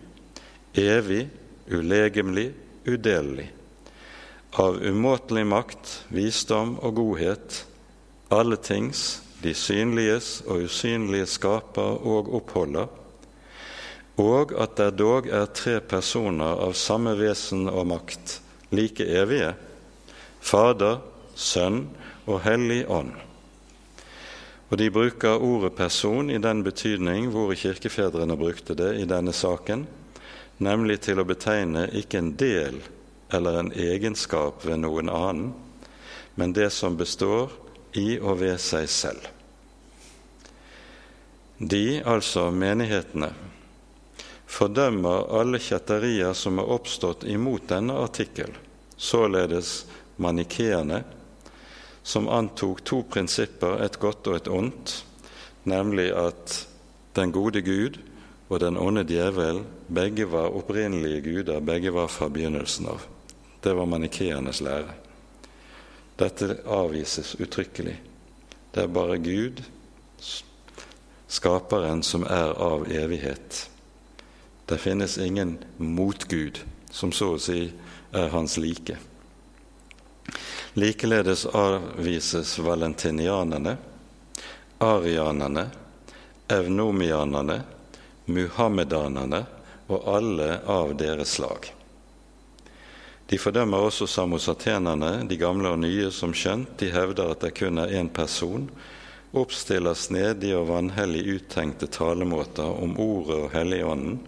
evig, 0.77 1.23
ulegemlig, 1.71 2.51
udelelig 2.85 3.49
av 4.59 4.81
umåtelig 4.83 5.45
makt, 5.47 5.91
visdom 6.11 6.75
og 6.83 6.95
godhet, 6.99 7.61
alle 8.31 8.57
tings, 8.59 9.21
de 9.41 9.53
synliges 9.57 10.41
og 10.45 10.67
usynlige 10.67 11.29
skaper 11.29 12.03
og 12.07 12.29
oppholder, 12.35 12.91
og 14.21 14.53
at 14.59 14.75
det 14.77 14.91
dog 14.99 15.29
er 15.31 15.47
tre 15.55 15.79
personer 15.79 16.59
av 16.67 16.75
samme 16.77 17.15
vesen 17.17 17.69
og 17.71 17.87
makt, 17.93 18.39
like 18.75 19.07
evige, 19.07 19.55
Fader, 20.41 20.99
Sønn 21.35 21.85
og 22.25 22.41
Hellig 22.43 22.83
Ånd, 22.89 23.13
Og 24.71 24.77
de 24.79 24.87
bruker 24.89 25.43
ordet 25.43 25.73
person 25.75 26.29
i 26.31 26.39
den 26.39 26.63
betydning 26.63 27.27
hvor 27.33 27.51
kirkefedrene 27.51 28.37
brukte 28.39 28.73
det 28.73 28.93
i 29.01 29.05
denne 29.05 29.33
saken, 29.35 29.83
nemlig 30.63 31.01
til 31.03 31.19
å 31.19 31.27
betegne 31.27 31.89
ikke 31.91 32.21
en 32.21 32.31
del 32.39 32.79
eller 33.31 33.59
en 33.59 33.71
egenskap 33.71 34.65
ved 34.65 34.81
noen 34.83 35.09
annen, 35.09 35.53
men 36.35 36.53
det 36.53 36.69
som 36.75 36.97
består 36.97 37.51
i 37.97 38.17
og 38.19 38.39
ved 38.41 38.59
seg 38.61 38.89
selv. 38.89 39.27
De, 41.61 42.01
altså 42.07 42.47
menighetene, 42.51 43.29
fordømmer 44.51 45.29
alle 45.37 45.59
kjetterier 45.61 46.33
som 46.35 46.59
er 46.59 46.71
oppstått 46.73 47.23
imot 47.29 47.69
denne 47.69 47.99
artikkel, 48.01 48.55
således 48.97 49.85
manikeerne, 50.17 51.03
som 52.03 52.29
antok 52.33 52.81
to 52.83 53.03
prinsipper, 53.05 53.77
et 53.85 53.99
godt 54.01 54.27
og 54.31 54.39
et 54.39 54.49
ondt, 54.49 54.95
nemlig 55.69 56.09
at 56.17 56.57
den 57.15 57.31
gode 57.31 57.61
Gud 57.61 57.99
og 58.49 58.59
den 58.63 58.77
onde 58.81 59.05
djevel 59.07 59.61
begge 59.87 60.25
var 60.31 60.51
opprinnelige 60.57 61.21
guder, 61.27 61.61
begge 61.61 61.93
var 61.93 62.09
fra 62.11 62.27
begynnelsen 62.27 62.89
av. 62.91 63.05
Det 63.61 63.73
var 63.73 63.85
manikeernes 63.85 64.61
lære. 64.61 64.93
Dette 66.17 66.57
avvises 66.65 67.35
uttrykkelig. 67.35 67.95
Det 68.71 68.83
er 68.83 68.87
bare 68.93 69.17
Gud, 69.17 69.61
skaperen, 71.27 72.03
som 72.03 72.23
er 72.23 72.53
av 72.57 72.87
evighet. 72.91 73.69
Det 74.65 74.77
finnes 74.77 75.17
ingen 75.17 75.57
motgud 75.77 76.61
som 76.91 77.11
så 77.11 77.33
å 77.35 77.39
si 77.41 77.71
er 78.11 78.29
hans 78.33 78.57
like. 78.57 78.97
Likeledes 80.73 81.45
avvises 81.45 82.53
valentinianerne, 82.59 83.75
arianerne, 84.79 85.65
evnomianerne, 86.47 87.61
muhammedanerne 88.25 89.43
og 89.91 90.07
alle 90.15 90.49
av 90.65 90.95
deres 90.95 91.35
slag. 91.37 91.73
De 93.31 93.37
fordømmer 93.39 93.85
også 93.87 94.09
samosatenerne, 94.11 95.23
de 95.27 95.37
gamle 95.39 95.69
og 95.71 95.79
nye, 95.79 96.09
som 96.11 96.33
skjønt. 96.35 96.73
De 96.81 96.89
hevder 96.91 97.31
at 97.31 97.45
det 97.45 97.53
kun 97.55 97.79
er 97.79 97.93
én 98.01 98.09
person, 98.11 98.65
oppstiller 99.31 99.95
snedige 99.95 100.57
og 100.59 100.67
vanhellig 100.67 101.23
uttenkte 101.37 101.87
talemåter 101.87 102.67
om 102.67 102.97
Ordet 102.99 103.37
og 103.37 103.53
Helligånden, 103.55 104.19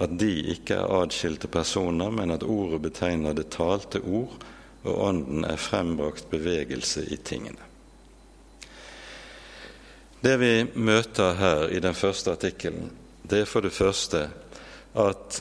at 0.00 0.12
de 0.20 0.30
ikke 0.52 0.76
er 0.76 0.92
adskilte 1.00 1.48
personer, 1.48 2.12
men 2.12 2.32
at 2.36 2.44
ordet 2.44 2.82
betegner 2.84 3.36
det 3.36 3.48
talte 3.56 4.04
ord, 4.04 4.36
og 4.84 5.02
Ånden 5.08 5.44
er 5.44 5.60
frembrakt 5.60 6.28
bevegelse 6.32 7.04
i 7.08 7.16
tingene. 7.16 7.68
Det 10.20 10.36
vi 10.40 10.54
møter 10.76 11.36
her 11.40 11.68
i 11.72 11.80
den 11.80 11.96
første 11.96 12.36
artikkelen, 12.36 12.90
det 13.24 13.44
er 13.44 13.48
for 13.48 13.64
det 13.64 13.72
første 13.72 14.26
at 14.92 15.40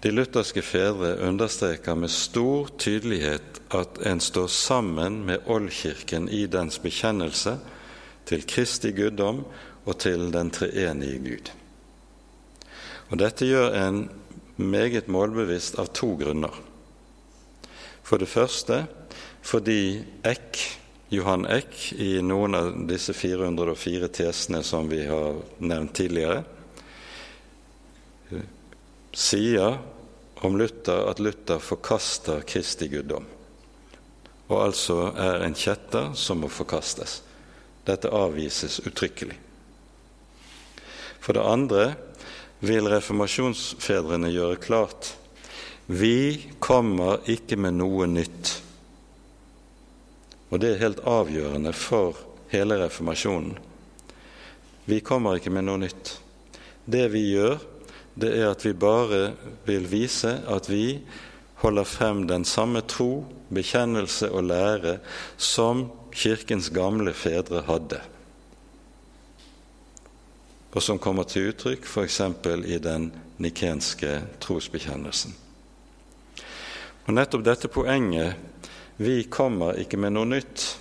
de 0.00 0.12
lutherske 0.12 0.62
fedre 0.64 1.16
understreker 1.28 1.94
med 1.94 2.10
stor 2.12 2.70
tydelighet 2.80 3.60
at 3.76 4.00
en 4.06 4.20
står 4.20 4.48
sammen 4.48 5.20
med 5.28 5.44
oldkirken 5.46 6.28
i 6.32 6.46
dens 6.48 6.80
bekjennelse 6.80 7.58
til 8.28 8.46
Kristi 8.48 8.94
guddom 8.96 9.42
og 9.84 9.98
til 10.00 10.30
den 10.32 10.50
treenige 10.54 11.20
Gud. 11.24 11.50
Og 13.10 13.20
Dette 13.20 13.48
gjør 13.48 13.76
en 13.76 14.04
meget 14.56 15.08
målbevisst 15.08 15.78
av 15.80 15.90
to 15.96 16.14
grunner. 16.20 16.54
For 18.02 18.20
det 18.20 18.28
første 18.28 18.84
fordi 19.42 20.02
Eck, 20.24 20.58
Johan 21.10 21.46
Eck 21.48 21.92
i 21.96 22.20
noen 22.22 22.54
av 22.54 22.72
disse 22.88 23.14
404 23.16 24.08
tesene 24.14 24.60
som 24.64 24.88
vi 24.90 25.02
har 25.08 25.40
nevnt 25.58 25.94
tidligere, 25.96 26.44
sier 29.16 29.78
om 30.40 30.56
Luther 30.58 31.08
at 31.10 31.20
Luther 31.20 31.60
forkaster 31.62 32.44
Kristi 32.48 32.88
guddom, 32.92 33.26
og 34.50 34.56
altså 34.64 35.10
er 35.14 35.44
en 35.46 35.56
kjetter 35.56 36.12
som 36.18 36.42
må 36.42 36.50
forkastes. 36.50 37.20
Dette 37.86 38.10
avvises 38.12 38.80
uttrykkelig. 38.84 39.36
For 41.20 41.36
det 41.36 41.44
andre 41.44 41.84
vil 42.64 42.88
reformasjonsfedrene 42.90 44.32
gjøre 44.32 44.60
klart 44.60 45.14
vi 45.90 46.50
kommer 46.62 47.18
ikke 47.26 47.56
med 47.58 47.74
noe 47.80 48.06
nytt. 48.06 48.50
Og 50.54 50.60
det 50.62 50.68
er 50.76 50.84
helt 50.84 51.00
avgjørende 51.02 51.72
for 51.74 52.20
hele 52.52 52.76
reformasjonen. 52.78 53.56
Vi 54.86 55.00
kommer 55.02 55.40
ikke 55.40 55.50
med 55.50 55.66
noe 55.66 55.80
nytt. 55.82 56.12
Det 56.86 57.08
vi 57.10 57.24
gjør, 57.32 57.58
det 58.20 58.34
er 58.36 58.50
at 58.50 58.64
vi 58.64 58.74
bare 58.76 59.32
vil 59.66 59.88
vise 59.90 60.36
at 60.48 60.70
vi 60.70 61.00
holder 61.64 61.84
frem 61.84 62.24
den 62.28 62.44
samme 62.44 62.80
tro, 62.88 63.24
bekjennelse 63.52 64.30
og 64.30 64.48
lære 64.48 64.98
som 65.36 65.88
Kirkens 66.12 66.70
gamle 66.74 67.12
fedre 67.14 67.62
hadde 67.68 68.00
og 70.70 70.82
som 70.82 71.00
kommer 71.02 71.26
til 71.26 71.50
uttrykk 71.50 71.86
f.eks. 71.86 72.20
i 72.66 72.78
den 72.82 73.10
nikenske 73.42 74.20
trosbekjennelsen. 74.42 75.34
Og 77.06 77.14
Nettopp 77.16 77.44
dette 77.44 77.68
poenget 77.68 78.34
'vi 78.98 79.24
kommer 79.24 79.72
ikke 79.80 79.96
med 79.96 80.12
noe 80.12 80.26
nytt' 80.26 80.76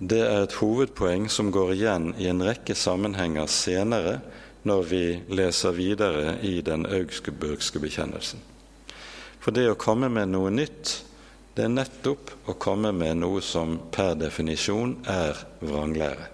det 0.00 0.20
er 0.20 0.42
et 0.42 0.52
hovedpoeng 0.52 1.28
som 1.30 1.52
går 1.52 1.72
igjen 1.72 2.14
i 2.18 2.26
en 2.26 2.42
rekke 2.42 2.74
sammenhenger 2.74 3.46
senere 3.46 4.20
når 4.62 4.82
vi 4.88 5.04
leser 5.32 5.76
videre 5.76 6.38
i 6.44 6.60
den 6.64 6.86
augsburgske 6.86 7.80
bekjennelsen. 7.80 8.42
For 9.40 9.56
det 9.56 9.70
å 9.70 9.78
komme 9.80 10.10
med 10.12 10.32
noe 10.34 10.50
nytt, 10.52 10.98
det 11.56 11.64
er 11.64 11.72
nettopp 11.72 12.34
å 12.48 12.56
komme 12.60 12.92
med 12.92 13.22
noe 13.22 13.40
som 13.44 13.78
per 13.92 14.14
definisjon 14.20 14.98
er 15.08 15.40
vranglære. 15.64 16.28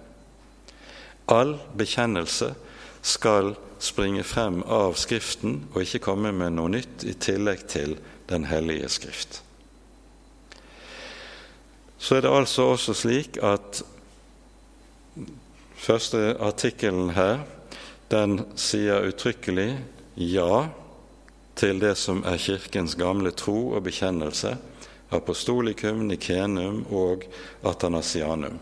All 1.31 1.57
bekjennelse 1.75 2.53
skal 3.03 3.55
springe 3.83 4.23
frem 4.23 4.61
av 4.63 4.95
Skriften 4.99 5.61
og 5.73 5.81
ikke 5.83 6.03
komme 6.09 6.31
med 6.35 6.55
noe 6.55 6.71
nytt 6.77 7.03
i 7.07 7.15
tillegg 7.15 7.67
til 7.71 7.97
Den 8.27 8.47
hellige 8.47 8.89
Skrift. 8.91 9.41
Så 11.97 12.17
er 12.17 12.25
det 12.25 12.31
altså 12.31 12.71
også 12.73 12.93
slik 12.93 13.37
at 13.43 13.81
første 15.77 16.35
artikkelen 16.43 17.13
her 17.15 17.45
den 18.11 18.39
sier 18.55 19.07
uttrykkelig 19.09 19.71
ja 20.15 20.67
til 21.57 21.79
det 21.81 21.95
som 21.97 22.21
er 22.27 22.39
Kirkens 22.39 22.95
gamle 22.99 23.33
tro 23.35 23.73
og 23.73 23.83
bekjennelse, 23.87 24.53
apostolikum, 25.09 26.05
nikenum 26.07 26.83
og 26.93 27.25
atanasianum. 27.65 28.59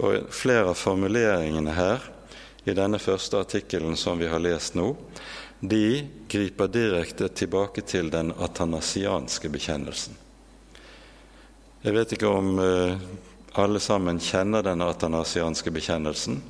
Og 0.00 0.30
Flere 0.32 0.70
av 0.70 0.78
formuleringene 0.78 1.74
her 1.76 2.06
i 2.64 2.76
denne 2.76 3.00
første 3.02 3.40
artikkelen 3.40 3.96
som 3.98 4.20
vi 4.20 4.28
har 4.30 4.42
lest 4.42 4.76
nå, 4.78 4.94
de 5.60 6.06
griper 6.30 6.70
direkte 6.72 7.28
tilbake 7.28 7.84
til 7.84 8.08
den 8.12 8.32
atanasianske 8.32 9.50
bekjennelsen. 9.52 10.16
Jeg 11.80 11.96
vet 11.96 12.14
ikke 12.16 12.28
om 12.28 12.56
eh, 12.60 12.96
alle 13.60 13.80
sammen 13.80 14.20
kjenner 14.20 14.64
den 14.64 14.84
atanasianske 14.84 15.72
bekjennelsen. 15.72 16.40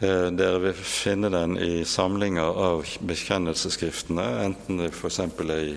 Eh, 0.00 0.26
dere 0.30 0.58
vil 0.62 0.74
finne 0.78 1.26
den 1.26 1.56
i 1.58 1.84
samlinger 1.84 2.54
av 2.62 2.84
bekjennelsesskriftene, 3.02 4.26
enten 4.44 4.78
det 4.78 4.92
f.eks. 4.92 5.18
er 5.18 5.54
i 5.58 5.72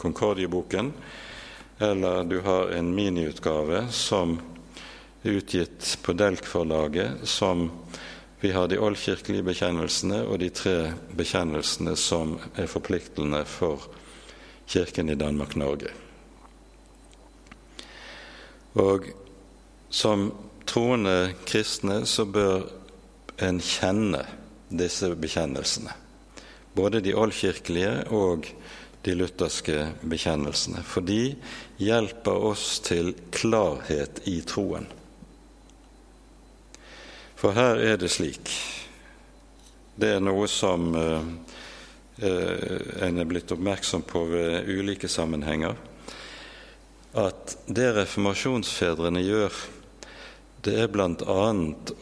Konkordieboken, 0.00 0.88
eller 1.84 2.24
du 2.24 2.38
har 2.46 2.72
en 2.72 2.88
miniutgave 2.96 3.82
som 3.92 4.38
er 5.20 5.36
utgitt 5.36 5.98
på 6.00 6.14
Delk-forlaget, 6.16 7.28
som 7.28 7.66
vi 8.40 8.54
har 8.56 8.72
de 8.72 8.80
oldkirkelige 8.80 9.44
bekjennelsene 9.50 10.22
og 10.24 10.40
de 10.40 10.48
tre 10.48 10.76
bekjennelsene 11.18 11.92
som 11.98 12.38
er 12.56 12.72
forpliktende 12.72 13.44
for 13.44 13.84
Kirken 14.64 15.12
i 15.12 15.18
Danmark-Norge. 15.18 15.92
Og 18.80 19.12
som 19.92 20.30
troende 20.64 21.34
kristne 21.44 22.06
så 22.08 22.24
bør 22.24 22.77
en 23.38 23.60
kjenne 23.62 24.24
disse 24.68 25.08
bekjennelsene. 25.14 25.94
Både 26.76 27.00
de 27.02 27.14
oldkirkelige 27.16 28.04
og 28.14 28.48
de 29.06 29.14
lutherske 29.14 29.88
bekjennelsene. 30.02 30.82
For 30.84 31.06
de 31.06 31.36
hjelper 31.80 32.48
oss 32.50 32.78
til 32.84 33.14
klarhet 33.34 34.22
i 34.28 34.40
troen. 34.46 34.88
For 37.38 37.54
her 37.54 37.78
er 37.78 38.00
det 38.00 38.10
slik 38.10 38.50
Det 39.98 40.12
er 40.14 40.20
noe 40.22 40.46
som 40.50 40.92
eh, 40.94 41.24
en 42.22 43.18
er 43.18 43.26
blitt 43.26 43.50
oppmerksom 43.50 44.04
på 44.06 44.24
ved 44.30 44.68
ulike 44.70 45.08
sammenhenger, 45.10 45.74
at 47.18 47.56
det 47.66 47.88
reformasjonsfedrene 47.96 49.24
gjør, 49.26 49.58
det 50.66 50.74
er 50.82 50.90
bl.a. 50.90 51.44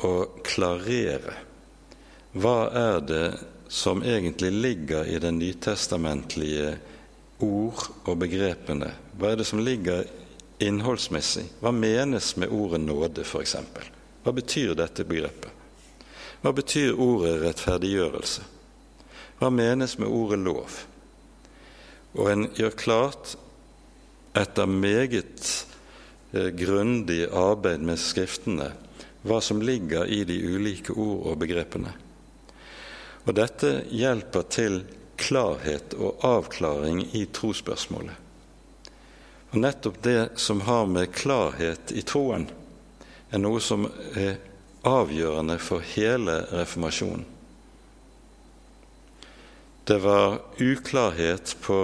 å 0.07 0.13
klarere 0.47 1.35
hva 2.37 2.69
er 2.77 3.01
det 3.01 3.27
som 3.69 4.03
egentlig 4.05 4.51
ligger 4.53 5.09
i 5.09 5.19
det 5.19 5.31
nytestamentlige 5.33 6.75
ord 7.41 7.87
og 8.05 8.19
begrepene. 8.21 8.91
Hva 9.17 9.33
er 9.33 9.41
det 9.41 9.47
som 9.49 9.63
ligger 9.65 10.05
innholdsmessig? 10.63 11.47
Hva 11.61 11.73
menes 11.73 12.35
med 12.37 12.53
ordet 12.53 12.83
nåde, 12.85 13.25
f.eks.? 13.25 13.57
Hva 14.25 14.35
betyr 14.37 14.75
dette 14.77 15.07
begrepet? 15.09 15.53
Hva 16.43 16.53
betyr 16.55 17.01
ordet 17.01 17.41
rettferdiggjørelse? 17.43 18.45
Hva 19.41 19.51
menes 19.53 19.97
med 19.99 20.13
ordet 20.13 20.41
lov? 20.45 20.79
Og 22.17 22.31
en 22.33 22.47
gjør 22.57 22.77
klart, 22.77 23.35
etter 24.37 24.69
meget 24.69 25.66
grundig 26.57 27.27
arbeid 27.33 27.83
med 27.87 28.01
Skriftene, 28.01 28.71
hva 29.27 29.41
som 29.43 29.63
ligger 29.63 30.07
i 30.07 30.23
de 30.29 30.37
ulike 30.55 30.95
ord 30.95 31.33
og 31.33 31.41
begrepene. 31.43 31.93
Og 33.27 33.35
dette 33.35 33.73
hjelper 33.91 34.47
til 34.53 34.81
klarhet 35.19 35.97
og 35.99 36.23
avklaring 36.27 37.03
i 37.17 37.25
trosspørsmålet. 37.35 38.15
Og 39.51 39.63
nettopp 39.63 40.03
det 40.05 40.21
som 40.43 40.61
har 40.67 40.87
med 40.91 41.15
klarhet 41.15 41.95
i 41.95 42.05
troen, 42.07 42.47
er 43.31 43.43
noe 43.43 43.63
som 43.63 43.89
er 44.15 44.37
avgjørende 44.87 45.59
for 45.59 45.83
hele 45.95 46.43
reformasjonen. 46.53 47.25
Det 49.87 49.99
var 50.03 50.41
uklarhet 50.59 51.57
på 51.63 51.79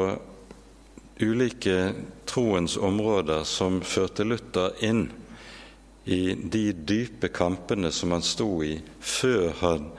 ulike 1.23 1.93
troens 2.33 2.77
områder 2.81 3.45
som 3.45 3.81
førte 3.85 4.25
Luther 4.25 4.73
inn 4.85 5.05
i 6.05 6.35
de 6.35 6.73
dype 6.73 7.29
kampene 7.29 7.93
som 7.93 8.15
han 8.17 8.25
sto 8.25 8.49
i 8.65 8.75
før 8.99 9.53
han 9.61 9.91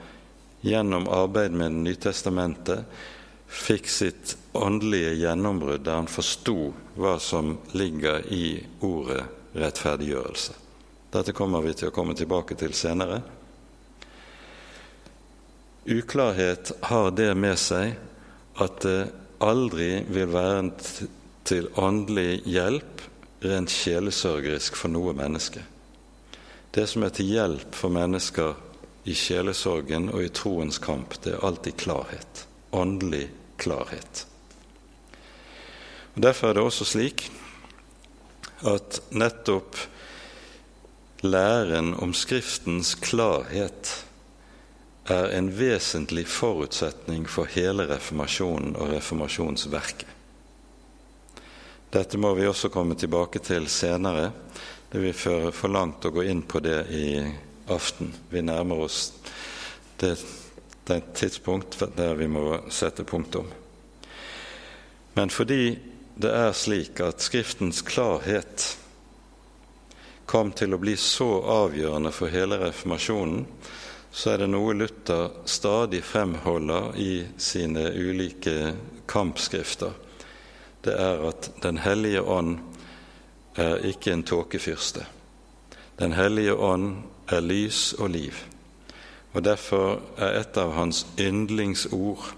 gjennom 0.64 1.06
arbeid 1.08 1.54
med 1.54 1.78
Nytestamentet 1.84 2.84
fikk 3.54 3.88
sitt 3.88 4.34
åndelige 4.52 5.14
gjennombrudd 5.20 5.84
der 5.86 6.00
han 6.00 6.10
forsto 6.10 6.72
hva 6.98 7.16
som 7.22 7.54
ligger 7.76 8.26
i 8.32 8.58
ordet 8.82 9.22
rettferdiggjørelse. 9.54 10.54
Dette 11.14 11.32
kommer 11.36 11.62
vi 11.62 11.74
til 11.78 11.90
å 11.90 11.94
komme 11.94 12.16
tilbake 12.18 12.56
til 12.58 12.74
senere. 12.74 13.20
Uklarhet 15.84 16.72
har 16.90 17.12
det 17.14 17.30
med 17.38 17.60
seg 17.60 17.94
at 18.58 18.80
det 18.82 19.12
aldri 19.44 20.00
vil 20.08 20.32
være 20.32 20.72
til 21.44 21.68
åndelig 21.76 22.42
hjelp 22.48 23.02
rent 23.44 23.72
sjelesørgerisk 23.72 24.76
for 24.80 24.92
noe 24.92 25.12
menneske. 25.16 25.62
Det 26.74 26.86
som 26.90 27.04
er 27.06 27.12
til 27.14 27.28
hjelp 27.30 27.76
for 27.76 27.92
mennesker 27.92 28.56
i 29.04 29.14
sjelesorgen 29.14 30.08
og 30.14 30.24
i 30.24 30.32
troens 30.32 30.80
kamp, 30.82 31.18
det 31.22 31.36
er 31.36 31.44
alltid 31.44 31.76
klarhet. 31.84 32.46
Åndelig 32.72 33.28
klarhet. 33.60 34.24
Og 36.14 36.22
Derfor 36.22 36.48
er 36.48 36.56
det 36.56 36.64
også 36.64 36.86
slik 36.88 37.28
at 38.64 39.00
nettopp 39.12 39.76
læren 41.24 41.92
om 42.00 42.14
Skriftens 42.16 42.94
klarhet 42.94 43.92
er 45.10 45.30
en 45.36 45.50
vesentlig 45.58 46.24
forutsetning 46.28 47.28
for 47.28 47.50
hele 47.50 47.86
reformasjonen 47.90 48.76
og 48.76 48.94
reformasjonsverket. 48.94 50.13
Dette 51.94 52.18
må 52.18 52.32
vi 52.34 52.42
også 52.42 52.72
komme 52.74 52.96
tilbake 52.98 53.38
til 53.38 53.68
senere. 53.70 54.32
Det 54.90 54.98
vil 54.98 55.14
føre 55.14 55.52
for 55.54 55.70
langt 55.70 56.02
å 56.02 56.10
gå 56.10 56.24
inn 56.26 56.40
på 56.42 56.58
det 56.58 56.80
i 56.90 57.20
aften. 57.70 58.08
Vi 58.32 58.42
nærmer 58.42 58.82
oss 58.82 59.12
det, 60.02 60.16
det 60.90 60.98
tidspunkt 61.14 61.78
der 61.94 62.18
vi 62.18 62.26
må 62.26 62.58
sette 62.66 63.06
punktum. 63.06 63.46
Men 65.14 65.30
fordi 65.30 65.78
det 66.18 66.34
er 66.34 66.50
slik 66.58 66.98
at 66.98 67.22
Skriftens 67.22 67.84
klarhet 67.86 68.66
kom 70.26 70.50
til 70.50 70.74
å 70.74 70.82
bli 70.82 70.96
så 70.98 71.30
avgjørende 71.60 72.10
for 72.10 72.34
hele 72.34 72.58
reformasjonen, 72.64 73.46
så 74.10 74.34
er 74.34 74.42
det 74.42 74.50
noe 74.50 74.74
Luther 74.74 75.30
stadig 75.46 76.02
fremholder 76.02 76.90
i 76.98 77.12
sine 77.38 77.92
ulike 77.94 78.72
kampskrifter. 79.06 79.94
Det 80.84 80.94
er 81.00 81.28
at 81.28 81.50
Den 81.62 81.78
hellige 81.78 82.22
ånd 82.22 82.58
er 83.56 83.76
ikke 83.86 84.12
en 84.12 84.22
tåkefyrste. 84.22 85.06
Den 85.98 86.12
hellige 86.12 86.54
ånd 86.54 86.96
er 87.28 87.40
lys 87.40 87.92
og 87.98 88.10
liv. 88.10 88.34
Og 89.32 89.44
Derfor 89.44 90.00
er 90.18 90.40
et 90.40 90.56
av 90.56 90.74
hans 90.74 91.06
yndlingsord 91.18 92.34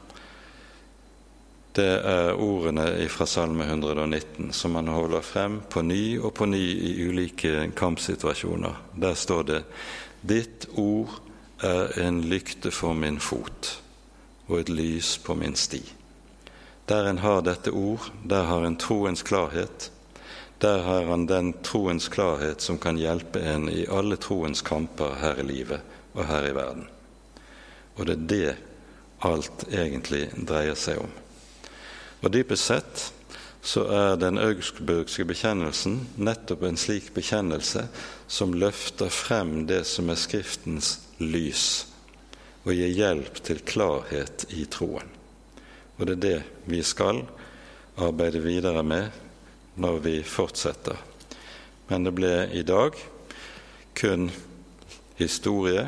det 1.77 1.93
er 2.09 2.39
ordene 2.41 2.87
fra 3.13 3.27
Salme 3.29 3.67
119, 3.69 4.49
som 4.57 4.79
han 4.79 4.89
holder 4.89 5.21
frem 5.21 5.59
på 5.69 5.83
ny 5.85 6.17
og 6.17 6.33
på 6.39 6.47
ny 6.49 6.63
i 6.73 6.93
ulike 7.05 7.67
kampsituasjoner. 7.77 8.79
Der 8.97 9.15
står 9.15 9.43
det:" 9.43 9.63
Ditt 10.23 10.67
ord 10.73 11.21
er 11.61 11.93
en 12.07 12.23
lykte 12.25 12.71
for 12.71 12.93
min 12.93 13.21
fot 13.21 13.83
og 14.49 14.61
et 14.61 14.69
lys 14.69 15.19
på 15.19 15.35
min 15.35 15.55
sti. 15.55 15.83
Der 16.87 17.09
en 17.11 17.19
har 17.19 17.43
dette 17.43 17.71
ord, 17.71 18.11
der 18.23 18.47
har 18.47 18.65
en 18.65 18.77
troens 18.79 19.23
klarhet, 19.23 19.91
der 20.59 20.83
har 20.83 21.05
han 21.11 21.27
den 21.27 21.53
troens 21.63 22.09
klarhet 22.09 22.61
som 22.61 22.79
kan 22.79 22.97
hjelpe 22.97 23.43
en 23.43 23.69
i 23.69 23.87
alle 23.91 24.17
troens 24.17 24.63
kamper 24.63 25.19
her 25.21 25.41
i 25.43 25.47
livet 25.47 25.81
og 26.15 26.25
her 26.31 26.47
i 26.49 26.55
verden. 26.55 26.87
Og 27.97 28.07
det 28.07 28.15
er 28.17 28.27
det 28.31 28.57
alt 29.27 29.67
egentlig 29.73 30.29
dreier 30.49 30.79
seg 30.79 31.03
om. 31.03 31.13
Og 32.23 32.33
dypest 32.33 32.71
sett 32.71 33.05
så 33.67 33.83
er 33.91 34.21
den 34.21 34.39
augsburgske 34.39 35.27
bekjennelsen 35.27 35.99
nettopp 36.17 36.63
en 36.69 36.79
slik 36.79 37.11
bekjennelse 37.17 37.89
som 38.31 38.55
løfter 38.55 39.11
frem 39.11 39.65
det 39.67 39.83
som 39.91 40.13
er 40.13 40.21
Skriftens 40.21 41.01
lys, 41.19 41.67
og 42.63 42.73
gir 42.79 42.95
hjelp 42.95 43.43
til 43.43 43.63
klarhet 43.67 44.47
i 44.55 44.69
troen. 44.71 45.16
Og 45.97 46.07
det 46.07 46.17
er 46.17 46.25
det 46.25 46.71
vi 46.71 46.83
skal 46.85 47.23
arbeide 47.97 48.43
videre 48.45 48.83
med 48.85 49.11
når 49.81 49.99
vi 50.05 50.17
fortsetter. 50.23 50.97
Men 51.89 52.05
det 52.05 52.15
ble 52.17 52.35
i 52.53 52.65
dag 52.67 52.97
kun 53.97 54.31
historie 55.17 55.87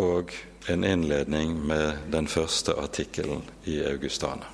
og 0.00 0.32
en 0.68 0.84
innledning 0.84 1.56
med 1.66 2.10
den 2.12 2.28
første 2.28 2.74
artikkelen 2.76 3.42
i 3.64 3.80
Augustana. 3.84 4.48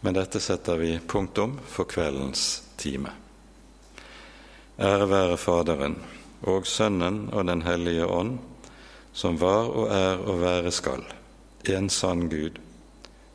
Men 0.00 0.14
dette 0.14 0.40
setter 0.42 0.78
vi 0.78 0.96
punktum 1.06 1.58
for 1.66 1.86
kveldens 1.90 2.62
time. 2.78 3.10
Ære 4.78 5.06
være 5.10 5.38
Faderen 5.38 5.96
og 6.42 6.66
Sønnen 6.66 7.28
og 7.32 7.46
Den 7.46 7.62
hellige 7.62 8.06
ånd, 8.06 8.38
som 9.12 9.38
var 9.40 9.70
og 9.70 9.90
er 9.94 10.22
og 10.22 10.40
være 10.40 10.70
skal, 10.74 11.04
en 11.68 11.90
sann 11.90 12.28
Gud, 12.30 12.58